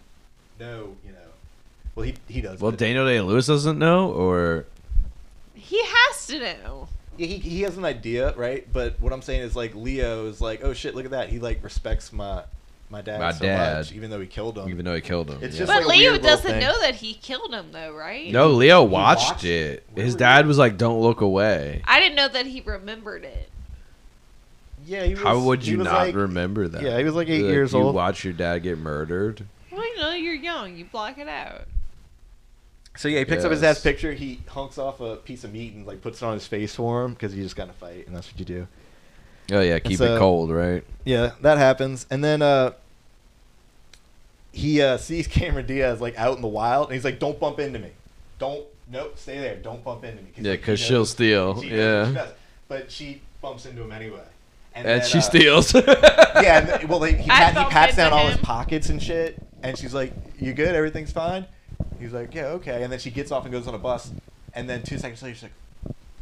know, 0.60 0.96
you 1.06 1.12
know. 1.14 1.18
Well, 1.96 2.06
he 2.06 2.16
he 2.28 2.42
does. 2.42 2.60
well, 2.60 2.72
Daniel 2.72 3.06
Day 3.06 3.22
Lewis 3.22 3.48
doesn't 3.48 3.80
know, 3.80 4.12
or 4.12 4.66
he 5.54 5.82
has 5.84 6.28
to 6.28 6.40
know. 6.40 6.90
Yeah, 7.18 7.28
he, 7.28 7.38
he 7.38 7.62
has 7.62 7.78
an 7.78 7.86
idea, 7.86 8.34
right? 8.36 8.68
But 8.72 9.00
what 9.00 9.14
I'm 9.14 9.22
saying 9.22 9.42
is 9.42 9.56
like 9.56 9.76
Leo 9.76 10.26
is 10.28 10.42
like, 10.42 10.64
oh 10.64 10.74
shit, 10.74 10.96
look 10.96 11.06
at 11.06 11.12
that. 11.12 11.30
He 11.30 11.40
like 11.40 11.64
respects 11.64 12.12
my 12.12 12.44
my 12.90 13.02
dad 13.02 13.20
My 13.20 13.32
so 13.32 13.46
dad. 13.46 13.78
much, 13.78 13.92
even 13.94 14.10
though 14.12 14.20
he 14.20 14.28
killed 14.28 14.58
him. 14.58 14.70
even 14.70 14.86
though 14.86 14.94
he 14.96 15.02
killed 15.02 15.30
him. 15.30 15.40
It's 15.42 15.56
yeah. 15.56 15.66
just 15.66 15.72
But 15.72 15.88
like 15.88 15.98
Leo 15.98 16.18
doesn't 16.18 16.46
thing. 16.52 16.60
know 16.60 16.80
that 16.82 16.96
he 16.96 17.14
killed 17.16 17.54
him, 17.54 17.72
though, 17.72 17.94
right? 17.94 18.32
no, 18.32 18.50
Leo 18.50 18.84
watched, 18.84 19.28
watched 19.32 19.44
it. 19.46 19.50
it. 19.50 19.84
Where 19.94 20.06
His 20.06 20.16
dad 20.16 20.46
was 20.46 20.58
like, 20.58 20.78
"Don't 20.78 21.00
look 21.02 21.22
away." 21.22 21.82
I 21.86 22.00
didn't 22.00 22.16
know 22.16 22.28
that 22.28 22.46
he 22.46 22.62
remembered 22.62 23.24
it. 23.24 23.50
Yeah, 24.86 25.06
he 25.06 25.14
was, 25.14 25.24
How 25.24 25.40
would 25.40 25.64
he 25.64 25.72
you 25.72 25.78
was, 25.80 25.86
not 25.86 25.94
like- 26.08 26.16
remember 26.16 26.68
that? 26.68 26.82
Yeah, 26.82 26.98
he 26.98 27.04
was 27.04 27.14
like 27.16 27.30
eight 27.30 27.44
Like, 27.44 27.52
years 27.52 27.74
you 27.74 27.80
old. 27.80 27.96
watch 27.96 28.24
your 28.24 28.34
dad 28.34 28.60
get 28.64 28.78
murdered. 28.78 29.46
Well, 29.72 29.82
you 29.86 29.98
know, 29.98 30.12
you're 30.14 30.34
young. 30.34 30.76
You 30.76 30.86
block 30.86 31.18
it 31.18 31.28
out. 31.28 31.62
So 32.96 33.08
yeah, 33.08 33.20
he 33.20 33.26
picks 33.26 33.44
up 33.44 33.50
his 33.52 33.62
Yes. 33.62 33.78
dad's 33.78 33.82
picture. 33.84 34.14
He 34.14 34.42
hunks 34.48 34.78
off 34.78 35.00
a 35.00 35.16
piece 35.16 35.44
of 35.44 35.52
meat 35.52 35.74
and 35.74 35.88
like 35.88 36.02
puts 36.02 36.22
it 36.22 36.26
on 36.26 36.34
his 36.36 36.46
face 36.46 36.76
for 36.76 37.04
him 37.04 37.14
because 37.14 37.34
you 37.34 37.42
just 37.42 37.56
got 37.56 37.66
to 37.68 37.74
fight, 37.74 38.06
and 38.06 38.16
that's 38.16 38.30
what 38.32 38.38
you 38.38 38.46
do. 38.46 38.68
Oh 39.52 39.60
yeah, 39.62 39.80
keep 39.80 39.98
so- 39.98 40.16
it 40.16 40.20
cold, 40.20 40.52
right? 40.52 40.84
Yeah, 41.06 41.32
that 41.42 41.58
happens, 41.58 42.06
and 42.10 42.24
then 42.24 42.42
uh, 42.42 42.72
he 44.52 44.82
uh, 44.82 44.98
sees 44.98 45.28
Cameron 45.28 45.66
Diaz 45.66 46.00
like 46.00 46.18
out 46.18 46.36
in 46.36 46.42
the 46.42 46.48
wild, 46.48 46.88
and 46.88 46.96
he's 46.96 47.04
like, 47.06 47.20
"Don't 47.20 47.40
bump 47.40 47.60
into 47.60 47.80
me. 47.80 47.90
Don't. 48.40 48.66
Nope. 48.92 49.18
Stay 49.18 49.40
there. 49.40 49.56
Don't 49.58 49.84
bump 49.84 50.04
into 50.04 50.22
me." 50.22 50.30
Yeah, 50.38 50.52
like, 50.52 50.62
because 50.62 50.80
she'll 50.80 51.06
steal. 51.06 51.62
She 51.62 51.70
knows 51.70 52.08
what 52.08 52.08
she 52.08 52.16
Yeah. 52.16 52.32
But 52.68 52.92
she 52.92 53.22
bumps 53.42 53.66
into 53.66 53.82
him 53.84 53.92
anyway. 53.92 54.24
and 54.74 54.88
then, 54.88 55.06
she 55.06 55.18
uh, 55.18 55.22
steals. 55.22 55.74
Yeah, 56.44 56.58
and 56.60 56.68
th- 56.68 56.90
well, 56.90 57.00
like, 57.00 57.18
he, 57.18 57.30
pat, 57.30 57.56
he 57.56 57.64
pats 57.66 57.92
into 57.92 58.10
down 58.10 58.14
all 58.14 58.28
his 58.28 58.38
pockets 58.38 58.90
and 58.90 59.02
shit, 59.02 59.38
and 59.62 59.78
she's 59.78 59.94
like, 59.94 60.14
"You 60.40 60.54
good? 60.54 60.74
Everything's 60.76 61.12
fine." 61.12 61.46
He's 62.00 62.12
like, 62.12 62.34
"Yeah, 62.34 62.48
okay." 62.48 62.82
And 62.84 62.92
then 62.92 63.00
she 63.00 63.12
gets 63.12 63.32
off 63.32 63.44
and 63.44 63.52
goes 63.52 63.68
on 63.68 63.76
a 63.76 63.80
bus, 63.80 64.12
and 64.54 64.70
then 64.70 64.84
two 64.84 64.98
seconds 64.98 65.22
later, 65.22 65.36
she's 65.36 65.44
like, 65.44 65.52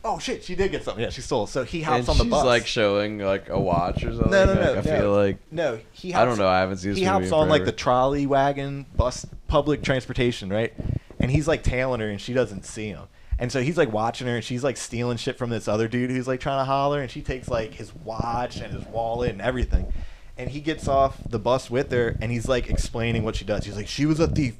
"Oh 0.04 0.20
shit, 0.20 0.44
she 0.44 0.56
did 0.56 0.72
get 0.72 0.84
something. 0.84 1.04
Yeah, 1.04 1.10
she 1.10 1.22
stole." 1.22 1.48
So 1.48 1.64
he 1.64 1.82
hops 1.82 2.00
and 2.00 2.10
on 2.10 2.18
the 2.18 2.24
she's 2.24 2.32
bus. 2.32 2.46
like 2.46 2.68
showing 2.68 3.20
like 3.20 3.50
a 3.50 3.60
watch 3.60 4.04
or 4.04 4.12
something. 4.14 4.32
no, 4.32 4.46
no, 4.46 4.54
no. 4.54 4.62
Like, 4.62 4.70
I 4.70 4.76
no. 4.76 5.00
feel 5.00 5.12
like 5.14 5.38
no. 5.52 5.80
He. 5.92 6.12
Hops, 6.12 6.22
I 6.22 6.26
don't 6.26 6.38
know. 6.38 6.48
I 6.48 6.60
haven't 6.60 6.78
seen 6.78 6.92
this 6.92 7.00
He 7.00 7.06
hops 7.06 7.32
on 7.32 7.50
like 7.50 7.66
the 7.66 7.72
trolley 7.72 8.26
wagon, 8.26 8.86
bus, 8.96 9.26
public 9.48 9.84
transportation, 9.84 10.50
right? 10.50 10.74
And 11.20 11.30
he's 11.30 11.48
like 11.48 11.64
tailing 11.64 12.00
her, 12.00 12.10
and 12.10 12.20
she 12.20 12.34
doesn't 12.34 12.66
see 12.66 12.88
him. 12.88 13.04
And 13.38 13.52
so 13.52 13.62
he's 13.62 13.78
like 13.78 13.92
watching 13.92 14.28
her, 14.28 14.36
and 14.36 14.44
she's 14.44 14.64
like 14.64 14.78
stealing 14.78 15.18
shit 15.18 15.38
from 15.38 15.50
this 15.50 15.68
other 15.68 15.88
dude 15.88 16.12
who's 16.12 16.28
like 16.28 16.40
trying 16.40 16.62
to 16.62 16.66
holler, 16.66 17.02
and 17.02 17.10
she 17.10 17.22
takes 17.22 17.48
like 17.48 17.74
his 17.74 17.94
watch 17.96 18.58
and 18.58 18.74
his 18.74 18.86
wallet 18.86 19.32
and 19.32 19.42
everything. 19.42 19.92
And 20.38 20.50
he 20.50 20.60
gets 20.62 20.88
off 20.88 21.18
the 21.28 21.40
bus 21.40 21.70
with 21.70 21.92
her, 21.92 22.18
and 22.22 22.32
he's 22.32 22.48
like 22.48 22.70
explaining 22.70 23.24
what 23.24 23.36
she 23.36 23.46
does. 23.46 23.66
He's 23.66 23.76
like, 23.76 23.88
she 23.88 24.06
was 24.06 24.20
a 24.20 24.28
thief, 24.28 24.58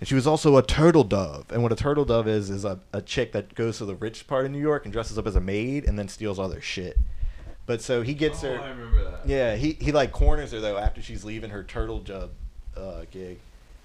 and 0.00 0.08
she 0.08 0.14
was 0.14 0.26
also 0.26 0.56
a 0.56 0.62
turtle 0.62 1.04
dove. 1.04 1.46
And 1.50 1.62
what 1.62 1.72
a 1.72 1.76
turtle 1.76 2.04
dove 2.04 2.26
is 2.28 2.50
is 2.50 2.64
a, 2.64 2.80
a 2.92 3.00
chick 3.02 3.32
that 3.32 3.54
goes 3.54 3.78
to 3.78 3.84
the 3.84 3.94
rich 3.94 4.26
part 4.26 4.44
of 4.44 4.50
New 4.52 4.58
York 4.60 4.84
and 4.84 4.92
dresses 4.92 5.18
up 5.18 5.26
as 5.26 5.36
a 5.36 5.40
maid, 5.40 5.84
and 5.84 5.98
then 5.98 6.08
steals 6.08 6.38
all 6.38 6.48
their 6.48 6.60
shit. 6.60 6.98
But 7.66 7.80
so 7.80 8.02
he 8.02 8.14
gets 8.14 8.42
her. 8.42 8.58
Oh, 8.62 8.68
remember 8.68 9.04
that. 9.04 9.26
Yeah, 9.28 9.56
he 9.56 9.72
he 9.80 9.92
like 9.92 10.12
corners 10.12 10.52
her 10.52 10.60
though 10.60 10.76
after 10.78 11.00
she's 11.00 11.24
leaving 11.24 11.50
her 11.50 11.62
turtle 11.64 12.00
job 12.00 12.30
uh, 12.76 13.02
gig, 13.10 13.38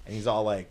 and 0.06 0.14
he's 0.14 0.26
all 0.26 0.44
like, 0.44 0.68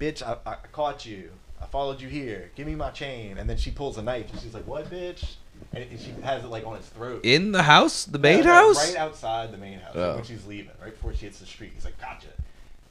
"Bitch, 0.00 0.22
I, 0.22 0.36
I 0.50 0.54
caught 0.72 1.04
you. 1.04 1.30
I 1.62 1.66
followed 1.66 2.00
you 2.00 2.08
here. 2.08 2.50
Give 2.56 2.66
me 2.66 2.74
my 2.74 2.88
chain. 2.88 3.36
And 3.36 3.48
then 3.50 3.58
she 3.58 3.70
pulls 3.70 3.98
a 3.98 4.02
knife 4.02 4.32
and 4.32 4.40
she's 4.40 4.54
like, 4.54 4.66
what, 4.66 4.90
bitch? 4.90 5.34
And 5.74 5.84
it- 5.84 6.00
she 6.00 6.10
has 6.22 6.42
it 6.42 6.46
like 6.46 6.64
on 6.66 6.78
his 6.78 6.86
throat. 6.86 7.20
In 7.22 7.52
the 7.52 7.64
house, 7.64 8.06
the 8.06 8.18
main 8.18 8.38
Yeah, 8.38 8.44
no, 8.44 8.52
house. 8.54 8.88
Right 8.88 8.96
outside 8.96 9.52
the 9.52 9.58
main 9.58 9.78
house 9.78 9.94
like 9.94 10.04
Oh. 10.04 10.14
when 10.14 10.24
she's 10.24 10.46
leaving, 10.46 10.70
right 10.82 10.90
before 10.94 11.12
she 11.12 11.26
hits 11.26 11.38
the 11.38 11.44
street. 11.44 11.72
He's 11.74 11.84
like, 11.84 12.00
gotcha. 12.00 12.28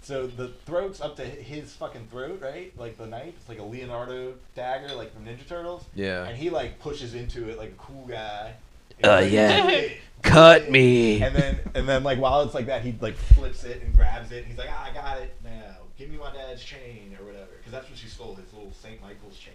So 0.10 0.26
the 0.26 0.48
throat's 0.66 1.02
up 1.02 1.18
to 1.18 1.24
his 1.24 1.72
fucking 1.74 2.08
throat, 2.08 2.42
right? 2.42 2.74
Like 2.80 2.98
the 2.98 3.06
knife. 3.06 3.36
It's 3.38 3.48
like 3.48 3.60
a 3.60 3.64
Leonardo 3.64 4.34
dagger, 4.56 4.96
like 4.96 5.14
from 5.14 5.24
Ninja 5.24 5.48
Turtles. 5.48 5.86
Yeah. 5.94 6.26
And 6.26 6.36
he 6.36 6.50
like 6.50 6.80
pushes 6.80 7.14
into 7.14 7.48
it 7.48 7.60
like 7.60 7.70
a 7.70 7.76
cool 7.76 8.08
guy. 8.08 8.56
Uh, 9.04 9.24
yeah. 9.30 9.84
Cut 10.24 10.72
me. 10.72 11.22
And 11.22 11.36
then 11.36 11.60
and 11.76 11.88
then 11.88 12.02
like 12.02 12.18
while 12.18 12.42
it's 12.42 12.56
like 12.56 12.66
that, 12.66 12.82
he 12.82 12.96
like 13.00 13.18
flips 13.18 13.64
it 13.64 13.84
and 13.84 13.96
grabs 13.96 14.32
it. 14.32 14.40
And 14.40 14.48
he's 14.48 14.58
like, 14.58 14.70
ah, 14.72 14.90
I 14.90 14.94
got 14.96 15.22
it 15.22 15.36
now. 15.44 15.76
Give 15.96 16.10
me 16.10 16.18
my 16.18 16.34
dad's 16.34 16.64
chain 16.64 17.16
or 17.20 17.28
whatever, 17.28 17.52
because 17.60 17.72
that's 17.72 17.88
what 17.88 18.00
she 18.00 18.08
stole, 18.08 18.34
his 18.34 18.52
little 18.52 18.74
Saint 18.74 19.00
Michael's 19.04 19.38
chain. 19.38 19.54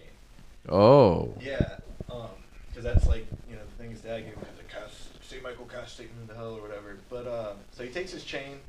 Oh. 0.69 1.33
Yeah, 1.41 1.79
um, 2.09 2.29
because 2.69 2.85
that's 2.85 3.07
like 3.07 3.27
you 3.49 3.57
know 3.57 3.61
the 3.65 3.83
thing 3.83 3.91
his 3.91 3.99
dad 3.99 4.21
gave 4.21 4.35
him 4.35 4.45
a 4.57 4.73
cast, 4.73 5.21
St. 5.21 5.43
Michael 5.43 5.65
cast 5.65 5.97
taken 5.97 6.13
into 6.21 6.33
hell 6.33 6.55
or 6.55 6.61
whatever. 6.61 6.95
But 7.09 7.27
uh, 7.27 7.53
so 7.73 7.83
he 7.83 7.89
takes 7.89 8.13
his 8.13 8.23
chain, 8.23 8.59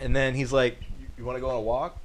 and 0.00 0.14
then 0.14 0.34
he's 0.34 0.52
like, 0.52 0.78
"You, 1.00 1.06
you 1.18 1.24
want 1.24 1.36
to 1.36 1.40
go 1.40 1.48
on 1.50 1.56
a 1.56 1.60
walk?" 1.60 1.98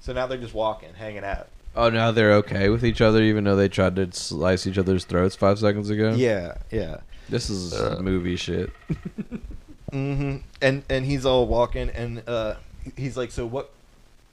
So 0.00 0.12
now 0.12 0.26
they're 0.26 0.38
just 0.38 0.54
walking, 0.54 0.94
hanging 0.94 1.24
out. 1.24 1.48
Oh, 1.74 1.88
now 1.88 2.10
they're 2.10 2.34
okay 2.34 2.68
with 2.68 2.84
each 2.84 3.00
other, 3.00 3.22
even 3.22 3.44
though 3.44 3.56
they 3.56 3.68
tried 3.68 3.96
to 3.96 4.12
slice 4.12 4.66
each 4.66 4.76
other's 4.78 5.04
throats 5.04 5.34
five 5.36 5.58
seconds 5.58 5.88
ago. 5.90 6.12
Yeah, 6.14 6.56
yeah. 6.70 6.98
This 7.28 7.48
is 7.50 7.72
Uh. 7.72 7.98
movie 8.00 8.36
shit. 8.36 8.70
Mm-hmm. 9.92 10.38
And 10.62 10.82
and 10.88 11.04
he's 11.04 11.26
all 11.26 11.46
walking, 11.46 11.90
and 11.90 12.22
uh, 12.26 12.54
he's 12.96 13.16
like, 13.16 13.30
"So 13.30 13.44
what? 13.46 13.70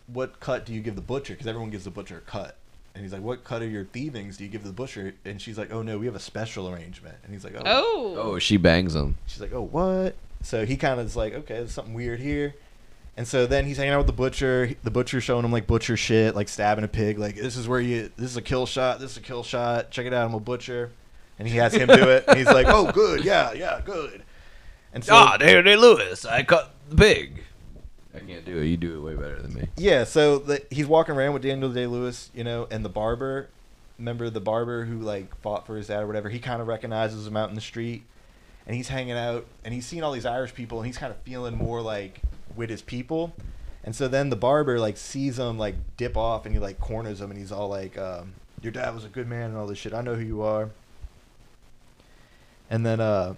What 0.07 0.39
cut 0.39 0.65
do 0.65 0.73
you 0.73 0.79
give 0.81 0.95
the 0.95 1.01
butcher? 1.01 1.33
Because 1.33 1.47
everyone 1.47 1.69
gives 1.69 1.83
the 1.83 1.89
butcher 1.91 2.17
a 2.17 2.21
cut." 2.21 2.55
And 2.95 3.03
he's 3.03 3.11
like, 3.11 3.21
"What 3.21 3.43
cut 3.43 3.61
of 3.61 3.69
your 3.71 3.83
thievings 3.83 4.37
do 4.37 4.45
you 4.45 4.49
give 4.49 4.63
the 4.63 4.71
butcher?" 4.71 5.13
And 5.25 5.41
she's 5.41 5.57
like, 5.57 5.71
"Oh 5.73 5.81
no, 5.81 5.97
we 5.97 6.05
have 6.05 6.15
a 6.15 6.19
special 6.19 6.69
arrangement." 6.69 7.15
And 7.25 7.33
he's 7.33 7.43
like, 7.43 7.55
"Oh." 7.57 7.61
Oh. 7.65 8.15
Oh, 8.17 8.39
she 8.39 8.55
bangs 8.55 8.95
him. 8.95 9.17
She's 9.27 9.41
like, 9.41 9.51
"Oh, 9.53 9.63
what?" 9.63 10.15
So 10.43 10.65
he 10.65 10.77
kind 10.77 10.97
of 10.97 11.05
is 11.05 11.17
like, 11.17 11.33
"Okay, 11.33 11.55
there's 11.55 11.73
something 11.73 11.93
weird 11.93 12.21
here." 12.21 12.55
And 13.19 13.27
so 13.27 13.45
then 13.45 13.65
he's 13.65 13.75
hanging 13.75 13.91
out 13.91 13.97
with 13.97 14.07
the 14.07 14.13
butcher. 14.13 14.71
The 14.81 14.91
butcher's 14.91 15.25
showing 15.25 15.43
him 15.43 15.51
like 15.51 15.67
butcher 15.67 15.97
shit, 15.97 16.37
like 16.37 16.47
stabbing 16.47 16.85
a 16.85 16.87
pig. 16.87 17.19
Like 17.19 17.35
this 17.35 17.57
is 17.57 17.67
where 17.67 17.81
you. 17.81 18.09
This 18.15 18.31
is 18.31 18.37
a 18.37 18.41
kill 18.41 18.65
shot. 18.65 19.01
This 19.01 19.11
is 19.11 19.17
a 19.17 19.21
kill 19.21 19.43
shot. 19.43 19.91
Check 19.91 20.05
it 20.05 20.13
out. 20.13 20.25
I'm 20.25 20.33
a 20.33 20.39
butcher. 20.39 20.91
And 21.37 21.45
he 21.45 21.57
has 21.57 21.73
him 21.73 21.87
do 21.89 22.09
it. 22.11 22.23
And 22.29 22.37
he's 22.37 22.47
like, 22.47 22.67
"Oh, 22.69 22.89
good. 22.93 23.25
Yeah, 23.25 23.51
yeah, 23.51 23.81
good." 23.83 24.23
And 24.93 25.03
so 25.03 25.15
Ah, 25.15 25.35
Daniel 25.35 25.63
Day 25.63 25.75
Lewis, 25.75 26.23
I 26.23 26.43
cut 26.43 26.73
the 26.89 26.95
pig. 26.95 27.43
I 28.15 28.19
can't 28.19 28.45
do 28.45 28.57
it. 28.59 28.67
You 28.67 28.77
do 28.77 28.95
it 28.95 29.01
way 29.01 29.15
better 29.15 29.41
than 29.41 29.53
me. 29.53 29.67
yeah, 29.75 30.05
so 30.05 30.39
the, 30.39 30.63
he's 30.71 30.87
walking 30.87 31.13
around 31.13 31.33
with 31.33 31.41
Daniel 31.41 31.73
Day 31.73 31.87
Lewis, 31.87 32.31
you 32.33 32.45
know, 32.45 32.69
and 32.71 32.85
the 32.85 32.89
barber. 32.89 33.49
Remember 33.97 34.29
the 34.29 34.39
barber 34.39 34.85
who 34.85 34.99
like 34.99 35.35
fought 35.41 35.67
for 35.67 35.75
his 35.75 35.87
dad 35.87 36.03
or 36.03 36.07
whatever? 36.07 36.29
He 36.29 36.39
kind 36.39 36.61
of 36.61 36.69
recognizes 36.69 37.27
him 37.27 37.35
out 37.35 37.49
in 37.49 37.55
the 37.55 37.61
street, 37.61 38.03
and 38.65 38.77
he's 38.77 38.87
hanging 38.87 39.17
out, 39.17 39.45
and 39.65 39.73
he's 39.73 39.85
seeing 39.85 40.03
all 40.03 40.13
these 40.13 40.25
Irish 40.25 40.53
people, 40.53 40.77
and 40.79 40.87
he's 40.87 40.97
kind 40.97 41.11
of 41.11 41.17
feeling 41.23 41.57
more 41.57 41.81
like 41.81 42.21
with 42.55 42.69
his 42.69 42.81
people. 42.81 43.33
And 43.83 43.95
so 43.95 44.07
then 44.07 44.29
the 44.29 44.35
barber 44.35 44.79
like 44.79 44.97
sees 44.97 45.39
him 45.39 45.57
like 45.57 45.75
dip 45.97 46.17
off, 46.17 46.45
and 46.45 46.53
he 46.53 46.59
like 46.59 46.79
corners 46.79 47.21
him, 47.21 47.31
and 47.31 47.39
he's 47.39 47.51
all 47.51 47.69
like, 47.69 47.97
um, 47.97 48.33
"Your 48.61 48.71
dad 48.71 48.93
was 48.93 49.05
a 49.05 49.09
good 49.09 49.27
man 49.27 49.49
and 49.49 49.57
all 49.57 49.67
this 49.67 49.77
shit. 49.77 49.93
I 49.93 50.01
know 50.01 50.15
who 50.15 50.25
you 50.25 50.41
are." 50.41 50.69
And 52.69 52.85
then 52.85 52.99
uh, 52.99 53.35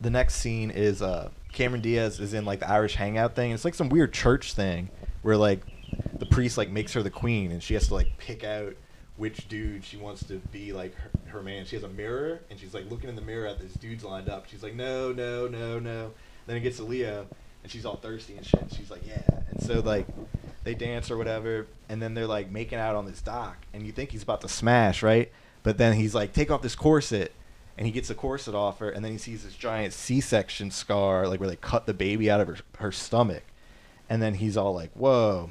the 0.00 0.10
next 0.10 0.36
scene 0.36 0.70
is 0.70 1.00
uh, 1.00 1.30
Cameron 1.52 1.80
Diaz 1.80 2.20
is 2.20 2.34
in 2.34 2.44
like 2.44 2.60
the 2.60 2.68
Irish 2.68 2.96
hangout 2.96 3.34
thing. 3.34 3.52
It's 3.52 3.64
like 3.64 3.74
some 3.74 3.88
weird 3.88 4.12
church 4.12 4.54
thing 4.54 4.90
where 5.22 5.36
like 5.36 5.60
the 6.18 6.26
priest 6.26 6.58
like 6.58 6.70
makes 6.70 6.92
her 6.94 7.02
the 7.02 7.10
queen, 7.10 7.52
and 7.52 7.62
she 7.62 7.74
has 7.74 7.88
to 7.88 7.94
like 7.94 8.18
pick 8.18 8.44
out 8.44 8.74
which 9.16 9.48
dude 9.48 9.84
she 9.84 9.96
wants 9.96 10.24
to 10.24 10.38
be 10.50 10.72
like 10.72 10.94
her, 10.94 11.10
her 11.26 11.42
man. 11.42 11.66
She 11.66 11.76
has 11.76 11.84
a 11.84 11.88
mirror, 11.88 12.40
and 12.50 12.58
she's 12.58 12.74
like 12.74 12.90
looking 12.90 13.08
in 13.08 13.16
the 13.16 13.22
mirror 13.22 13.46
at 13.46 13.58
this 13.60 13.74
dude's 13.74 14.04
lined 14.04 14.28
up. 14.28 14.48
She's 14.48 14.62
like, 14.62 14.74
no, 14.74 15.12
no, 15.12 15.46
no, 15.46 15.78
no. 15.78 16.12
Then 16.50 16.56
it 16.56 16.62
gets 16.62 16.78
to 16.78 16.82
Leo, 16.82 17.28
and 17.62 17.70
she's 17.70 17.86
all 17.86 17.94
thirsty 17.94 18.36
and 18.36 18.44
shit. 18.44 18.60
And 18.60 18.72
she's 18.72 18.90
like, 18.90 19.06
yeah. 19.06 19.22
And 19.52 19.62
so 19.62 19.78
like 19.78 20.04
they 20.64 20.74
dance 20.74 21.08
or 21.08 21.16
whatever, 21.16 21.68
and 21.88 22.02
then 22.02 22.14
they're 22.14 22.26
like 22.26 22.50
making 22.50 22.76
out 22.76 22.96
on 22.96 23.06
this 23.06 23.22
dock, 23.22 23.56
and 23.72 23.86
you 23.86 23.92
think 23.92 24.10
he's 24.10 24.24
about 24.24 24.40
to 24.40 24.48
smash, 24.48 25.00
right? 25.00 25.30
But 25.62 25.78
then 25.78 25.92
he's 25.92 26.12
like, 26.12 26.32
take 26.32 26.50
off 26.50 26.60
this 26.60 26.74
corset, 26.74 27.32
and 27.78 27.86
he 27.86 27.92
gets 27.92 28.08
the 28.08 28.16
corset 28.16 28.56
off 28.56 28.80
her, 28.80 28.90
and 28.90 29.04
then 29.04 29.12
he 29.12 29.18
sees 29.18 29.44
this 29.44 29.54
giant 29.54 29.92
C-section 29.92 30.72
scar, 30.72 31.28
like 31.28 31.38
where 31.38 31.48
they 31.48 31.54
cut 31.54 31.86
the 31.86 31.94
baby 31.94 32.28
out 32.28 32.40
of 32.40 32.48
her, 32.48 32.56
her 32.78 32.90
stomach, 32.90 33.44
and 34.08 34.20
then 34.20 34.34
he's 34.34 34.56
all 34.56 34.74
like, 34.74 34.90
whoa, 34.94 35.50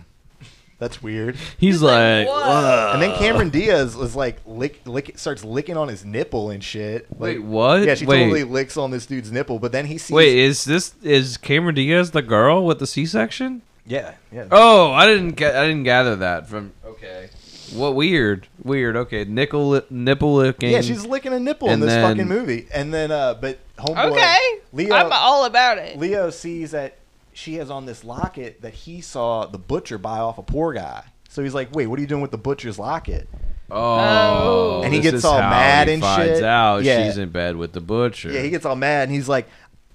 that's 0.80 1.04
weird. 1.04 1.36
He's, 1.58 1.82
like, 1.82 2.26
like, 2.26 2.28
"Whoa." 2.28 2.40
"Whoa." 2.40 2.92
And 2.94 3.02
then 3.02 3.16
Cameron 3.18 3.50
Diaz 3.50 3.96
is 3.96 4.16
like 4.16 4.38
lick, 4.46 4.80
lick 4.86 5.18
starts 5.20 5.44
licking 5.44 5.78
on 5.78 5.88
his 5.90 6.04
nipple 6.06 6.50
and 6.50 6.64
shit. 6.64 7.06
Like, 7.12 7.20
Wait, 7.20 7.44
what? 7.44 7.84
Yeah, 7.84 7.96
she 7.96 8.06
Wait. 8.06 8.20
totally 8.24 8.44
licks 8.44 8.78
on 8.78 8.92
this 8.92 9.06
dude's 9.06 9.32
nipple, 9.32 9.60
but 9.60 9.72
then 9.72 9.86
he 9.86 9.98
sees. 9.98 10.16
Wait, 10.16 10.38
is 10.38 10.64
this 10.66 10.96
is 11.04 11.38
Cameron 11.38 11.76
Diaz 11.76 12.12
the 12.12 12.22
girl 12.22 12.66
with 12.66 12.80
the 12.80 12.88
C-section? 12.88 13.62
yeah, 13.86 14.14
yeah. 14.32 14.46
Oh, 14.52 14.92
I 14.92 15.06
didn't 15.06 15.32
get. 15.32 15.56
I 15.56 15.68
didn't 15.68 15.84
gather 15.84 16.16
that 16.18 16.48
from. 16.48 16.74
Okay. 16.86 17.30
What 17.74 17.94
weird, 17.96 18.48
weird. 18.64 18.96
Okay, 18.96 19.26
nickel 19.26 19.70
li- 19.70 19.82
nipple 19.92 20.36
licking. 20.36 20.72
yeah, 20.72 20.82
she's 20.82 21.06
licking 21.06 21.34
a 21.34 21.40
nipple 21.40 21.68
in 21.68 21.76
And 21.76 21.84
this 21.84 21.90
then- 21.92 22.18
fucking 22.18 22.28
movie, 22.28 22.68
and 22.74 22.92
then 22.94 23.12
uh, 23.12 23.36
but 23.36 23.60
homeboy 23.78 24.12
Okay. 24.12 24.38
Leo 24.74 24.94
I'm 24.96 25.12
all 25.12 25.46
about 25.46 25.78
it. 25.78 25.98
Leo 26.00 26.30
sees 26.32 26.72
that 26.72 26.98
she 27.40 27.56
has 27.56 27.70
on 27.72 27.86
this 27.86 28.04
locket 28.04 28.62
that 28.62 28.74
he 28.74 29.02
saw 29.02 29.46
the 29.46 29.58
butcher 29.58 29.98
buy 29.98 30.20
off 30.20 30.38
a 30.38 30.44
poor 30.44 30.74
guy. 30.74 31.04
So 31.30 31.42
he's 31.44 31.54
like, 31.54 31.74
"Wait, 31.74 31.88
what 31.88 31.98
are 31.98 32.02
you 32.02 32.08
doing 32.08 32.22
with 32.22 32.32
the 32.32 32.38
butcher's 32.38 32.78
locket?" 32.78 33.28
Oh, 33.72 34.82
And 34.84 34.94
he 34.94 35.00
gets 35.00 35.24
all 35.24 35.38
mad 35.40 35.90
and 35.90 36.02
finds 36.02 36.40
shit. 36.40 36.44
out 36.44 36.84
Yeah. 36.84 37.06
she's 37.06 37.18
in 37.18 37.30
bed 37.30 37.56
with 37.56 37.72
the 37.74 37.82
butcher. 37.82 38.32
Yeah, 38.32 38.42
he 38.42 38.50
gets 38.50 38.66
all 38.66 38.76
mad 38.76 39.04
and 39.04 39.12
he's 39.12 39.30
like, 39.30 39.48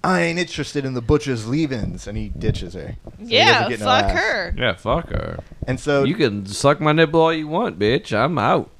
"I 0.05 0.23
ain't 0.23 0.39
interested 0.39 0.85
in 0.85 0.95
the 0.95 1.03
butcher's 1.03 1.47
leavings," 1.47 2.07
and 2.07 2.17
he 2.17 2.29
ditches 2.29 2.75
her. 2.75 2.97
So 3.05 3.13
he 3.19 3.37
yeah, 3.37 3.53
doesn't 3.53 3.71
get 3.71 3.81
no 3.81 3.87
fuck 3.87 4.05
ass. 4.05 4.19
her. 4.19 4.55
Yeah, 4.57 4.73
fuck 4.75 5.09
her. 5.09 5.39
And 5.67 5.81
so 5.81 6.05
you 6.05 6.15
can 6.15 6.47
suck 6.47 6.81
my 6.81 6.93
nipple 6.93 7.21
all 7.21 7.33
you 7.33 7.49
want, 7.49 7.79
bitch. 7.79 8.13
I'm 8.13 8.39
out. 8.39 8.71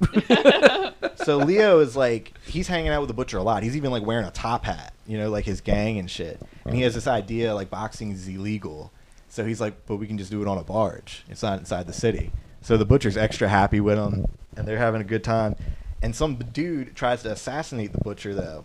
so 1.25 1.37
Leo 1.37 1.79
is 1.79 1.95
like 1.95 2.33
he's 2.45 2.67
hanging 2.67 2.89
out 2.89 3.01
with 3.01 3.07
the 3.07 3.13
butcher 3.13 3.37
a 3.37 3.43
lot. 3.43 3.63
He's 3.63 3.75
even 3.75 3.91
like 3.91 4.05
wearing 4.05 4.25
a 4.25 4.31
top 4.31 4.65
hat, 4.65 4.93
you 5.07 5.17
know, 5.17 5.29
like 5.29 5.45
his 5.45 5.61
gang 5.61 5.97
and 5.97 6.09
shit. 6.09 6.39
And 6.65 6.75
he 6.75 6.81
has 6.81 6.93
this 6.93 7.07
idea 7.07 7.55
like 7.55 7.69
boxing 7.69 8.11
is 8.11 8.27
illegal. 8.27 8.91
So 9.29 9.43
he's 9.43 9.59
like, 9.59 9.85
but 9.85 9.97
we 9.97 10.07
can 10.07 10.17
just 10.17 10.31
do 10.31 10.41
it 10.41 10.47
on 10.47 10.57
a 10.57 10.63
barge. 10.63 11.25
It's 11.27 11.43
not 11.43 11.59
inside 11.59 11.87
the 11.87 11.93
city. 11.93 12.31
So 12.61 12.77
the 12.77 12.85
butcher's 12.85 13.17
extra 13.17 13.49
happy 13.49 13.79
with 13.79 13.97
him, 13.97 14.27
and 14.55 14.67
they're 14.67 14.77
having 14.77 15.01
a 15.01 15.05
good 15.05 15.23
time. 15.23 15.55
And 16.01 16.15
some 16.15 16.35
dude 16.35 16.95
tries 16.95 17.23
to 17.23 17.31
assassinate 17.31 17.91
the 17.91 17.99
butcher 17.99 18.33
though, 18.33 18.63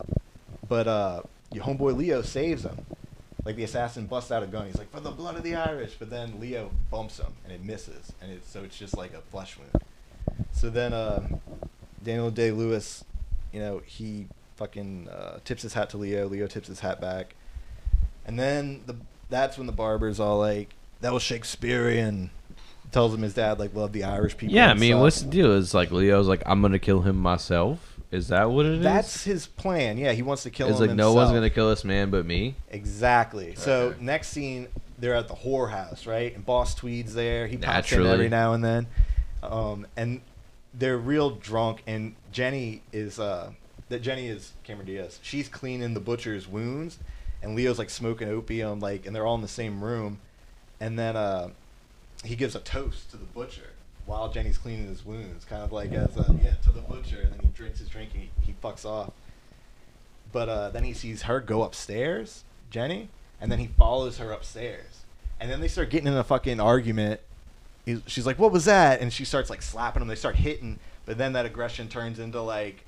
but 0.67 0.87
uh, 0.87 1.21
your 1.51 1.63
homeboy 1.63 1.95
Leo 1.97 2.21
saves 2.21 2.63
him. 2.63 2.85
Like 3.43 3.55
the 3.55 3.63
assassin 3.63 4.05
busts 4.05 4.31
out 4.31 4.43
a 4.43 4.47
gun. 4.47 4.67
He's 4.67 4.77
like, 4.77 4.91
for 4.91 4.99
the 4.99 5.11
blood 5.11 5.35
of 5.35 5.43
the 5.43 5.55
Irish. 5.55 5.95
But 5.97 6.09
then 6.09 6.39
Leo 6.39 6.69
bumps 6.91 7.17
him, 7.19 7.33
and 7.43 7.51
it 7.51 7.63
misses, 7.63 8.11
and 8.21 8.31
it's 8.31 8.49
so 8.49 8.63
it's 8.63 8.77
just 8.77 8.95
like 8.95 9.13
a 9.13 9.21
flesh 9.21 9.57
wound. 9.57 9.83
So 10.51 10.69
then 10.69 10.93
uh, 10.93 11.27
Daniel 12.03 12.29
Day 12.29 12.51
Lewis, 12.51 13.03
you 13.51 13.59
know, 13.59 13.81
he 13.85 14.27
fucking 14.57 15.09
uh, 15.09 15.39
tips 15.43 15.63
his 15.63 15.73
hat 15.73 15.89
to 15.89 15.97
Leo. 15.97 16.27
Leo 16.27 16.45
tips 16.45 16.67
his 16.67 16.81
hat 16.81 17.01
back, 17.01 17.35
and 18.27 18.37
then 18.39 18.81
the 18.85 18.95
that's 19.29 19.57
when 19.57 19.65
the 19.65 19.73
barber's 19.73 20.19
all 20.19 20.37
like, 20.37 20.75
"That 21.01 21.13
was 21.13 21.23
Shakespearean." 21.23 22.29
Tells 22.91 23.13
him 23.13 23.21
his 23.21 23.33
dad 23.33 23.57
like 23.57 23.73
loved 23.73 23.93
the 23.93 24.03
Irish 24.03 24.35
people. 24.35 24.53
yeah, 24.53 24.69
I 24.69 24.73
mean, 24.73 24.99
what's 24.99 25.21
the 25.21 25.29
deal? 25.29 25.53
Is 25.53 25.73
like 25.73 25.91
Leo's 25.91 26.27
like, 26.27 26.43
I'm 26.45 26.61
gonna 26.61 26.77
kill 26.77 26.99
him 27.01 27.15
myself. 27.15 27.90
Is 28.11 28.27
that 28.27 28.51
what 28.51 28.65
it 28.65 28.73
is? 28.73 28.83
That's 28.83 29.23
his 29.23 29.47
plan. 29.47 29.97
Yeah, 29.97 30.11
he 30.11 30.21
wants 30.21 30.43
to 30.43 30.49
kill 30.49 30.67
It's 30.67 30.79
him. 30.79 30.87
like 30.87 30.95
no 30.97 31.13
one's 31.13 31.31
gonna 31.31 31.49
kill 31.49 31.69
this 31.69 31.85
man 31.85 32.09
but 32.09 32.25
me. 32.25 32.55
Exactly. 32.69 33.55
So 33.55 33.95
next 34.01 34.29
scene, 34.29 34.67
they're 34.99 35.15
at 35.15 35.29
the 35.29 35.33
whorehouse, 35.33 36.05
right? 36.05 36.35
And 36.35 36.45
Boss 36.45 36.75
Tweed's 36.75 37.13
there. 37.13 37.47
He 37.47 37.57
pops 37.57 37.91
in 37.91 38.05
every 38.05 38.27
now 38.29 38.53
and 38.53 38.63
then, 38.63 38.87
um, 39.41 39.87
and 39.95 40.21
they're 40.73 40.97
real 40.97 41.31
drunk. 41.31 41.83
And 41.87 42.15
Jenny 42.33 42.81
is 42.91 43.17
uh, 43.17 43.51
that 43.87 44.01
Jenny 44.01 44.27
is 44.27 44.53
Cameron 44.63 44.87
Diaz. 44.87 45.19
She's 45.21 45.47
cleaning 45.47 45.93
the 45.93 46.01
butcher's 46.01 46.49
wounds, 46.49 46.99
and 47.41 47.55
Leo's 47.55 47.79
like 47.79 47.89
smoking 47.89 48.27
opium, 48.27 48.81
like, 48.81 49.05
and 49.05 49.15
they're 49.15 49.25
all 49.25 49.35
in 49.35 49.41
the 49.41 49.47
same 49.47 49.81
room. 49.81 50.19
And 50.81 50.99
then 50.99 51.15
uh, 51.15 51.49
he 52.25 52.35
gives 52.35 52.55
a 52.55 52.59
toast 52.59 53.11
to 53.11 53.17
the 53.17 53.25
butcher 53.25 53.70
while 54.11 54.29
Jenny's 54.29 54.57
cleaning 54.57 54.87
his 54.87 55.05
wounds, 55.05 55.45
kind 55.45 55.63
of 55.63 55.71
like 55.71 55.93
as 55.93 56.17
a, 56.17 56.37
yeah 56.43 56.55
to 56.63 56.71
the 56.71 56.81
butcher. 56.81 57.21
And 57.21 57.31
then 57.31 57.39
he 57.39 57.47
drinks 57.47 57.79
his 57.79 57.87
drink 57.87 58.09
and 58.13 58.23
he, 58.23 58.29
he 58.41 58.55
fucks 58.61 58.85
off. 58.85 59.11
But 60.33 60.49
uh, 60.49 60.69
then 60.69 60.83
he 60.83 60.93
sees 60.93 61.23
her 61.23 61.39
go 61.39 61.63
upstairs, 61.63 62.43
Jenny, 62.69 63.07
and 63.39 63.49
then 63.51 63.59
he 63.59 63.67
follows 63.67 64.17
her 64.17 64.31
upstairs. 64.31 65.05
And 65.39 65.49
then 65.49 65.61
they 65.61 65.67
start 65.69 65.89
getting 65.89 66.07
in 66.07 66.13
a 66.13 66.23
fucking 66.23 66.59
argument. 66.59 67.21
He's, 67.85 68.01
she's 68.05 68.25
like, 68.25 68.37
"What 68.37 68.51
was 68.51 68.65
that?" 68.65 69.01
And 69.01 69.11
she 69.11 69.25
starts 69.25 69.49
like 69.49 69.61
slapping 69.61 70.01
him. 70.01 70.07
They 70.07 70.15
start 70.15 70.35
hitting, 70.35 70.77
but 71.05 71.17
then 71.17 71.33
that 71.33 71.45
aggression 71.45 71.87
turns 71.87 72.19
into 72.19 72.41
like 72.41 72.83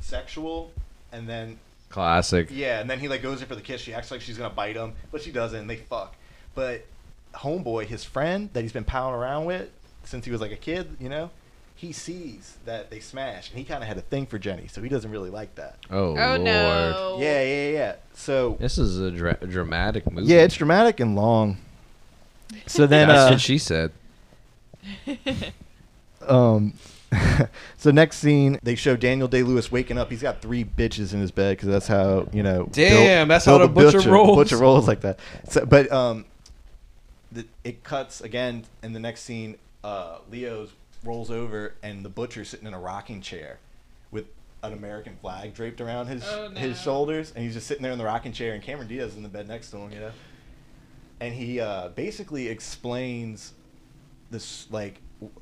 sexual, 0.00 0.72
and 1.12 1.28
then 1.28 1.58
Classic. 1.88 2.48
yeah, 2.50 2.80
and 2.80 2.90
then 2.90 2.98
he 2.98 3.08
like 3.08 3.22
goes 3.22 3.40
in 3.40 3.48
for 3.48 3.54
the 3.54 3.62
kiss. 3.62 3.80
She 3.80 3.94
acts 3.94 4.10
like 4.10 4.20
she's 4.20 4.36
gonna 4.36 4.54
bite 4.54 4.76
him, 4.76 4.94
but 5.10 5.22
she 5.22 5.32
doesn't. 5.32 5.60
And 5.60 5.70
they 5.70 5.76
fuck. 5.76 6.14
But 6.54 6.84
homeboy, 7.34 7.86
his 7.86 8.04
friend 8.04 8.50
that 8.52 8.62
he's 8.62 8.72
been 8.72 8.84
palling 8.84 9.14
around 9.14 9.46
with, 9.46 9.70
since 10.04 10.24
he 10.24 10.30
was 10.30 10.40
like 10.40 10.52
a 10.52 10.56
kid, 10.56 10.96
you 11.00 11.08
know, 11.08 11.30
he 11.74 11.92
sees 11.92 12.58
that 12.66 12.90
they 12.90 13.00
smash, 13.00 13.48
and 13.50 13.58
he 13.58 13.64
kind 13.64 13.82
of 13.82 13.88
had 13.88 13.96
a 13.96 14.02
thing 14.02 14.26
for 14.26 14.38
Jenny, 14.38 14.66
so 14.68 14.82
he 14.82 14.88
doesn't 14.88 15.10
really 15.10 15.30
like 15.30 15.54
that. 15.54 15.76
Oh, 15.90 16.10
Oh 16.10 16.14
lord. 16.14 16.40
no. 16.42 17.16
Yeah, 17.20 17.42
yeah, 17.42 17.70
yeah. 17.70 17.94
So 18.14 18.56
This 18.60 18.76
is 18.78 18.98
a 19.00 19.10
dra- 19.10 19.38
dramatic 19.46 20.10
movie. 20.10 20.26
yeah, 20.26 20.40
it's 20.42 20.56
dramatic 20.56 21.00
and 21.00 21.16
long. 21.16 21.56
So 22.66 22.86
then, 22.86 23.08
That's 23.08 23.30
uh, 23.30 23.34
what 23.34 23.40
she 23.40 23.58
said. 23.58 23.92
um, 26.26 26.74
so 27.76 27.90
next 27.90 28.18
scene, 28.18 28.58
they 28.62 28.74
show 28.74 28.96
Daniel 28.96 29.28
Day 29.28 29.42
Lewis 29.42 29.70
waking 29.72 29.98
up. 29.98 30.10
He's 30.10 30.22
got 30.22 30.40
three 30.42 30.64
bitches 30.64 31.12
in 31.12 31.20
his 31.20 31.30
bed 31.30 31.56
because 31.56 31.68
that's 31.68 31.86
how 31.86 32.28
you 32.32 32.42
know. 32.42 32.68
Damn, 32.72 33.28
that's 33.28 33.44
how 33.44 33.58
the 33.58 33.68
butcher 33.68 34.00
rolls. 34.10 34.36
Butcher 34.36 34.56
rolls 34.58 34.86
like 34.86 35.00
that. 35.02 35.18
So, 35.48 35.64
but 35.64 35.90
um, 35.90 36.24
the, 37.32 37.46
it 37.64 37.82
cuts 37.84 38.20
again 38.20 38.64
in 38.82 38.92
the 38.92 39.00
next 39.00 39.22
scene. 39.22 39.56
Uh, 39.82 40.18
Leo's 40.30 40.70
rolls 41.04 41.30
over 41.30 41.74
and 41.82 42.04
the 42.04 42.08
butcher's 42.10 42.48
sitting 42.48 42.66
in 42.66 42.74
a 42.74 42.78
rocking 42.80 43.20
chair 43.22 43.58
with 44.10 44.26
an 44.62 44.72
American 44.74 45.16
flag 45.22 45.54
draped 45.54 45.80
around 45.80 46.06
his 46.08 46.22
Oh, 46.28 46.48
no. 46.48 46.60
his 46.60 46.78
shoulders, 46.80 47.32
and 47.34 47.42
he's 47.44 47.54
just 47.54 47.66
sitting 47.66 47.82
there 47.82 47.92
in 47.92 47.98
the 47.98 48.04
rocking 48.04 48.32
chair, 48.32 48.52
and 48.52 48.62
Cameron 48.62 48.88
Diaz 48.88 49.12
is 49.12 49.16
in 49.16 49.22
the 49.22 49.28
bed 49.30 49.48
next 49.48 49.70
to 49.70 49.78
him, 49.78 49.90
you 49.90 50.00
know. 50.00 50.10
And 51.20 51.32
he 51.34 51.60
uh, 51.60 51.88
basically 51.88 52.48
explains 52.48 53.52
this 54.30 54.66
like 54.70 55.00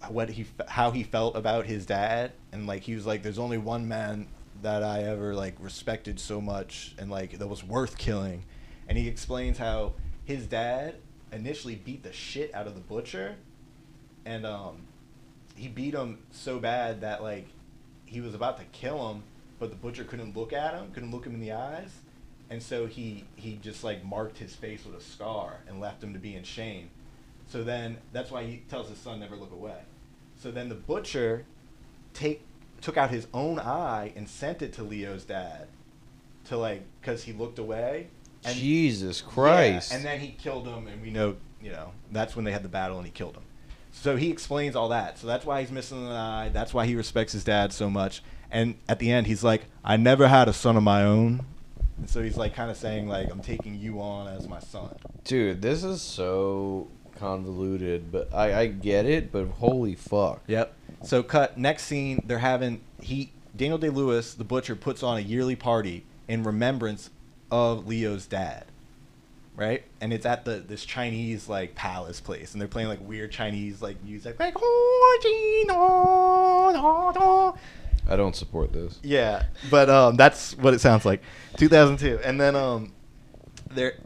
what 0.09 0.29
he 0.31 0.45
how 0.67 0.91
he 0.91 1.03
felt 1.05 1.37
about 1.37 1.67
his 1.67 1.87
dad 1.87 2.33
and 2.53 2.67
like 2.67 2.83
he 2.83 2.95
was 2.97 3.07
like 3.07 3.23
there's 3.23 3.39
only 3.39 3.59
one 3.59 3.87
man 3.87 4.27
that 4.63 4.83
I 4.83 5.03
ever 5.05 5.35
like 5.37 5.55
respected 5.61 6.19
so 6.19 6.41
much 6.41 6.95
and 6.99 7.09
like 7.09 7.39
that 7.39 7.47
was 7.47 7.63
worth 7.63 7.97
killing 7.97 8.43
and 8.89 8.99
he 8.99 9.07
explains 9.07 9.57
how 9.59 9.93
his 10.25 10.47
dad 10.47 10.97
initially 11.31 11.77
beat 11.77 12.03
the 12.03 12.13
shit 12.13 12.53
out 12.55 12.67
of 12.67 12.75
the 12.75 12.81
butcher 12.81 13.37
and 14.25 14.45
um 14.47 14.83
he 15.57 15.69
beat 15.69 15.95
him 15.95 16.19
so 16.31 16.59
bad 16.59 17.01
that 17.01 17.23
like 17.23 17.47
he 18.07 18.21
was 18.21 18.35
about 18.35 18.59
to 18.59 18.65
kill 18.73 19.11
him 19.11 19.23
but 19.59 19.71
the 19.71 19.77
butcher 19.77 20.05
couldn't 20.05 20.37
look 20.37 20.53
at 20.53 20.75
him 20.75 20.91
couldn't 20.93 21.11
look 21.11 21.27
him 21.27 21.35
in 21.35 21.41
the 21.41 21.53
eyes 21.53 21.91
and 22.51 22.63
so 22.63 22.87
he 22.87 23.25
he 23.37 23.57
just 23.63 23.83
like 23.85 24.05
marked 24.05 24.39
his 24.39 24.55
face 24.55 24.85
with 24.85 24.95
a 24.95 25.01
scar 25.01 25.59
and 25.69 25.81
left 25.81 26.03
him 26.03 26.13
to 26.13 26.19
be 26.19 26.35
in 26.35 26.43
shame 26.45 26.89
so 27.49 27.65
then 27.65 27.97
that's 28.13 28.31
why 28.31 28.45
he 28.45 28.63
tells 28.69 28.89
his 28.91 28.99
son 28.99 29.21
never 29.21 29.35
look 29.35 29.53
away. 29.53 29.81
So 30.37 30.51
then 30.51 30.69
the 30.69 30.75
butcher 30.75 31.47
take 32.13 32.43
took 32.83 32.99
out 32.99 33.09
his 33.11 33.27
own 33.33 33.59
eye 33.59 34.13
and 34.15 34.29
sent 34.29 34.61
it 34.61 34.75
to 34.75 34.83
Leo's 34.83 35.25
dad 35.25 35.67
to 36.45 36.59
like 36.59 36.83
because 37.01 37.25
he 37.25 37.33
looked 37.33 37.59
away. 37.59 38.09
And 38.45 38.55
Jesus 38.55 39.23
Yeah, 39.27 39.33
Christ. 39.33 39.93
and 39.95 40.05
then 40.05 40.21
he 40.21 40.29
killed 40.33 40.67
him, 40.69 40.87
and 40.89 41.01
we 41.03 41.11
know 41.11 41.37
you 41.63 41.73
know 41.73 41.93
that's 42.13 42.37
when 42.37 42.45
they 42.45 42.53
had 42.53 42.63
the 42.63 42.69
battle 42.69 42.99
and 42.99 43.07
he 43.07 43.11
killed 43.13 43.35
him. 43.37 43.45
So 43.93 44.17
he 44.17 44.31
explains 44.31 44.77
all 44.77 44.91
that. 44.91 45.19
So 45.19 45.27
that's 45.27 45.45
why 45.45 45.61
he's 45.61 45.71
missing 45.71 46.07
an 46.07 46.13
eye. 46.13 46.51
That's 46.51 46.73
why 46.73 46.87
he 46.87 46.95
respects 46.95 47.33
his 47.33 47.45
dad 47.45 47.73
so 47.73 47.91
much. 47.91 48.23
And 48.51 48.77
at 48.89 48.99
the 48.99 49.11
end, 49.11 49.27
he's 49.27 49.45
like, 49.45 49.67
"I 49.85 49.97
never 49.97 50.29
had 50.29 50.49
a 50.49 50.53
son 50.53 50.77
of 50.77 50.83
my 50.83 51.03
own." 51.03 51.45
And 51.99 52.09
so 52.09 52.23
he's 52.23 52.37
like, 52.37 52.55
kind 52.55 52.71
of 52.71 52.77
saying 52.77 53.09
like, 53.09 53.31
"I'm 53.31 53.41
taking 53.41 53.75
you 53.75 54.01
on 54.01 54.29
as 54.29 54.49
my 54.49 54.61
son." 54.61 54.95
Dude, 55.25 55.61
this 55.61 55.85
is 55.85 56.01
so 56.01 56.89
convoluted, 57.19 58.13
but 58.13 58.33
I, 58.33 58.61
I 58.61 58.67
get 58.67 59.05
it, 59.05 59.33
but 59.33 59.47
holy 59.47 59.95
fuck. 59.95 60.43
Yep. 60.47 60.73
So 61.03 61.23
cut 61.23 61.59
next 61.59 61.85
scene. 61.85 62.23
They're 62.25 62.39
having 62.39 62.81
he 63.01 63.33
Daniel 63.57 63.79
Day 63.79 63.91
Lewis, 63.91 64.35
the 64.35 64.45
butcher, 64.45 64.77
puts 64.77 65.03
on 65.03 65.19
a 65.19 65.21
yearly 65.21 65.57
party 65.57 66.05
in 66.29 66.45
remembrance 66.45 67.11
of 67.51 67.87
Leo's 67.87 68.27
dad. 68.27 68.65
Right, 69.59 69.83
and 70.01 70.13
it's 70.13 70.25
at 70.25 70.45
the 70.45 70.61
this 70.61 70.85
Chinese 70.85 71.49
like 71.49 71.75
palace 71.75 72.21
place, 72.21 72.53
and 72.53 72.61
they're 72.61 72.69
playing 72.69 72.87
like 72.87 73.01
weird 73.01 73.33
Chinese 73.33 73.83
like 73.83 74.01
music, 74.05 74.39
like 74.39 74.55
I 78.09 78.15
don't 78.15 78.37
support 78.37 78.73
this. 78.73 79.01
yeah, 79.03 79.47
but 79.69 79.91
um, 79.91 80.15
that's 80.15 80.57
what 80.59 80.75
it 80.75 80.81
sounds 80.81 81.05
like. 81.05 81.23
2002, 81.57 82.21
and 82.23 82.41
then 82.41 82.55
um, 82.55 82.93
they're 83.73 83.97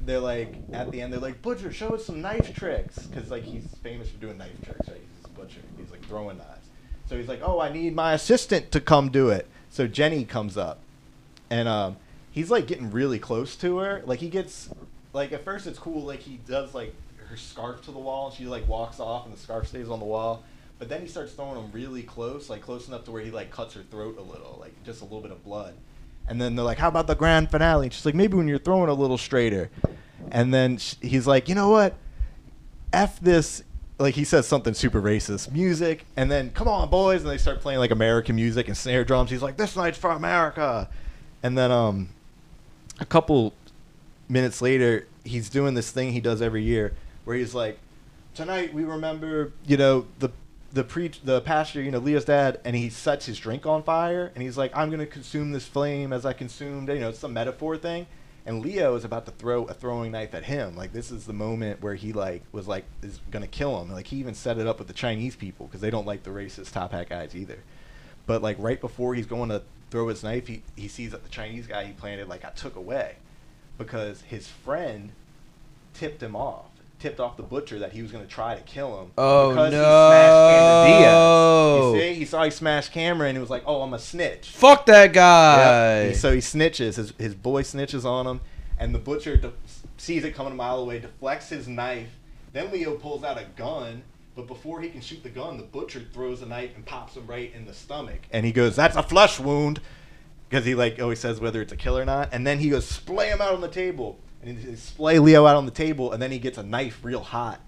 they're 0.00 0.18
like 0.18 0.56
at 0.72 0.90
the 0.90 1.00
end 1.00 1.12
they're 1.12 1.20
like 1.20 1.42
butcher, 1.42 1.70
show 1.72 1.90
us 1.90 2.04
some 2.04 2.20
knife 2.20 2.52
tricks 2.56 2.98
because 3.06 3.30
like 3.30 3.44
he's 3.44 3.66
famous 3.84 4.10
for 4.10 4.18
doing 4.18 4.36
knife 4.36 4.50
tricks, 4.64 4.88
right? 4.88 5.00
He's 5.16 5.26
a 5.26 5.28
butcher. 5.28 5.60
He's 5.76 5.92
like 5.92 6.04
throwing 6.06 6.38
knives. 6.38 6.66
So 7.08 7.16
he's 7.16 7.28
like, 7.28 7.40
oh, 7.44 7.60
I 7.60 7.72
need 7.72 7.94
my 7.94 8.14
assistant 8.14 8.72
to 8.72 8.80
come 8.80 9.10
do 9.10 9.28
it. 9.28 9.46
So 9.70 9.86
Jenny 9.86 10.24
comes 10.24 10.56
up, 10.56 10.80
and 11.50 11.68
um, 11.68 11.98
he's 12.38 12.52
like 12.52 12.68
getting 12.68 12.92
really 12.92 13.18
close 13.18 13.56
to 13.56 13.78
her. 13.78 14.00
Like 14.06 14.20
he 14.20 14.28
gets 14.28 14.70
like 15.12 15.32
at 15.32 15.44
first 15.44 15.66
it's 15.66 15.78
cool. 15.78 16.02
Like 16.02 16.20
he 16.20 16.38
does 16.46 16.72
like 16.72 16.94
her 17.28 17.36
scarf 17.36 17.82
to 17.82 17.90
the 17.90 17.98
wall, 17.98 18.28
and 18.28 18.36
she 18.36 18.44
like 18.44 18.66
walks 18.68 19.00
off, 19.00 19.26
and 19.26 19.34
the 19.34 19.40
scarf 19.40 19.66
stays 19.66 19.90
on 19.90 19.98
the 19.98 20.04
wall. 20.04 20.44
But 20.78 20.88
then 20.88 21.00
he 21.00 21.08
starts 21.08 21.32
throwing 21.32 21.54
them 21.54 21.70
really 21.72 22.04
close, 22.04 22.48
like 22.48 22.62
close 22.62 22.86
enough 22.86 23.04
to 23.06 23.10
where 23.10 23.22
he 23.22 23.32
like 23.32 23.50
cuts 23.50 23.74
her 23.74 23.82
throat 23.82 24.18
a 24.18 24.22
little, 24.22 24.56
like 24.60 24.72
just 24.84 25.00
a 25.00 25.04
little 25.04 25.20
bit 25.20 25.32
of 25.32 25.42
blood. 25.44 25.74
And 26.28 26.40
then 26.40 26.54
they're 26.54 26.64
like, 26.64 26.78
"How 26.78 26.86
about 26.86 27.08
the 27.08 27.16
grand 27.16 27.50
finale?" 27.50 27.86
And 27.86 27.92
she's 27.92 28.06
like, 28.06 28.14
"Maybe 28.14 28.36
when 28.36 28.46
you're 28.46 28.58
throwing 28.58 28.88
a 28.88 28.94
little 28.94 29.18
straighter." 29.18 29.68
And 30.30 30.54
then 30.54 30.78
sh- 30.78 30.94
he's 31.00 31.26
like, 31.26 31.48
"You 31.48 31.56
know 31.56 31.70
what? 31.70 31.94
F 32.92 33.18
this." 33.18 33.64
Like 33.98 34.14
he 34.14 34.22
says 34.22 34.46
something 34.46 34.74
super 34.74 35.02
racist, 35.02 35.50
music, 35.50 36.06
and 36.16 36.30
then 36.30 36.50
come 36.50 36.68
on, 36.68 36.88
boys, 36.88 37.22
and 37.22 37.30
they 37.30 37.36
start 37.36 37.60
playing 37.60 37.80
like 37.80 37.90
American 37.90 38.36
music 38.36 38.68
and 38.68 38.76
snare 38.76 39.02
drums. 39.02 39.28
He's 39.28 39.42
like, 39.42 39.56
"This 39.56 39.74
night's 39.74 39.98
for 39.98 40.10
America," 40.10 40.88
and 41.42 41.58
then 41.58 41.72
um, 41.72 42.10
a 43.00 43.04
couple 43.04 43.54
minutes 44.28 44.60
later, 44.60 45.06
he's 45.24 45.48
doing 45.48 45.74
this 45.74 45.90
thing 45.90 46.12
he 46.12 46.20
does 46.20 46.42
every 46.42 46.62
year, 46.62 46.94
where 47.24 47.36
he's 47.36 47.54
like, 47.54 47.78
"Tonight 48.34 48.74
we 48.74 48.84
remember, 48.84 49.52
you 49.66 49.76
know, 49.76 50.06
the 50.18 50.30
the 50.72 50.84
preach 50.84 51.22
the 51.22 51.40
pastor, 51.40 51.80
you 51.80 51.90
know, 51.90 51.98
Leo's 51.98 52.26
dad, 52.26 52.60
and 52.64 52.76
he 52.76 52.90
sets 52.90 53.26
his 53.26 53.38
drink 53.38 53.64
on 53.66 53.82
fire, 53.82 54.30
and 54.34 54.42
he's 54.42 54.58
like, 54.58 54.76
"I'm 54.76 54.90
gonna 54.90 55.06
consume 55.06 55.52
this 55.52 55.66
flame 55.66 56.12
as 56.12 56.26
I 56.26 56.32
consumed," 56.32 56.88
you 56.88 57.00
know, 57.00 57.08
it's 57.08 57.22
a 57.22 57.28
metaphor 57.28 57.76
thing. 57.76 58.06
And 58.46 58.62
Leo 58.62 58.94
is 58.94 59.04
about 59.04 59.26
to 59.26 59.32
throw 59.32 59.64
a 59.64 59.74
throwing 59.74 60.12
knife 60.12 60.34
at 60.34 60.44
him. 60.44 60.74
Like 60.74 60.92
this 60.92 61.10
is 61.10 61.26
the 61.26 61.34
moment 61.34 61.82
where 61.82 61.94
he 61.94 62.14
like 62.14 62.42
was 62.50 62.66
like 62.66 62.84
is 63.02 63.20
gonna 63.30 63.46
kill 63.46 63.80
him. 63.82 63.92
Like 63.92 64.06
he 64.06 64.16
even 64.16 64.34
set 64.34 64.58
it 64.58 64.66
up 64.66 64.78
with 64.78 64.88
the 64.88 64.94
Chinese 64.94 65.36
people 65.36 65.66
because 65.66 65.82
they 65.82 65.90
don't 65.90 66.06
like 66.06 66.22
the 66.22 66.30
racist 66.30 66.72
top 66.72 66.92
hat 66.92 67.10
guys 67.10 67.36
either. 67.36 67.58
But 68.28 68.42
like 68.42 68.56
right 68.60 68.80
before 68.80 69.14
he's 69.16 69.26
going 69.26 69.48
to 69.48 69.62
throw 69.90 70.06
his 70.08 70.22
knife, 70.22 70.46
he, 70.46 70.62
he 70.76 70.86
sees 70.86 71.10
that 71.10 71.24
the 71.24 71.28
Chinese 71.30 71.66
guy 71.66 71.82
he 71.84 71.92
planted 71.92 72.28
like 72.28 72.44
I 72.44 72.50
took 72.50 72.76
away 72.76 73.16
because 73.78 74.20
his 74.22 74.46
friend 74.46 75.10
tipped 75.94 76.22
him 76.22 76.36
off, 76.36 76.66
tipped 76.98 77.20
off 77.20 77.36
the 77.38 77.42
butcher 77.42 77.78
that 77.78 77.92
he 77.92 78.02
was 78.02 78.12
going 78.12 78.22
to 78.24 78.30
try 78.30 78.54
to 78.54 78.60
kill 78.62 79.00
him. 79.00 79.10
Oh, 79.16 79.48
because 79.50 79.72
He 79.72 79.78
smashed 79.78 80.50
Cameron. 80.50 81.02
Diaz. 81.02 81.94
You 81.94 82.00
see, 82.00 82.18
he 82.18 82.24
saw 82.26 82.44
he 82.44 82.50
smashed 82.50 82.92
Cameron 82.92 83.28
and 83.30 83.38
he 83.38 83.40
was 83.40 83.50
like, 83.50 83.62
"Oh, 83.66 83.80
I'm 83.82 83.94
a 83.94 83.98
snitch." 83.98 84.50
Fuck 84.50 84.86
that 84.86 85.12
guy. 85.14 86.08
He- 86.08 86.14
So 86.14 86.32
he 86.32 86.38
snitches. 86.40 86.96
His 86.96 87.12
his 87.18 87.34
boy 87.34 87.62
snitches 87.62 88.04
on 88.04 88.26
him, 88.26 88.40
and 88.78 88.94
the 88.94 88.98
butcher 88.98 89.36
de- 89.38 89.52
sees 89.96 90.22
it 90.24 90.34
coming 90.34 90.52
a 90.52 90.56
mile 90.56 90.78
away, 90.80 90.98
deflects 91.00 91.48
his 91.48 91.66
knife. 91.66 92.10
Then 92.52 92.70
Leo 92.72 92.94
pulls 92.96 93.24
out 93.24 93.38
a 93.40 93.44
gun, 93.56 94.02
but 94.38 94.46
before 94.46 94.80
he 94.80 94.88
can 94.88 95.00
shoot 95.00 95.20
the 95.24 95.28
gun, 95.28 95.56
the 95.56 95.64
butcher 95.64 96.00
throws 96.12 96.42
a 96.42 96.46
knife 96.46 96.70
and 96.76 96.86
pops 96.86 97.16
him 97.16 97.26
right 97.26 97.52
in 97.52 97.66
the 97.66 97.74
stomach. 97.74 98.20
And 98.30 98.46
he 98.46 98.52
goes, 98.52 98.76
"That's 98.76 98.94
a 98.94 99.02
flesh 99.02 99.40
wound," 99.40 99.80
because 100.48 100.64
he 100.64 100.76
like 100.76 101.00
always 101.02 101.18
says 101.18 101.40
whether 101.40 101.60
it's 101.60 101.72
a 101.72 101.76
kill 101.76 101.98
or 101.98 102.04
not. 102.04 102.28
And 102.30 102.46
then 102.46 102.60
he 102.60 102.70
goes, 102.70 102.86
"Splay 102.86 103.30
him 103.30 103.40
out 103.40 103.52
on 103.52 103.62
the 103.62 103.68
table," 103.68 104.20
and 104.40 104.56
he 104.56 104.76
splay 104.76 105.18
Leo 105.18 105.44
out 105.44 105.56
on 105.56 105.64
the 105.66 105.72
table, 105.72 106.12
and 106.12 106.22
then 106.22 106.30
he 106.30 106.38
gets 106.38 106.56
a 106.56 106.62
knife 106.62 107.00
real 107.02 107.18
hot, 107.18 107.60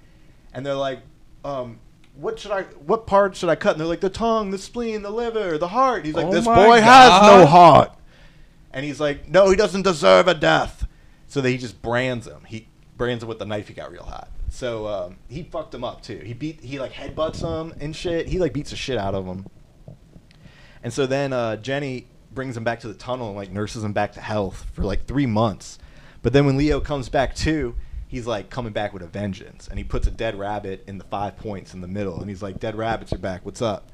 and 0.54 0.64
they're 0.64 0.74
like, 0.74 1.00
um. 1.44 1.80
What 2.16 2.38
should 2.38 2.50
I? 2.50 2.62
What 2.84 3.06
part 3.06 3.34
should 3.36 3.48
I 3.48 3.54
cut? 3.54 3.72
And 3.72 3.80
they're 3.80 3.88
like 3.88 4.00
the 4.00 4.10
tongue, 4.10 4.50
the 4.50 4.58
spleen, 4.58 5.00
the 5.02 5.10
liver, 5.10 5.56
the 5.56 5.68
heart. 5.68 6.04
He's 6.04 6.14
like, 6.14 6.26
Oh 6.26 6.32
this 6.32 6.44
my 6.44 6.66
boy 6.66 6.80
has 6.80 7.22
no 7.22 7.46
heart. 7.46 7.92
And 8.72 8.84
he's 8.84 9.00
like, 9.00 9.28
no, 9.28 9.48
he 9.48 9.56
doesn't 9.56 9.82
deserve 9.82 10.28
a 10.28 10.34
death. 10.34 10.86
So 11.28 11.40
they 11.40 11.56
just 11.56 11.80
brands 11.80 12.26
him. 12.26 12.42
He 12.46 12.68
brands 12.96 13.22
him 13.22 13.28
with 13.28 13.38
the 13.38 13.46
knife 13.46 13.68
he 13.68 13.74
got 13.74 13.90
real 13.90 14.02
hot. 14.02 14.28
So 14.50 14.86
um, 14.86 15.16
he 15.28 15.44
fucked 15.44 15.74
him 15.74 15.84
up 15.84 16.02
too. 16.02 16.18
He 16.18 16.34
beat, 16.34 16.60
he 16.60 16.78
like 16.78 16.92
headbutts 16.92 17.40
him 17.40 17.72
and 17.80 17.94
shit. 17.94 18.28
He 18.28 18.38
like 18.38 18.52
beats 18.52 18.70
the 18.70 18.76
shit 18.76 18.98
out 18.98 19.14
of 19.14 19.24
him. 19.24 19.46
And 20.82 20.92
so 20.92 21.06
then 21.06 21.32
uh, 21.32 21.56
Jenny 21.56 22.06
brings 22.32 22.56
him 22.56 22.64
back 22.64 22.80
to 22.80 22.88
the 22.88 22.94
tunnel 22.94 23.28
and 23.28 23.36
like 23.36 23.50
nurses 23.50 23.84
him 23.84 23.92
back 23.92 24.12
to 24.12 24.20
health 24.20 24.66
for 24.72 24.82
like 24.82 25.06
three 25.06 25.26
months. 25.26 25.78
But 26.22 26.32
then 26.32 26.46
when 26.46 26.56
Leo 26.56 26.80
comes 26.80 27.08
back 27.08 27.34
too, 27.34 27.74
he's 28.08 28.26
like 28.26 28.50
coming 28.50 28.72
back 28.72 28.92
with 28.92 29.02
a 29.02 29.06
vengeance. 29.06 29.68
And 29.68 29.78
he 29.78 29.84
puts 29.84 30.06
a 30.06 30.10
dead 30.10 30.38
rabbit 30.38 30.84
in 30.86 30.98
the 30.98 31.04
five 31.04 31.36
points 31.36 31.72
in 31.72 31.80
the 31.80 31.88
middle. 31.88 32.20
And 32.20 32.28
he's 32.28 32.42
like, 32.42 32.58
dead 32.60 32.76
rabbits 32.76 33.12
are 33.12 33.18
back. 33.18 33.44
What's 33.44 33.62
up? 33.62 33.90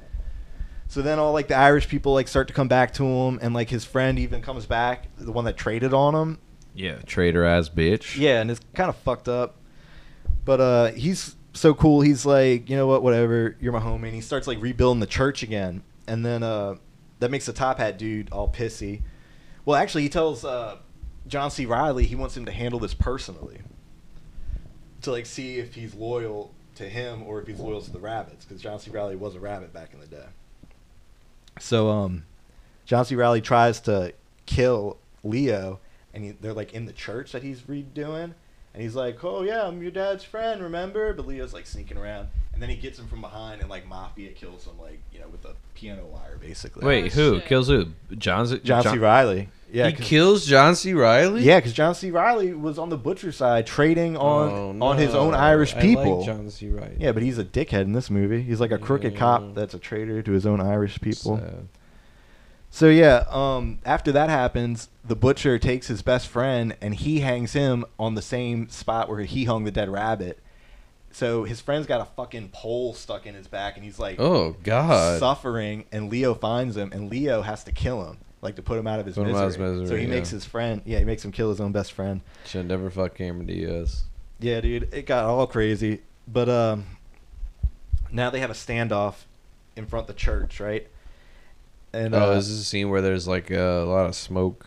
So 0.88 1.02
then 1.02 1.18
all 1.18 1.32
like 1.32 1.48
the 1.48 1.56
Irish 1.56 1.88
people 1.88 2.14
like 2.14 2.28
start 2.28 2.48
to 2.48 2.54
come 2.54 2.68
back 2.68 2.94
to 2.94 3.04
him, 3.04 3.40
and 3.42 3.52
like 3.52 3.68
his 3.68 3.84
friend 3.84 4.18
even 4.20 4.40
comes 4.40 4.66
back, 4.66 5.08
the 5.18 5.32
one 5.32 5.44
that 5.44 5.56
traded 5.56 5.92
on 5.92 6.14
him. 6.14 6.38
yeah, 6.74 6.98
traitor 7.06 7.44
ass 7.44 7.68
bitch. 7.68 8.16
Yeah, 8.16 8.40
and 8.40 8.50
it's 8.50 8.60
kind 8.74 8.88
of 8.88 8.96
fucked 8.96 9.28
up. 9.28 9.56
But 10.46 10.60
uh, 10.60 10.86
he's 10.92 11.36
so 11.52 11.74
cool. 11.74 12.00
He's 12.00 12.24
like, 12.24 12.70
you 12.70 12.76
know 12.76 12.86
what, 12.86 13.02
whatever. 13.02 13.56
You're 13.60 13.72
my 13.72 13.80
homie. 13.80 14.04
And 14.04 14.14
he 14.14 14.22
starts 14.22 14.46
like 14.46 14.62
rebuilding 14.62 15.00
the 15.00 15.06
church 15.06 15.42
again, 15.42 15.82
and 16.06 16.24
then 16.24 16.42
uh, 16.42 16.76
that 17.18 17.30
makes 17.30 17.44
the 17.44 17.52
top 17.52 17.76
hat 17.76 17.98
dude 17.98 18.30
all 18.32 18.48
pissy. 18.48 19.02
Well, 19.64 19.76
actually, 19.76 20.04
he 20.04 20.08
tells 20.08 20.44
uh, 20.44 20.76
John 21.26 21.50
C. 21.50 21.66
Reilly 21.66 22.06
he 22.06 22.14
wants 22.14 22.36
him 22.36 22.46
to 22.46 22.52
handle 22.52 22.78
this 22.78 22.94
personally, 22.94 23.58
to 25.02 25.10
like 25.10 25.26
see 25.26 25.58
if 25.58 25.74
he's 25.74 25.94
loyal 25.94 26.54
to 26.76 26.88
him 26.88 27.22
or 27.24 27.40
if 27.40 27.48
he's 27.48 27.58
loyal 27.58 27.80
to 27.80 27.90
the 27.90 27.98
rabbits 27.98 28.44
because 28.44 28.62
John 28.62 28.78
C. 28.78 28.90
Reilly 28.90 29.16
was 29.16 29.34
a 29.34 29.40
rabbit 29.40 29.72
back 29.72 29.92
in 29.92 30.00
the 30.00 30.06
day. 30.06 30.26
So 31.58 31.90
um, 31.90 32.24
John 32.84 33.04
C. 33.04 33.16
Reilly 33.16 33.40
tries 33.40 33.80
to 33.80 34.14
kill 34.44 34.98
Leo, 35.24 35.80
and 36.14 36.22
he, 36.22 36.30
they're 36.32 36.52
like 36.52 36.72
in 36.72 36.86
the 36.86 36.92
church 36.92 37.32
that 37.32 37.42
he's 37.42 37.62
redoing, 37.62 38.34
and 38.76 38.82
he's 38.84 38.94
like, 38.94 39.24
"Oh 39.24 39.42
yeah, 39.42 39.66
I'm 39.66 39.82
your 39.82 39.90
dad's 39.90 40.22
friend, 40.22 40.62
remember?" 40.62 41.12
But 41.14 41.26
Leo's 41.26 41.52
like 41.54 41.66
sneaking 41.66 41.96
around, 41.96 42.28
and 42.52 42.62
then 42.62 42.68
he 42.68 42.76
gets 42.76 42.98
him 42.98 43.08
from 43.08 43.22
behind, 43.22 43.60
and 43.62 43.68
like 43.70 43.88
Mafia 43.88 44.30
kills 44.32 44.64
him, 44.66 44.78
like 44.78 45.00
you 45.12 45.18
know, 45.18 45.28
with 45.28 45.44
a 45.46 45.54
piano 45.74 46.04
wire, 46.06 46.36
basically. 46.38 46.86
Wait, 46.86 47.04
Oh, 47.06 47.08
who 47.08 47.34
shit. 47.40 47.46
kills 47.48 47.68
who? 47.68 47.86
John 48.18 48.46
C. 48.46 48.58
John, 48.60 48.82
C. 48.84 48.98
Reilly. 48.98 49.48
Yeah, 49.72 49.88
he 49.88 49.94
kills 49.94 50.46
John 50.46 50.76
C. 50.76 50.92
Reilly. 50.94 51.42
Yeah, 51.42 51.58
because 51.58 51.72
John 51.72 51.94
C. 51.94 52.10
Reilly 52.12 52.52
was 52.54 52.78
on 52.78 52.88
the 52.88 52.96
butcher 52.96 53.32
side, 53.32 53.66
trading 53.66 54.16
oh, 54.16 54.20
on 54.20 54.82
Oh, 54.82 54.86
on 54.86 54.98
his 54.98 55.12
own 55.14 55.32
no. 55.32 55.38
Irish 55.38 55.74
I 55.74 55.80
people. 55.80 56.18
like 56.18 56.26
John 56.26 56.48
C. 56.50 56.68
Reilly. 56.68 56.96
Yeah, 57.00 57.10
but 57.12 57.22
he's 57.24 57.38
a 57.38 57.44
dickhead 57.44 57.82
in 57.82 57.92
this 57.92 58.08
movie. 58.10 58.42
He's 58.42 58.60
like 58.60 58.70
a 58.70 58.78
crooked 58.78 59.14
Yeah. 59.14 59.18
cop 59.18 59.54
that's 59.54 59.74
a 59.74 59.78
traitor 59.80 60.22
to 60.22 60.30
his 60.32 60.46
own 60.46 60.60
Irish 60.60 61.00
people. 61.00 61.38
Sad. 61.38 61.66
So 62.76 62.90
yeah, 62.90 63.24
um, 63.30 63.78
after 63.86 64.12
that 64.12 64.28
happens, 64.28 64.90
the 65.02 65.16
butcher 65.16 65.58
takes 65.58 65.86
his 65.86 66.02
best 66.02 66.28
friend 66.28 66.76
and 66.82 66.94
he 66.94 67.20
hangs 67.20 67.54
him 67.54 67.86
on 67.98 68.16
the 68.16 68.20
same 68.20 68.68
spot 68.68 69.08
where 69.08 69.20
he 69.20 69.44
hung 69.44 69.64
the 69.64 69.70
dead 69.70 69.88
rabbit. 69.88 70.40
So 71.10 71.44
his 71.44 71.58
friend's 71.62 71.86
got 71.86 72.02
a 72.02 72.04
fucking 72.04 72.50
pole 72.50 72.92
stuck 72.92 73.24
in 73.24 73.34
his 73.34 73.48
back 73.48 73.76
and 73.76 73.82
he's 73.86 73.98
like 73.98 74.20
Oh 74.20 74.56
God. 74.62 75.18
suffering 75.20 75.86
and 75.90 76.10
Leo 76.10 76.34
finds 76.34 76.76
him 76.76 76.92
and 76.92 77.10
Leo 77.10 77.40
has 77.40 77.64
to 77.64 77.72
kill 77.72 78.10
him, 78.10 78.18
like 78.42 78.56
to 78.56 78.62
put 78.62 78.76
him 78.78 78.86
out 78.86 79.00
of 79.00 79.06
his, 79.06 79.16
misery. 79.16 79.32
out 79.34 79.44
of 79.44 79.48
his 79.52 79.58
misery, 79.58 79.86
So 79.86 79.96
he 79.96 80.02
yeah. 80.02 80.08
makes 80.10 80.28
his 80.28 80.44
friend 80.44 80.82
yeah, 80.84 80.98
he 80.98 81.06
makes 81.06 81.24
him 81.24 81.32
kill 81.32 81.48
his 81.48 81.62
own 81.62 81.72
best 81.72 81.92
friend. 81.92 82.20
Should 82.44 82.68
never 82.68 82.90
fuck 82.90 83.14
Cameron 83.14 83.46
Diaz. 83.46 84.02
Yeah, 84.38 84.60
dude, 84.60 84.92
it 84.92 85.06
got 85.06 85.24
all 85.24 85.46
crazy. 85.46 86.02
But 86.28 86.50
um, 86.50 86.84
now 88.12 88.28
they 88.28 88.40
have 88.40 88.50
a 88.50 88.52
standoff 88.52 89.24
in 89.76 89.86
front 89.86 90.10
of 90.10 90.14
the 90.14 90.20
church, 90.20 90.60
right? 90.60 90.88
And 91.96 92.14
oh, 92.14 92.32
uh, 92.32 92.36
is 92.36 92.48
this 92.48 92.60
a 92.60 92.64
scene 92.64 92.90
where 92.90 93.00
there's 93.00 93.26
like 93.26 93.50
a 93.50 93.84
lot 93.86 94.06
of 94.06 94.14
smoke? 94.14 94.66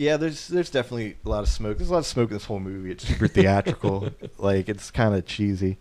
yeah, 0.00 0.16
there's 0.16 0.48
there's 0.48 0.70
definitely 0.70 1.16
a 1.24 1.28
lot 1.28 1.42
of 1.42 1.48
smoke. 1.48 1.76
There's 1.76 1.90
a 1.90 1.92
lot 1.92 1.98
of 1.98 2.06
smoke 2.06 2.30
in 2.30 2.36
this 2.36 2.46
whole 2.46 2.58
movie. 2.58 2.90
It's 2.90 3.06
super 3.06 3.28
theatrical. 3.28 4.08
like 4.38 4.68
it's 4.68 4.90
kind 4.90 5.14
of 5.14 5.26
cheesy. 5.26 5.76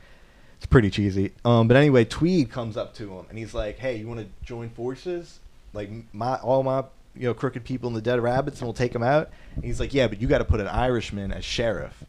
It's 0.57 0.65
pretty 0.65 0.89
cheesy. 0.89 1.31
Um, 1.45 1.69
but 1.69 1.77
anyway, 1.77 2.03
Tweed 2.03 2.51
comes 2.51 2.75
up 2.75 2.93
to 2.95 3.17
him 3.17 3.25
and 3.29 3.37
he's 3.37 3.53
like, 3.53 3.79
"Hey, 3.79 3.97
you 3.97 4.07
want 4.07 4.19
to 4.19 4.27
join 4.45 4.69
forces? 4.69 5.39
Like 5.73 5.89
my 6.11 6.35
all 6.35 6.63
my 6.63 6.83
you 7.15 7.27
know 7.27 7.33
crooked 7.33 7.63
people 7.63 7.87
and 7.87 7.95
the 7.95 8.01
dead 8.01 8.19
rabbits, 8.21 8.59
and 8.59 8.67
we'll 8.67 8.73
take 8.73 8.91
them 8.91 9.03
out." 9.03 9.29
And 9.55 9.63
he's 9.63 9.79
like, 9.79 9.93
"Yeah, 9.93 10.07
but 10.07 10.21
you 10.21 10.27
got 10.27 10.39
to 10.39 10.45
put 10.45 10.59
an 10.59 10.67
Irishman 10.67 11.31
as 11.31 11.45
sheriff." 11.45 12.03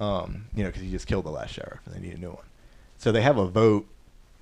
Um, 0.00 0.46
you 0.52 0.64
know, 0.64 0.68
because 0.70 0.82
he 0.82 0.90
just 0.90 1.06
killed 1.06 1.24
the 1.24 1.30
last 1.30 1.52
sheriff, 1.52 1.78
and 1.86 1.94
they 1.94 2.00
need 2.00 2.16
a 2.16 2.20
new 2.20 2.30
one. 2.30 2.44
So 2.98 3.12
they 3.12 3.22
have 3.22 3.38
a 3.38 3.46
vote, 3.46 3.86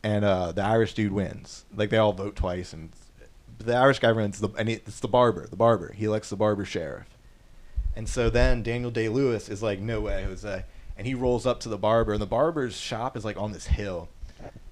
and 0.03 0.25
uh, 0.25 0.53
the 0.53 0.63
Irish 0.63 0.95
dude 0.95 1.13
wins. 1.13 1.65
Like 1.75 1.91
they 1.91 1.99
all 1.99 2.13
vote 2.13 2.37
twice, 2.37 2.73
and 2.73 2.91
the 3.59 3.75
Irish 3.77 3.99
guy 3.99 4.11
runs 4.11 4.41
the 4.41 4.49
and 4.59 4.69
it- 4.69 4.83
it's 4.87 5.01
the 5.01 5.09
barber. 5.09 5.47
The 5.47 5.57
barber 5.57 5.93
he 5.93 6.05
elects 6.07 6.31
the 6.31 6.37
barber 6.37 6.65
sheriff, 6.65 7.07
and 7.97 8.09
so 8.09 8.31
then 8.31 8.63
Daniel 8.63 8.91
Day 8.91 9.09
Lewis 9.09 9.49
is 9.49 9.63
like, 9.63 9.81
"No 9.81 10.01
way, 10.01 10.25
Jose," 10.25 10.65
and 10.97 11.07
he 11.07 11.15
rolls 11.15 11.47
up 11.47 11.61
to 11.61 11.69
the 11.69 11.79
barber, 11.79 12.13
and 12.13 12.23
the 12.23 12.27
barber's 12.27 12.77
shop 12.77 13.17
is 13.17 13.25
like 13.25 13.37
on 13.37 13.53
this 13.53 13.67
hill, 13.67 14.09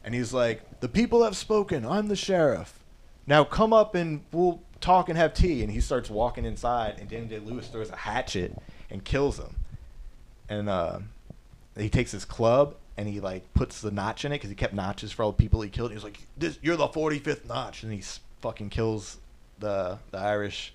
and 0.04 0.14
he's 0.14 0.32
like, 0.32 0.80
"The 0.80 0.88
people 0.88 1.22
have 1.24 1.36
spoken. 1.36 1.84
I'm 1.84 2.08
the 2.08 2.16
sheriff. 2.16 2.74
Now 3.26 3.44
come 3.44 3.72
up 3.74 3.94
and 3.94 4.22
we'll 4.32 4.62
talk 4.80 5.08
and 5.10 5.18
have 5.18 5.34
tea." 5.34 5.62
And 5.62 5.70
he 5.70 5.80
starts 5.80 6.08
walking 6.08 6.44
inside, 6.46 6.96
and 6.98 7.08
Daniel 7.08 7.28
Day 7.28 7.38
Lewis 7.40 7.68
throws 7.68 7.90
a 7.90 7.96
hatchet 7.96 8.56
and 8.90 9.04
kills 9.04 9.38
him, 9.38 9.54
and 10.48 10.68
uh, 10.70 11.00
he 11.76 11.90
takes 11.90 12.10
his 12.12 12.24
club 12.24 12.74
and 12.98 13.08
he 13.08 13.20
like 13.20 13.54
puts 13.54 13.80
the 13.80 13.92
notch 13.92 14.24
in 14.24 14.32
it 14.32 14.36
because 14.36 14.50
he 14.50 14.56
kept 14.56 14.74
notches 14.74 15.12
for 15.12 15.22
all 15.22 15.30
the 15.30 15.36
people 15.36 15.62
he 15.62 15.70
killed. 15.70 15.92
He's 15.92 16.02
like, 16.02 16.18
"This, 16.36 16.58
you're 16.60 16.76
the 16.76 16.88
45th 16.88 17.46
notch," 17.46 17.84
and 17.84 17.92
he 17.92 18.02
fucking 18.42 18.70
kills 18.70 19.18
the 19.60 20.00
the 20.10 20.18
Irish 20.18 20.74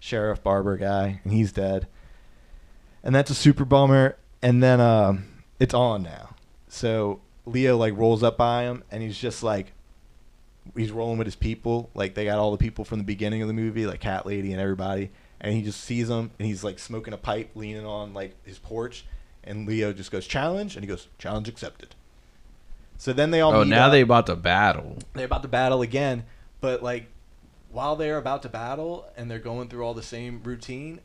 sheriff 0.00 0.42
barber 0.42 0.76
guy, 0.76 1.20
and 1.22 1.32
he's 1.32 1.52
dead. 1.52 1.86
And 3.04 3.14
that's 3.14 3.30
a 3.30 3.34
super 3.34 3.64
bummer. 3.64 4.16
And 4.42 4.60
then 4.60 4.80
um, 4.80 5.26
it's 5.60 5.72
on 5.72 6.02
now. 6.02 6.34
So 6.68 7.20
Leo 7.46 7.76
like 7.76 7.96
rolls 7.96 8.24
up 8.24 8.36
by 8.36 8.64
him, 8.64 8.82
and 8.90 9.00
he's 9.00 9.18
just 9.18 9.44
like, 9.44 9.72
he's 10.76 10.90
rolling 10.90 11.18
with 11.18 11.28
his 11.28 11.36
people. 11.36 11.90
Like 11.94 12.14
they 12.14 12.24
got 12.24 12.38
all 12.38 12.50
the 12.50 12.58
people 12.58 12.84
from 12.84 12.98
the 12.98 13.04
beginning 13.04 13.40
of 13.40 13.48
the 13.48 13.54
movie, 13.54 13.86
like 13.86 14.00
Cat 14.00 14.26
Lady 14.26 14.52
and 14.52 14.60
everybody. 14.60 15.10
And 15.40 15.54
he 15.54 15.62
just 15.62 15.80
sees 15.80 16.08
them, 16.08 16.32
and 16.40 16.46
he's 16.46 16.64
like 16.64 16.80
smoking 16.80 17.14
a 17.14 17.18
pipe, 17.18 17.50
leaning 17.54 17.86
on 17.86 18.14
like 18.14 18.34
his 18.44 18.58
porch. 18.58 19.04
And 19.44 19.66
Leo 19.66 19.92
just 19.92 20.10
goes 20.12 20.26
challenge, 20.26 20.76
and 20.76 20.84
he 20.84 20.88
goes 20.88 21.08
challenge 21.18 21.48
accepted. 21.48 21.94
So 22.98 23.12
then 23.12 23.30
they 23.32 23.40
all 23.40 23.52
Oh, 23.54 23.64
now 23.64 23.86
up. 23.86 23.92
they 23.92 24.00
about 24.02 24.26
to 24.26 24.36
battle. 24.36 24.98
they're 25.14 25.26
about 25.26 25.42
to 25.42 25.48
battle 25.48 25.82
again, 25.82 26.24
but 26.60 26.82
like 26.82 27.06
while 27.70 27.96
they're 27.96 28.18
about 28.18 28.42
to 28.42 28.48
battle 28.48 29.06
and 29.16 29.28
they're 29.30 29.38
going 29.40 29.68
through 29.68 29.82
all 29.84 29.94
the 29.94 30.02
same 30.02 30.40
routine, 30.44 31.00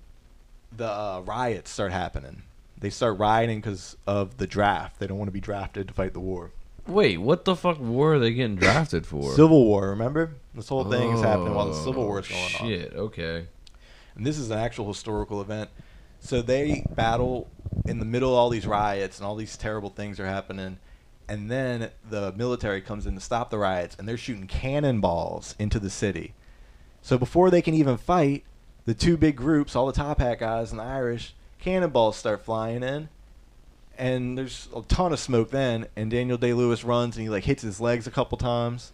the 0.76 0.88
uh, 0.92 1.22
riots 1.26 1.72
start 1.72 1.92
happening. 1.92 2.44
They 2.80 2.92
start 2.92 3.18
rioting 3.18 3.60
because 3.62 3.98
of 4.06 4.38
the 4.38 4.46
draft. 4.46 5.00
They 5.00 5.08
don't 5.08 5.18
want 5.18 5.30
to 5.30 5.34
be 5.34 5.40
drafted 5.40 5.88
to 5.88 5.94
fight 5.96 6.14
the 6.14 6.20
war. 6.20 6.52
Wait, 6.86 7.18
what 7.18 7.44
the 7.46 7.56
fuck 7.56 7.80
war 7.80 8.14
are 8.14 8.20
they 8.20 8.32
getting 8.34 8.56
drafted 8.58 9.08
for? 9.08 9.34
Civil 9.34 9.66
War, 9.66 9.90
remember? 9.90 10.36
This 10.54 10.70
whole 10.70 10.86
thing 10.86 11.12
is 11.14 11.22
happening 11.22 11.56
while 11.56 11.68
the 11.68 11.74
Civil 11.74 12.04
Oh, 12.04 12.08
War 12.08 12.20
is 12.20 12.28
going 12.28 12.44
on. 12.44 12.50
Shit. 12.68 12.94
Okay. 12.94 13.48
And 14.16 14.26
this 14.26 14.38
is 14.38 14.52
an 14.52 14.60
actual 14.60 14.88
historical 14.88 15.42
event. 15.42 15.70
So 16.20 16.42
they 16.42 16.86
battle 16.90 17.50
in 17.86 18.00
the 18.00 18.06
middle 18.06 18.30
of 18.30 18.36
all 18.36 18.50
these 18.50 18.68
riots 18.68 19.18
and 19.18 19.26
all 19.26 19.36
these 19.36 19.58
terrible 19.58 19.90
things 19.90 20.20
are 20.20 20.26
happening. 20.26 20.78
And 21.30 21.52
then 21.52 21.92
the 22.10 22.32
military 22.34 22.82
comes 22.82 23.06
in 23.06 23.16
to 23.16 23.22
stop 23.22 23.50
the 23.50 23.58
riots 23.58 23.96
and 23.98 24.08
they're 24.08 24.18
shooting 24.18 24.48
cannonballs 24.48 25.56
into 25.60 25.80
the 25.80 25.90
city. 25.90 26.34
So 27.02 27.18
before 27.18 27.50
they 27.50 27.62
can 27.62 27.74
even 27.74 27.98
fight, 27.98 28.44
the 28.86 28.94
two 28.94 29.18
big 29.18 29.36
groups, 29.36 29.76
all 29.76 29.88
the 29.88 29.94
top 29.94 30.20
hat 30.20 30.40
guys 30.40 30.72
and 30.72 30.80
the 30.80 30.84
Irish, 30.84 31.34
cannonballs 31.60 32.18
start 32.18 32.44
flying 32.44 32.84
in. 32.84 33.10
And 33.98 34.38
there's 34.38 34.70
a 34.76 34.82
ton 34.84 35.12
of 35.12 35.20
smoke 35.20 35.52
then. 35.52 35.88
And 35.96 36.12
Daniel 36.12 36.38
Day 36.38 36.54
Lewis 36.54 36.84
runs 36.84 37.16
and 37.18 37.24
he 37.24 37.30
like 37.30 37.44
hits 37.44 37.64
his 37.64 37.82
legs 37.82 38.08
a 38.08 38.12
couple 38.12 38.38
times 38.38 38.94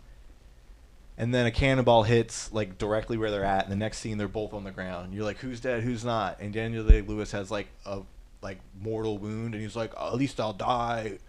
and 1.17 1.33
then 1.33 1.45
a 1.45 1.51
cannonball 1.51 2.03
hits 2.03 2.51
like 2.51 2.77
directly 2.77 3.17
where 3.17 3.29
they're 3.29 3.43
at, 3.43 3.63
and 3.63 3.71
the 3.71 3.77
next 3.77 3.99
scene 3.99 4.17
they're 4.17 4.27
both 4.27 4.53
on 4.53 4.63
the 4.63 4.71
ground. 4.71 5.13
You're 5.13 5.23
like, 5.23 5.37
who's 5.37 5.59
dead, 5.59 5.83
who's 5.83 6.03
not? 6.03 6.39
And 6.39 6.53
Daniel 6.53 6.83
Day 6.83 7.01
Lewis 7.01 7.31
has 7.31 7.51
like 7.51 7.67
a 7.85 8.01
like 8.41 8.59
mortal 8.81 9.17
wound, 9.17 9.53
and 9.53 9.61
he's 9.61 9.75
like, 9.75 9.93
at 9.99 10.15
least 10.15 10.39
I'll 10.39 10.53
die, 10.53 11.19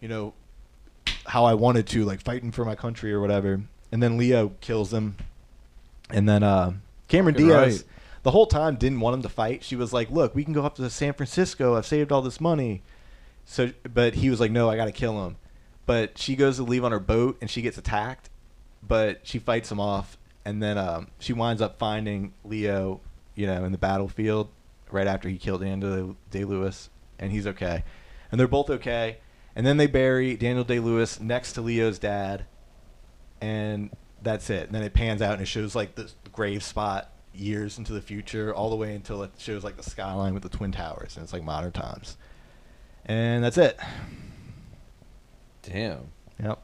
you 0.00 0.08
know, 0.08 0.32
how 1.26 1.44
I 1.44 1.54
wanted 1.54 1.86
to, 1.88 2.04
like 2.04 2.20
fighting 2.22 2.52
for 2.52 2.64
my 2.64 2.74
country 2.74 3.12
or 3.12 3.20
whatever. 3.20 3.60
And 3.90 4.02
then 4.02 4.16
Leo 4.16 4.52
kills 4.60 4.92
him, 4.92 5.16
and 6.10 6.28
then 6.28 6.42
uh, 6.42 6.74
Cameron 7.08 7.34
Diaz. 7.34 7.50
right. 7.50 7.84
The 8.22 8.32
whole 8.32 8.46
time 8.46 8.74
didn't 8.74 8.98
want 8.98 9.14
him 9.14 9.22
to 9.22 9.28
fight. 9.28 9.62
She 9.62 9.76
was 9.76 9.92
like, 9.92 10.10
"Look, 10.10 10.34
we 10.34 10.44
can 10.44 10.52
go 10.52 10.64
up 10.64 10.76
to 10.76 10.90
San 10.90 11.12
Francisco. 11.12 11.76
I've 11.76 11.86
saved 11.86 12.10
all 12.10 12.22
this 12.22 12.40
money." 12.40 12.82
So, 13.44 13.70
but 13.92 14.14
he 14.14 14.30
was 14.30 14.40
like, 14.40 14.50
"No, 14.50 14.68
I 14.68 14.76
got 14.76 14.86
to 14.86 14.92
kill 14.92 15.24
him." 15.26 15.36
But 15.84 16.18
she 16.18 16.34
goes 16.34 16.56
to 16.56 16.64
leave 16.64 16.84
on 16.84 16.90
her 16.90 16.98
boat, 16.98 17.38
and 17.40 17.48
she 17.48 17.62
gets 17.62 17.78
attacked 17.78 18.28
but 18.86 19.20
she 19.22 19.38
fights 19.38 19.70
him 19.70 19.80
off, 19.80 20.18
and 20.44 20.62
then 20.62 20.78
um, 20.78 21.08
she 21.18 21.32
winds 21.32 21.62
up 21.62 21.78
finding 21.78 22.32
Leo, 22.44 23.00
you 23.34 23.46
know, 23.46 23.64
in 23.64 23.72
the 23.72 23.78
battlefield 23.78 24.48
right 24.90 25.06
after 25.06 25.28
he 25.28 25.38
killed 25.38 25.62
Daniel 25.62 26.16
Day 26.30 26.44
Lewis, 26.44 26.90
and 27.18 27.32
he's 27.32 27.46
okay, 27.46 27.84
and 28.30 28.38
they're 28.38 28.48
both 28.48 28.70
okay, 28.70 29.18
and 29.54 29.66
then 29.66 29.76
they 29.76 29.86
bury 29.86 30.36
Daniel 30.36 30.64
Day 30.64 30.78
Lewis 30.78 31.20
next 31.20 31.54
to 31.54 31.62
Leo's 31.62 31.98
dad, 31.98 32.44
and 33.40 33.90
that's 34.22 34.50
it. 34.50 34.66
And 34.66 34.74
then 34.74 34.82
it 34.82 34.94
pans 34.94 35.22
out 35.22 35.34
and 35.34 35.42
it 35.42 35.46
shows 35.46 35.74
like 35.74 35.94
the 35.94 36.10
grave 36.32 36.62
spot 36.62 37.12
years 37.34 37.78
into 37.78 37.92
the 37.92 38.00
future, 38.00 38.54
all 38.54 38.70
the 38.70 38.76
way 38.76 38.94
until 38.94 39.22
it 39.22 39.30
shows 39.38 39.64
like 39.64 39.76
the 39.76 39.82
skyline 39.82 40.34
with 40.34 40.42
the 40.42 40.48
twin 40.48 40.72
towers, 40.72 41.16
and 41.16 41.24
it's 41.24 41.32
like 41.32 41.42
modern 41.42 41.72
times, 41.72 42.16
and 43.04 43.42
that's 43.42 43.58
it. 43.58 43.78
Damn. 45.62 46.08
Yep. 46.42 46.62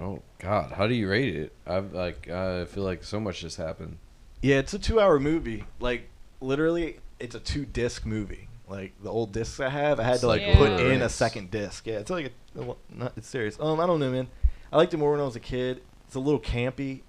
Oh 0.00 0.22
God, 0.38 0.72
how 0.72 0.86
do 0.86 0.94
you 0.94 1.08
rate 1.08 1.34
it? 1.34 1.52
I've 1.66 1.92
like 1.92 2.28
I 2.28 2.64
feel 2.66 2.84
like 2.84 3.02
so 3.04 3.18
much 3.20 3.40
just 3.40 3.56
happened. 3.56 3.98
Yeah, 4.42 4.56
it's 4.56 4.72
a 4.74 4.78
two-hour 4.78 5.18
movie. 5.18 5.64
Like 5.80 6.08
literally, 6.40 7.00
it's 7.18 7.34
a 7.34 7.40
two-disc 7.40 8.06
movie. 8.06 8.48
Like 8.68 8.92
the 9.02 9.10
old 9.10 9.32
discs 9.32 9.58
I 9.60 9.68
have, 9.70 9.98
I 9.98 10.04
had 10.04 10.20
to 10.20 10.26
like 10.28 10.42
Yeah. 10.42 10.56
put 10.56 10.72
in 10.80 10.92
a 10.92 10.98
Nice. 10.98 11.14
second 11.14 11.50
disc. 11.50 11.86
Yeah, 11.86 11.98
it's 11.98 12.10
like 12.10 12.32
a, 12.56 12.60
a- 12.60 12.76
not, 12.90 13.12
it's 13.16 13.28
serious. 13.28 13.58
Um, 13.58 13.80
I 13.80 13.86
don't 13.86 13.98
know, 13.98 14.10
man. 14.12 14.28
I 14.72 14.76
liked 14.76 14.92
it 14.94 14.98
more 14.98 15.10
when 15.12 15.20
I 15.20 15.24
was 15.24 15.36
a 15.36 15.40
kid. 15.40 15.80
It's 16.06 16.14
a 16.14 16.20
little 16.20 16.40
campy. 16.40 17.00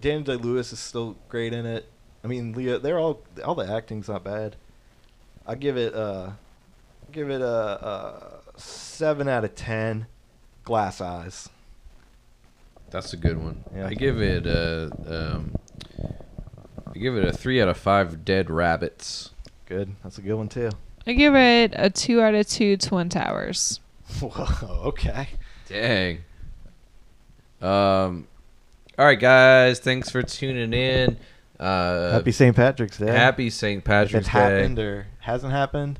Daniel 0.00 0.22
Day 0.22 0.42
Lewis 0.42 0.72
is 0.72 0.78
still 0.78 1.16
great 1.28 1.52
in 1.52 1.66
it. 1.66 1.88
I 2.24 2.28
mean, 2.28 2.52
Leo, 2.52 2.78
they're 2.78 2.98
all 2.98 3.20
all 3.44 3.54
the 3.56 3.70
acting's 3.70 4.08
not 4.08 4.24
bad. 4.24 4.56
I 5.46 5.54
give 5.56 5.76
it 5.76 5.94
uh, 5.94 6.30
give 7.12 7.28
it 7.30 7.40
a, 7.42 7.46
a 7.46 8.40
seven 8.60 9.28
out 9.28 9.44
of 9.44 9.54
ten. 9.54 10.06
Glass 10.64 11.00
eyes. 11.00 11.48
That's 12.90 13.12
a 13.12 13.16
good 13.16 13.36
one. 13.42 13.64
Yeah. 13.74 13.86
I 13.86 13.94
give 13.94 14.20
it 14.20 14.46
a 14.46 14.90
um, 15.06 15.54
I 16.94 16.98
give 16.98 17.16
it 17.16 17.24
a 17.24 17.32
three 17.32 17.60
out 17.60 17.68
of 17.68 17.76
five 17.76 18.24
dead 18.24 18.50
rabbits. 18.50 19.30
Good. 19.66 19.94
That's 20.02 20.18
a 20.18 20.22
good 20.22 20.34
one 20.34 20.48
too. 20.48 20.70
I 21.06 21.12
give 21.12 21.34
it 21.34 21.72
a 21.76 21.90
two 21.90 22.20
out 22.22 22.34
of 22.34 22.46
two 22.48 22.76
Twin 22.76 23.08
Towers. 23.08 23.80
Whoa. 24.20 24.46
Okay. 24.88 25.28
Dang. 25.68 26.18
Um. 27.60 28.26
All 28.98 29.04
right, 29.04 29.18
guys. 29.20 29.78
Thanks 29.78 30.10
for 30.10 30.22
tuning 30.22 30.72
in. 30.72 31.18
Uh, 31.60 32.12
Happy 32.12 32.32
St. 32.32 32.54
Patrick's 32.54 32.98
Day. 32.98 33.10
Happy 33.10 33.50
St. 33.50 33.78
If 33.78 33.84
Patrick's 33.84 34.26
it's 34.26 34.26
Day. 34.26 34.32
happened 34.32 34.78
or 34.78 35.06
hasn't 35.20 35.52
happened. 35.52 35.98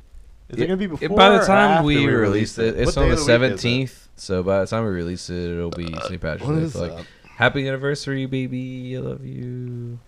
Is 0.49 0.57
it 0.57 0.61
Yeah, 0.61 0.67
gonna 0.67 0.77
be 0.77 0.87
before? 0.87 1.09
by 1.15 1.29
the 1.29 1.41
or 1.43 1.45
time 1.45 1.71
after 1.71 1.85
we, 1.85 2.05
release 2.07 2.57
release 2.57 2.57
it, 2.57 2.79
it's 2.79 2.95
What 2.95 3.03
on 3.03 3.09
the 3.09 3.13
of 3.13 3.19
week 3.19 3.19
is 3.19 3.21
it? 3.21 3.25
seventeenth. 3.25 4.08
So 4.19 4.43
by 4.43 4.59
the 4.59 4.67
time 4.67 4.83
we 4.83 4.91
release 4.91 5.29
it, 5.29 5.51
it'll 5.51 5.69
be 5.69 5.93
St. 6.07 6.19
Patrick's 6.21 6.73
Day. 6.73 6.79
like, 6.79 6.91
up? 6.91 7.05
happy 7.37 7.67
anniversary, 7.67 8.25
baby! 8.25 8.97
I 8.97 8.99
love 8.99 9.25
you. 9.25 9.99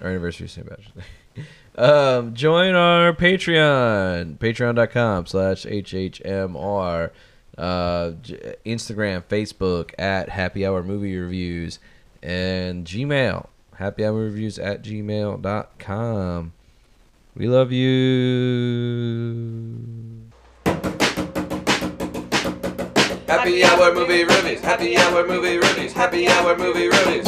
Our 0.00 0.08
anniversary, 0.08 0.48
St. 0.48 0.66
Patrick's 0.66 0.90
Day. 0.92 1.44
um, 1.82 2.34
join 2.34 2.74
our 2.74 3.12
Patreon, 3.12 4.38
patreon.com 4.38 5.26
slash 5.26 5.64
hhmr. 5.64 7.10
Uh, 7.56 8.10
J- 8.22 8.56
Instagram, 8.66 9.22
Facebook 9.24 9.92
at 9.98 10.30
Happy 10.30 10.66
Hour 10.66 10.82
Movie 10.82 11.16
Reviews, 11.16 11.78
and 12.22 12.84
Gmail, 12.86 13.46
Happy 13.76 14.04
Hour 14.04 14.24
Reviews 14.24 14.58
at 14.58 14.82
gmail.com. 14.82 16.52
We 17.36 17.46
love 17.46 17.72
you. 17.72 18.94
Happy 23.36 23.64
hour 23.64 23.92
movie 23.92 24.22
reviews. 24.22 24.60
Happy 24.60 24.96
hour 24.96 25.26
movie 25.26 25.56
reviews. 25.56 25.92
Happy 25.92 26.28
hour 26.28 26.56
movie 26.56 26.86
reviews. 26.86 27.26